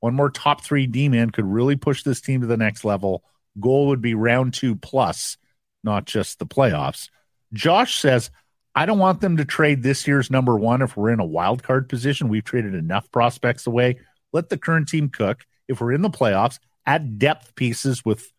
[0.00, 3.24] one more top three D man could really push this team to the next level.
[3.60, 5.36] Goal would be round two plus,
[5.82, 7.08] not just the playoffs.
[7.52, 8.30] Josh says,
[8.74, 11.62] I don't want them to trade this year's number one if we're in a wild
[11.64, 12.28] card position.
[12.28, 13.98] We've traded enough prospects away.
[14.32, 15.44] Let the current team cook.
[15.66, 18.32] If we're in the playoffs, add depth pieces with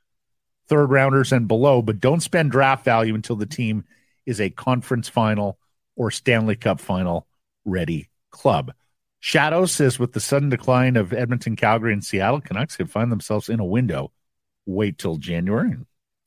[0.69, 3.83] third rounders and below, but don't spend draft value until the team
[4.25, 5.59] is a conference final
[5.95, 7.27] or Stanley Cup final
[7.65, 8.73] ready club.
[9.19, 13.49] Shadow says with the sudden decline of Edmonton, Calgary, and Seattle, Canucks could find themselves
[13.49, 14.11] in a window.
[14.65, 15.75] Wait till January.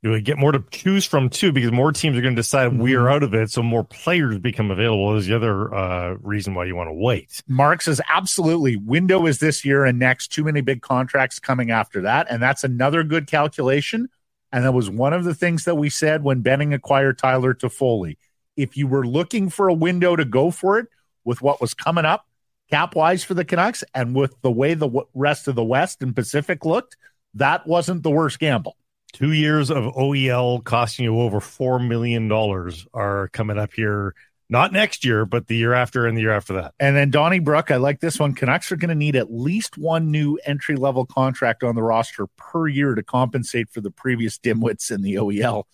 [0.02, 2.82] You get more to choose from too, because more teams are going to decide mm-hmm.
[2.82, 5.16] we're out of it, so more players become available.
[5.16, 7.40] Is the other uh, reason why you want to wait.
[7.46, 8.74] Mark says absolutely.
[8.74, 10.32] Window is this year and next.
[10.32, 14.08] Too many big contracts coming after that, and that's another good calculation.
[14.50, 18.18] And that was one of the things that we said when Benning acquired Tyler Toffoli.
[18.56, 20.88] If you were looking for a window to go for it,
[21.24, 22.26] with what was coming up
[22.70, 26.16] cap wise for the Canucks and with the way the rest of the West and
[26.16, 26.96] Pacific looked,
[27.34, 28.76] that wasn't the worst gamble.
[29.12, 34.14] Two years of OEL costing you over four million dollars are coming up here.
[34.48, 36.74] Not next year, but the year after and the year after that.
[36.78, 38.34] And then Donnie Brook, I like this one.
[38.34, 42.26] Canucks are going to need at least one new entry level contract on the roster
[42.36, 45.64] per year to compensate for the previous dimwits in the OEL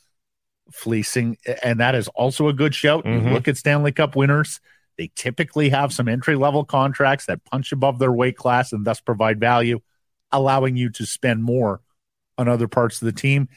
[0.72, 1.38] fleecing.
[1.62, 3.04] And that is also a good shout.
[3.04, 3.32] Mhm.
[3.32, 4.60] Look at Stanley Cup winners.
[4.98, 9.00] They typically have some entry level contracts that punch above their weight class and thus
[9.00, 9.80] provide value,
[10.32, 11.80] allowing you to spend more
[12.36, 13.48] on other parts of the team.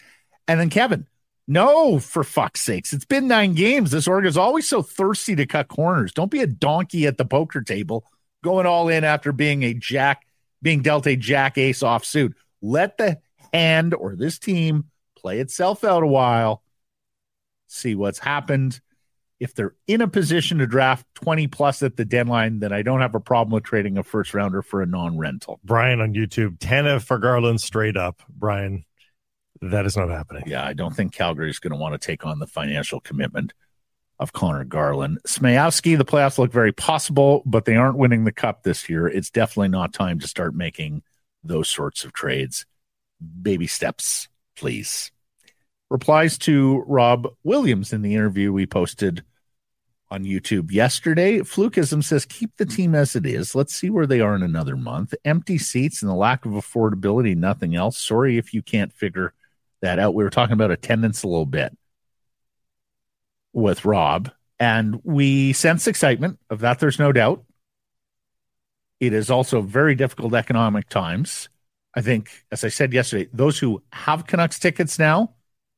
[0.48, 1.08] And then Kevin,
[1.48, 2.94] no, for fuck's sakes.
[2.94, 3.92] It's been nine games.
[3.92, 6.14] This org is always so thirsty to cut corners.
[6.14, 8.06] Don't be a donkey at the poker table
[8.44, 10.26] going all in after being a jack,
[10.62, 12.36] being dealt a jack ace off suit.
[12.62, 13.20] Let the
[13.52, 14.86] hand or this team
[15.16, 16.64] play itself out a while,
[17.68, 18.80] see what's happened.
[19.42, 23.02] If they're in a position to draft 20 plus at the deadline, then I don't
[23.02, 25.60] have a problem with trading a first rounder for a non rental.
[25.64, 28.22] Brian on YouTube, Tana for Garland straight up.
[28.30, 28.86] Brian,
[29.60, 30.44] that is not happening.
[30.46, 33.54] Yeah, I don't think Calgary is going to want to take on the financial commitment
[34.20, 35.18] of Conor Garland.
[35.28, 39.08] Smayowski, the playoffs look very possible, but they aren't winning the cup this year.
[39.08, 41.02] It's definitely not time to start making
[41.44, 42.68] those sorts of trades.
[43.42, 45.12] Baby steps, please.
[45.90, 49.24] Replies to Rob Williams in the interview we posted
[50.12, 51.40] on YouTube yesterday.
[51.40, 53.56] Flukism says, keep the team as it is.
[53.56, 55.16] Let's see where they are in another month.
[55.24, 57.98] Empty seats and the lack of affordability, nothing else.
[57.98, 59.34] Sorry if you can't figure
[59.82, 60.14] that out.
[60.14, 61.76] We were talking about attendance a little bit
[63.54, 66.80] with Rob, and we sense excitement of that.
[66.80, 67.44] There's no doubt.
[69.00, 71.50] It is also very difficult economic times.
[71.96, 75.36] I think, as I said yesterday, those who have Canucks tickets now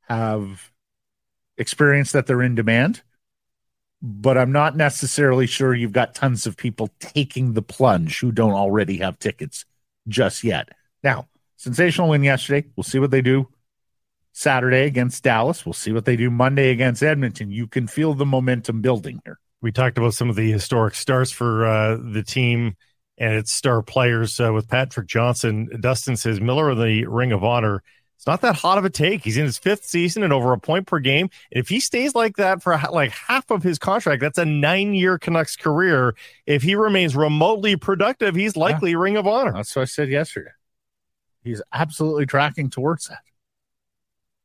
[0.09, 0.71] have
[1.57, 3.01] experienced that they're in demand,
[4.05, 8.51] but I'm not necessarily sure you've got tons of people taking the plunge who don't
[8.51, 9.63] already have tickets
[10.09, 10.67] just yet.
[11.03, 12.67] Now, sensational win yesterday.
[12.75, 13.47] We'll see what they do
[14.33, 15.65] Saturday against Dallas.
[15.65, 17.49] We'll see what they do Monday against Edmonton.
[17.49, 19.39] You can feel the momentum building here.
[19.61, 22.75] We talked about some of the historic stars for uh, the team
[23.17, 25.69] and its star players uh, with Patrick Johnston.
[25.79, 27.81] Dustin says Miller of the Ring of Honor.
[28.23, 29.21] It's not that hot of a take.
[29.21, 31.29] He's in his fifth season and over a point per game.
[31.51, 34.93] And if he stays like that for like half of his contract, that's a nine
[34.93, 36.15] year Canucks career.
[36.45, 38.97] If he remains remotely productive, he's likely yeah.
[38.97, 39.51] Ring of Honor.
[39.51, 40.51] That's what I said yesterday.
[41.43, 43.19] He's absolutely tracking towards that.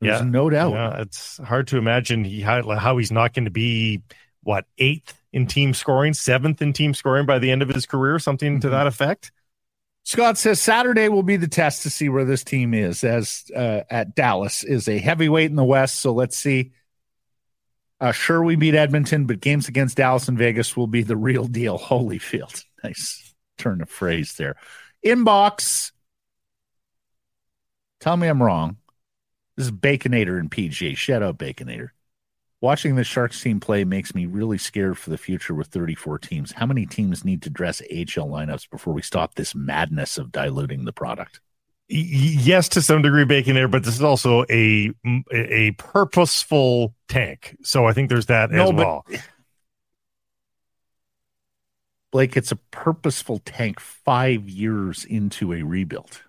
[0.00, 0.72] There's yeah, no doubt.
[0.72, 4.02] Yeah, it's hard to imagine he how, how he's not going to be
[4.42, 8.18] what eighth in team scoring, seventh in team scoring by the end of his career,
[8.18, 8.60] something mm-hmm.
[8.62, 9.30] to that effect.
[10.08, 13.04] Scott says Saturday will be the test to see where this team is.
[13.04, 16.72] As uh, at Dallas is a heavyweight in the West, so let's see.
[18.00, 21.44] Uh, sure, we beat Edmonton, but games against Dallas and Vegas will be the real
[21.44, 21.78] deal.
[21.78, 24.56] Holyfield, nice turn of phrase there.
[25.04, 25.92] Inbox.
[28.00, 28.78] Tell me I'm wrong.
[29.58, 30.96] This is Baconator and PGA.
[30.96, 31.90] Shout out Baconator.
[32.60, 36.52] Watching the Sharks team play makes me really scared for the future with 34 teams.
[36.52, 40.84] How many teams need to dress AHL lineups before we stop this madness of diluting
[40.84, 41.40] the product?
[41.88, 44.92] Yes, to some degree, Baconator, but this is also a
[45.32, 47.56] a purposeful tank.
[47.62, 49.06] So I think there's that no, as well.
[52.10, 56.22] Blake, it's a purposeful tank five years into a rebuild.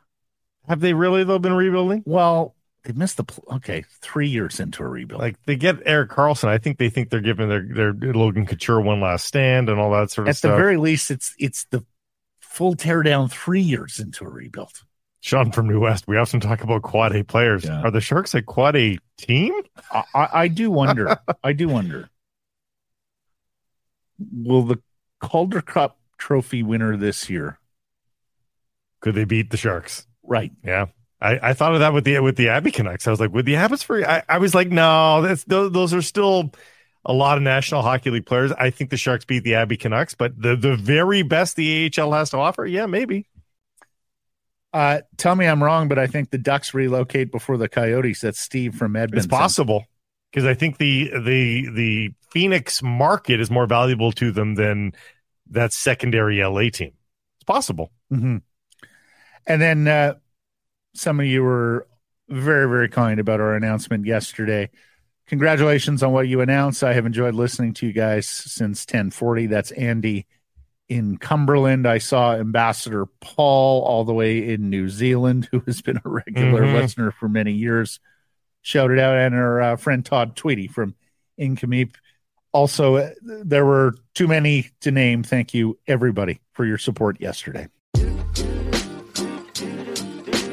[0.68, 2.04] Have they really though been rebuilding?
[2.06, 5.22] Well, they missed the pl- okay three years into a rebuild.
[5.22, 8.82] Like they get Erik Karlsson, I think they think they're giving their their Logan Couture
[8.82, 10.52] one last stand and all that sort of At stuff.
[10.52, 11.86] At the very least, it's it's the
[12.40, 14.84] full teardown three years into a rebuild.
[15.22, 17.66] Sean from New West, we often talk about quad A players.
[17.66, 17.82] Yeah.
[17.82, 19.54] Are the Sharks a quad A team?
[19.92, 21.18] I, I, I do wonder.
[21.44, 22.10] I do wonder.
[24.34, 24.82] Will the
[25.20, 27.60] Calder Cup trophy winner this year
[29.02, 30.06] could they beat the Sharks?
[30.24, 30.52] Right.
[30.64, 30.88] Yeah.
[31.22, 33.08] I, I thought of that with the with the Abbey Canucks.
[33.08, 36.02] I was like, with the Abbotsford, I, I was like, no, that's those, those are
[36.02, 36.54] still
[37.06, 38.52] a lot of National Hockey League players.
[38.52, 42.14] I think the Sharks beat the Abbey Canucks, but the the very best the AHL
[42.14, 43.28] has to offer, yeah, maybe.
[44.72, 48.22] Uh, tell me I'm wrong, but I think the Ducks relocate before the Coyotes.
[48.22, 49.18] That's Steve from Edmonton.
[49.18, 49.86] It's possible
[50.32, 54.94] because I think the the the Phoenix market is more valuable to them than
[55.50, 56.94] that secondary LA team.
[57.38, 57.92] It's possible.
[58.14, 58.38] Mm-hmm.
[59.48, 60.14] And then uh,
[61.00, 61.88] some of you were
[62.28, 64.70] very, very kind about our announcement yesterday.
[65.28, 66.84] Congratulations on what you announced.
[66.84, 69.48] I have enjoyed listening to you guys since 1040.
[69.48, 70.28] That's Andy
[70.90, 71.88] in Cumberland.
[71.88, 76.64] I saw Ambassador Paul all the way in New Zealand, who has been a regular
[76.64, 76.76] mm-hmm.
[76.76, 78.00] listener for many years.
[78.62, 80.96] Shouted out, and our uh, friend Todd Tweedy from
[81.40, 81.96] Incomeep.
[82.52, 85.24] Also, uh, there were too many to name.
[85.24, 87.70] Thank you, everybody, for your support yesterday.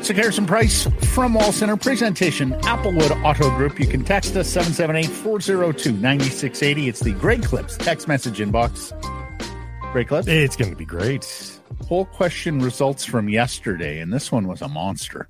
[0.07, 3.81] So Harrison Price from Wall Center presentation, Applewood Auto Group.
[3.81, 6.87] You can text us 778-402-9680.
[6.87, 8.93] It's the Great Clips text message inbox.
[9.91, 10.29] Great Clips.
[10.29, 11.59] It's going to be great.
[11.81, 15.27] Poll question results from yesterday, and this one was a monster.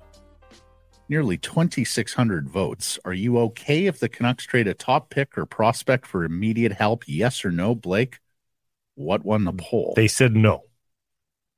[1.09, 2.99] Nearly 2,600 votes.
[3.03, 7.03] Are you okay if the Canucks trade a top pick or prospect for immediate help?
[7.07, 8.19] Yes or no, Blake?
[8.93, 9.93] What won the poll?
[9.95, 10.65] They said no.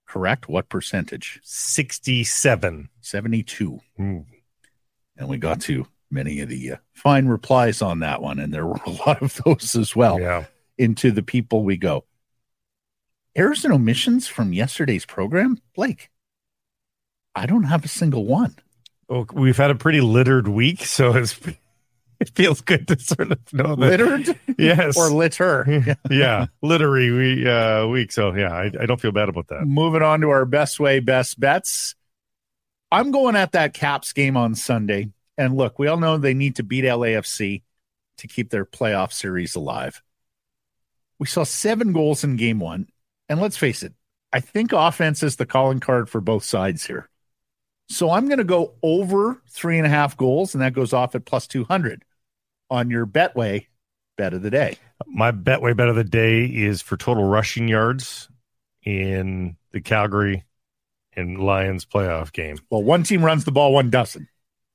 [0.10, 0.49] Correct.
[0.49, 1.40] What percentage?
[1.44, 2.90] 67.
[2.99, 3.80] 72.
[3.95, 4.19] Hmm.
[5.15, 8.40] And we got to many of the uh, fine replies on that one.
[8.40, 10.19] And there were a lot of those as well.
[10.19, 10.45] Yeah.
[10.80, 12.06] Into the people we go.
[13.36, 15.61] Errors and omissions from yesterday's program?
[15.76, 16.10] Blake,
[17.36, 18.56] I don't have a single one.
[19.10, 21.40] Oh, we've had a pretty littered week, so it's
[22.21, 23.99] it feels good to sort of know that.
[23.99, 24.39] Littered?
[24.57, 24.97] Yes.
[24.97, 25.97] or litter?
[26.11, 28.11] yeah, literary we, uh, week.
[28.11, 29.65] So yeah, I, I don't feel bad about that.
[29.65, 31.95] Moving on to our best way, best bets.
[32.91, 35.11] I'm going at that Caps game on Sunday.
[35.37, 37.61] And look, we all know they need to beat LAFC
[38.17, 40.01] to keep their playoff series alive.
[41.19, 42.87] We saw seven goals in game one.
[43.29, 43.93] And let's face it,
[44.33, 47.09] I think offense is the calling card for both sides here.
[47.89, 51.15] So I'm going to go over three and a half goals, and that goes off
[51.15, 52.03] at plus 200
[52.69, 53.67] on your Betway
[54.17, 54.77] bet of the day.
[55.07, 58.29] My Betway bet of the day is for total rushing yards
[58.83, 60.43] in the Calgary
[61.15, 62.57] and Lions playoff game.
[62.69, 64.27] Well, one team runs the ball, one doesn't.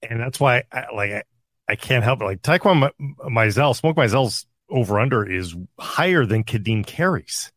[0.09, 1.23] And that's why I, like I,
[1.69, 2.25] I can't help it.
[2.25, 2.91] Like Taquan
[3.21, 7.53] Mizzell, Smoke Mizzell's over under is higher than Ka'Deem Carey's.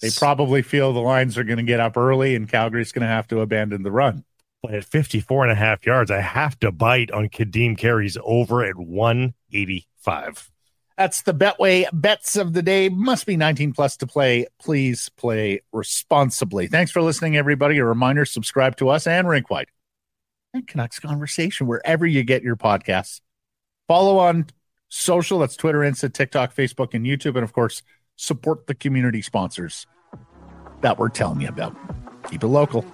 [0.00, 3.08] They probably feel the lines are going to get up early and Calgary's going to
[3.08, 4.24] have to abandon the run.
[4.62, 8.64] But at 54 and a half yards, I have to bite on Ka'Deem Carey's over
[8.64, 10.50] at 185.
[10.96, 12.88] That's the Betway bets of the day.
[12.88, 14.46] Must be 19 plus to play.
[14.60, 16.68] Please play responsibly.
[16.68, 17.78] Thanks for listening, everybody.
[17.78, 19.46] A reminder subscribe to us and Rink
[20.54, 23.20] and Canucks Conversation wherever you get your podcasts.
[23.88, 24.46] Follow on
[24.88, 27.34] social that's Twitter, Insta, TikTok, Facebook, and YouTube.
[27.34, 27.82] And of course,
[28.16, 29.86] support the community sponsors
[30.82, 31.74] that we're telling you about.
[32.30, 32.84] Keep it local.